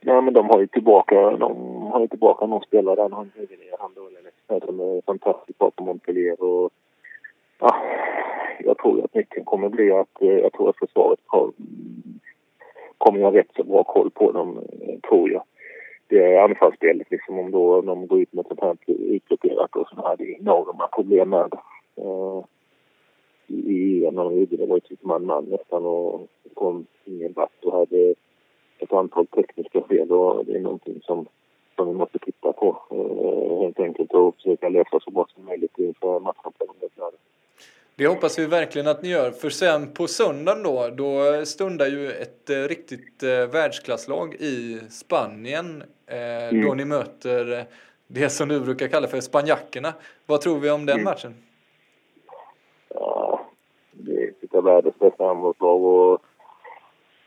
Nej, 0.00 0.22
men 0.22 0.34
de 0.34 0.48
har 0.48 0.60
ju 0.60 0.66
tillbaka, 0.66 1.30
de 1.30 1.82
har 1.92 2.00
ju 2.00 2.08
tillbaka 2.08 2.46
någon 2.46 2.62
spelare 2.62 2.94
där. 2.94 3.08
Han 3.08 3.30
han 3.78 3.92
då, 3.94 4.10
som 4.66 4.80
är 4.80 5.02
fantastiskt 5.06 5.58
bra 5.58 5.70
på 5.70 5.84
Montpellier 5.84 6.42
och 6.42 6.70
ja, 7.58 7.76
jag 8.60 8.78
tror 8.78 9.04
att 9.04 9.14
nyckeln 9.14 9.44
kommer 9.44 9.68
bli 9.68 9.92
att 9.92 10.22
eh, 10.22 10.28
jag 10.28 10.52
tror 10.52 10.68
att 10.70 10.78
försvaret 10.78 11.18
har, 11.26 11.52
kommer 12.98 13.20
ha 13.20 13.32
rätt 13.32 13.50
så 13.56 13.64
bra 13.64 13.84
koll 13.84 14.10
på 14.10 14.32
dem, 14.32 14.58
eh, 14.80 15.08
tror 15.08 15.30
jag. 15.30 15.42
Det 16.08 16.36
anfallsspelet, 16.36 17.10
liksom 17.10 17.38
om 17.38 17.50
då 17.50 17.80
de 17.80 18.06
går 18.06 18.20
ut 18.20 18.32
med 18.32 18.46
sånt 18.46 18.60
här 18.60 18.76
utblockerat 18.86 19.76
och 19.76 19.88
sådana 19.88 20.08
hade 20.08 20.24
det 20.24 20.32
är 20.32 20.40
enorma 20.40 20.88
problem 20.88 21.30
med 21.30 21.58
Eh, 21.98 22.44
I 23.46 24.04
EM 24.06 24.14
när 24.14 24.24
de 24.24 24.34
gjorde 24.34 24.56
det 24.56 24.66
var 24.66 24.76
ju 24.76 24.80
typ 24.80 25.02
man-man 25.02 25.44
nästan 25.44 25.86
och 25.86 26.28
kom 26.54 26.86
ingen 27.04 27.32
vart 27.32 27.64
och 27.64 27.72
hade 27.72 28.14
ett 28.78 28.92
antal 28.92 29.26
tekniska 29.26 29.80
fel 29.80 30.12
och 30.12 30.44
det 30.44 30.56
är 30.56 30.60
någonting 30.60 31.00
som, 31.02 31.26
som 31.76 31.88
vi 31.88 31.94
måste 31.94 32.18
titta 32.18 32.52
på 32.52 32.76
eh, 32.90 33.62
helt 33.62 33.80
enkelt 33.80 34.12
och 34.12 34.34
försöka 34.34 34.68
lösa 34.68 35.00
så 35.00 35.10
bra 35.10 35.26
som 35.34 35.44
möjligt 35.44 35.78
inför 35.78 36.20
matchen 36.20 36.52
på 36.58 36.66
det 37.98 38.06
hoppas 38.06 38.38
vi 38.38 38.46
verkligen 38.46 38.88
att 38.88 39.02
ni 39.02 39.08
gör. 39.08 39.30
För 39.30 39.50
sen 39.50 39.92
på 39.94 40.06
söndagen 40.06 40.62
då, 40.62 40.88
då 40.88 41.44
stundar 41.44 41.86
ju 41.86 42.10
ett 42.10 42.50
eh, 42.50 42.54
riktigt 42.54 43.22
eh, 43.22 43.46
världsklasslag 43.52 44.34
i 44.34 44.80
Spanien. 44.90 45.82
Eh, 46.06 46.48
mm. 46.48 46.66
Då 46.66 46.74
ni 46.74 46.84
möter 46.84 47.64
det 48.06 48.28
som 48.28 48.48
du 48.48 48.60
brukar 48.60 48.88
kalla 48.88 49.06
för 49.06 49.20
spanjackerna. 49.20 49.92
Vad 50.26 50.40
tror 50.40 50.58
vi 50.58 50.70
om 50.70 50.86
den 50.86 50.94
mm. 50.94 51.04
matchen? 51.04 51.34
Ja, 52.94 53.40
det 53.92 54.12
är 54.12 54.32
ett 54.42 54.54
av 54.54 54.64
världens 54.64 54.98
bästa 54.98 55.24
handbollslag 55.24 55.84
och 55.84 56.22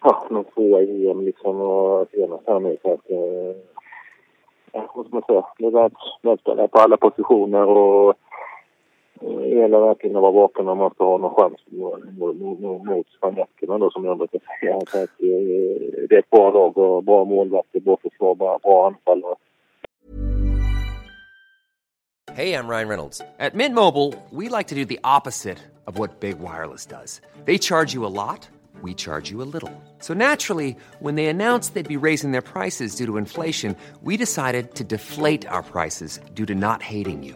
ja, 0.03 0.25
de 0.29 0.43
tvåa 0.43 0.81
i 0.81 1.07
EM 1.07 1.21
liksom 1.21 1.61
och 1.61 2.07
senast 2.11 2.47
här 2.47 2.59
nu. 2.59 2.77
Så 2.81 2.93
att, 2.93 3.09
eh, 3.09 3.55
vad 4.93 5.05
ska 5.05 5.15
man 5.15 5.23
säga, 5.23 5.45
det 5.57 5.65
är 5.65 5.71
världsspelare 6.21 6.67
på 6.67 6.77
alla 6.77 6.97
positioner 6.97 7.67
och 7.67 8.15
det 9.21 9.47
gäller 9.47 9.79
verkligen 9.79 10.15
att 10.15 10.21
vara 10.21 10.31
vaken 10.31 10.67
om 10.67 10.77
man 10.77 10.91
ska 10.91 11.03
ha 11.03 11.17
någon 11.17 11.35
chans 11.35 11.59
mot 11.69 11.99
då 13.79 13.91
som 13.91 14.05
jag 14.05 14.17
brukar 14.17 14.39
säga. 14.59 14.75
Eh, 14.75 15.07
det 16.09 16.15
är 16.15 16.19
ett 16.19 16.29
bra 16.29 16.51
lag 16.51 16.77
och 16.77 17.03
bra 17.03 17.25
målvakter, 17.25 17.79
bra 17.79 17.97
försvar, 17.97 18.35
bra, 18.35 18.59
bra 18.63 18.87
anfall. 18.87 19.23
Hej, 22.33 22.49
jag 22.49 22.69
Ryan 22.69 22.87
Reynolds. 22.87 23.21
At 23.39 23.53
Mint 23.53 23.75
Mobile, 23.75 24.13
we 24.29 24.57
like 24.57 24.69
to 24.69 24.75
do 24.75 24.85
the 24.85 24.99
opposite 25.03 25.57
of 25.85 25.99
what 25.99 26.19
Big 26.19 26.39
Wireless 26.39 26.85
does. 26.85 27.21
They 27.45 27.57
charge 27.57 27.93
you 27.93 28.05
a 28.05 28.13
lot, 28.13 28.49
we 28.81 28.93
charge 28.93 29.31
you 29.31 29.41
a 29.41 29.49
little. 29.53 29.71
So 29.99 30.13
naturally, 30.13 30.75
when 30.99 31.15
they 31.15 31.27
announced 31.27 31.73
they'd 31.73 31.99
be 31.99 32.07
raising 32.07 32.31
their 32.31 32.41
prices 32.41 32.95
due 32.95 33.05
to 33.05 33.17
inflation, 33.17 33.75
we 34.01 34.17
decided 34.17 34.75
to 34.75 34.83
deflate 34.83 35.45
our 35.45 35.63
prices 35.63 36.19
due 36.33 36.45
to 36.45 36.55
not 36.55 36.81
hating 36.81 37.23
you. 37.23 37.35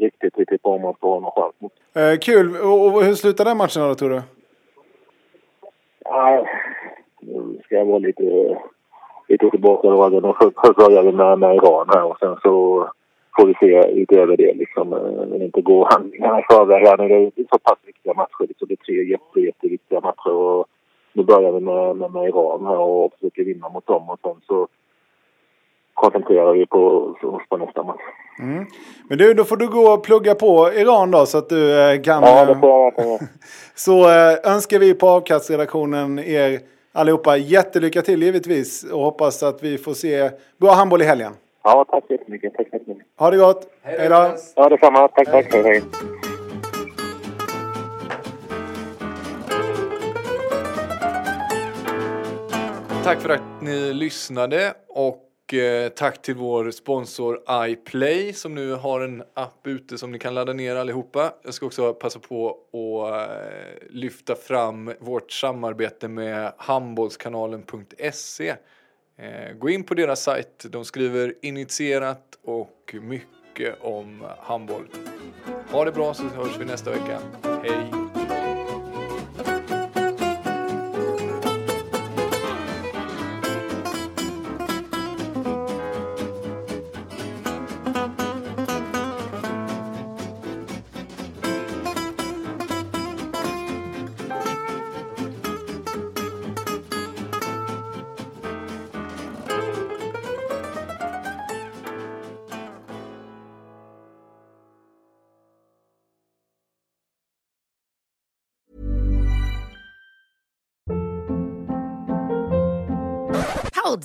riktigt, 0.00 0.38
riktigt 0.38 0.62
bra 0.62 0.72
om 0.72 0.82
man 0.82 0.94
ska 0.94 1.08
ha 1.08 1.20
någon 1.20 1.30
chans 1.30 1.54
mot. 1.58 1.72
Eh, 1.94 2.18
kul. 2.18 2.56
Och, 2.56 2.86
och 2.86 3.02
hur 3.04 3.14
slutar 3.14 3.44
den 3.44 3.56
matchen 3.56 3.88
då, 3.88 3.94
tror 3.94 4.10
du? 4.10 4.22
Ja, 6.04 6.46
nu 7.20 7.60
ska 7.64 7.74
jag 7.74 7.84
vara 7.84 7.98
lite, 7.98 8.56
lite 9.28 9.50
tillbakadragen. 9.50 10.24
Och 10.24 10.36
vi 11.02 11.12
med, 11.12 11.38
med 11.38 11.56
Iran 11.56 11.86
här 11.88 12.04
och 12.04 12.18
sen 12.18 12.36
så 12.42 12.88
får 13.36 13.46
vi 13.46 13.54
se 13.54 14.00
utöver 14.00 14.36
det 14.36 14.54
liksom. 14.54 14.92
eh, 14.92 15.26
Men 15.26 15.42
inte 15.42 15.60
gå 15.60 15.88
handlingarna 15.90 16.40
i 16.40 16.44
förväg 16.50 16.86
här. 16.86 16.96
Det 16.96 17.14
är 17.14 17.46
så 17.50 17.58
pass 17.58 17.78
viktiga 17.86 18.14
matcher. 18.14 18.46
Liksom. 18.48 18.68
Det 18.68 18.74
är 18.74 18.84
tre 18.84 19.02
jätte, 19.04 19.40
jätteviktiga 19.40 20.00
matcher. 20.00 20.32
Och 20.32 20.66
nu 21.12 21.22
börjar 21.22 21.52
vi 21.52 21.60
med, 21.60 21.96
med, 21.96 22.12
med 22.12 22.28
Iran 22.28 22.66
här 22.66 22.78
och 22.78 23.12
försöker 23.12 23.44
vinna 23.44 23.68
mot 23.68 23.86
dem 23.86 24.10
och 24.10 24.18
sen 24.22 24.40
så 24.46 24.68
koncentrerar 26.00 26.52
vi 26.52 26.66
på 26.66 26.78
oss 27.22 27.48
på 27.48 27.56
nästa 27.56 27.82
match. 27.82 28.00
Mm. 28.38 28.66
Men 29.08 29.18
du, 29.18 29.34
då 29.34 29.44
får 29.44 29.56
du 29.56 29.68
gå 29.68 29.80
och 29.80 30.04
plugga 30.04 30.34
på 30.34 30.72
Iran 30.72 31.10
då 31.10 31.26
så 31.26 31.38
att 31.38 31.48
du 31.48 31.80
eh, 31.80 32.02
kan... 32.02 32.22
Ja, 32.22 32.40
eh, 32.40 32.46
det 32.46 32.60
får 32.60 32.70
jag 32.70 32.84
verkligen 32.84 33.10
göra. 33.10 33.20
Så 33.74 34.08
eh, 34.08 34.52
önskar 34.54 34.78
vi 34.78 34.94
på 34.94 35.08
avkastredaktionen 35.08 36.18
er 36.18 36.60
allihopa 36.92 37.36
jättelycka 37.36 38.02
till 38.02 38.22
givetvis 38.22 38.92
och 38.92 39.00
hoppas 39.00 39.42
att 39.42 39.62
vi 39.62 39.78
får 39.78 39.94
se 39.94 40.30
bra 40.60 40.72
handboll 40.72 41.02
i 41.02 41.04
helgen. 41.04 41.32
Ja, 41.64 41.84
tack 41.90 42.04
så 42.06 42.12
jättemycket. 42.12 42.54
Tack 42.54 42.66
jättemycket. 42.72 43.06
Ha 43.18 43.30
det 43.30 43.36
gott! 43.36 43.66
Hej 43.82 44.08
då! 44.08 44.34
Ja, 44.56 44.68
detsamma. 44.68 45.08
Tack, 45.08 45.30
tack. 45.30 45.52
Hej, 45.52 45.62
hej. 45.62 45.82
Tack 53.04 53.20
för 53.20 53.28
att 53.28 53.62
ni 53.62 53.92
lyssnade 53.92 54.74
och 54.88 55.29
eh, 55.54 55.88
tack 55.88 56.22
till 56.22 56.34
vår 56.34 56.70
sponsor 56.70 57.40
iPlay 57.50 58.32
som 58.32 58.54
nu 58.54 58.72
har 58.72 59.00
en 59.00 59.22
app 59.34 59.66
ute 59.66 59.98
som 59.98 60.12
ni 60.12 60.18
kan 60.18 60.34
ladda 60.34 60.52
ner 60.52 60.76
allihopa. 60.76 61.32
Jag 61.42 61.54
ska 61.54 61.66
också 61.66 61.94
passa 61.94 62.18
på 62.18 62.50
att 62.50 63.30
eh, 63.30 63.88
lyfta 63.90 64.34
fram 64.34 64.92
vårt 65.00 65.32
samarbete 65.32 66.08
med 66.08 66.52
handbollskanalen.se. 66.56 68.54
Eh, 69.18 69.52
gå 69.58 69.70
in 69.70 69.84
på 69.84 69.94
deras 69.94 70.22
sajt. 70.22 70.66
De 70.68 70.84
skriver 70.84 71.34
initierat 71.42 72.38
och 72.44 72.94
mycket 73.02 73.80
om 73.80 74.24
handboll. 74.38 74.88
Ha 75.70 75.84
det 75.84 75.92
bra 75.92 76.14
så 76.14 76.22
hörs 76.22 76.56
vi 76.58 76.64
nästa 76.64 76.90
vecka. 76.90 77.18
Hej! 77.62 77.99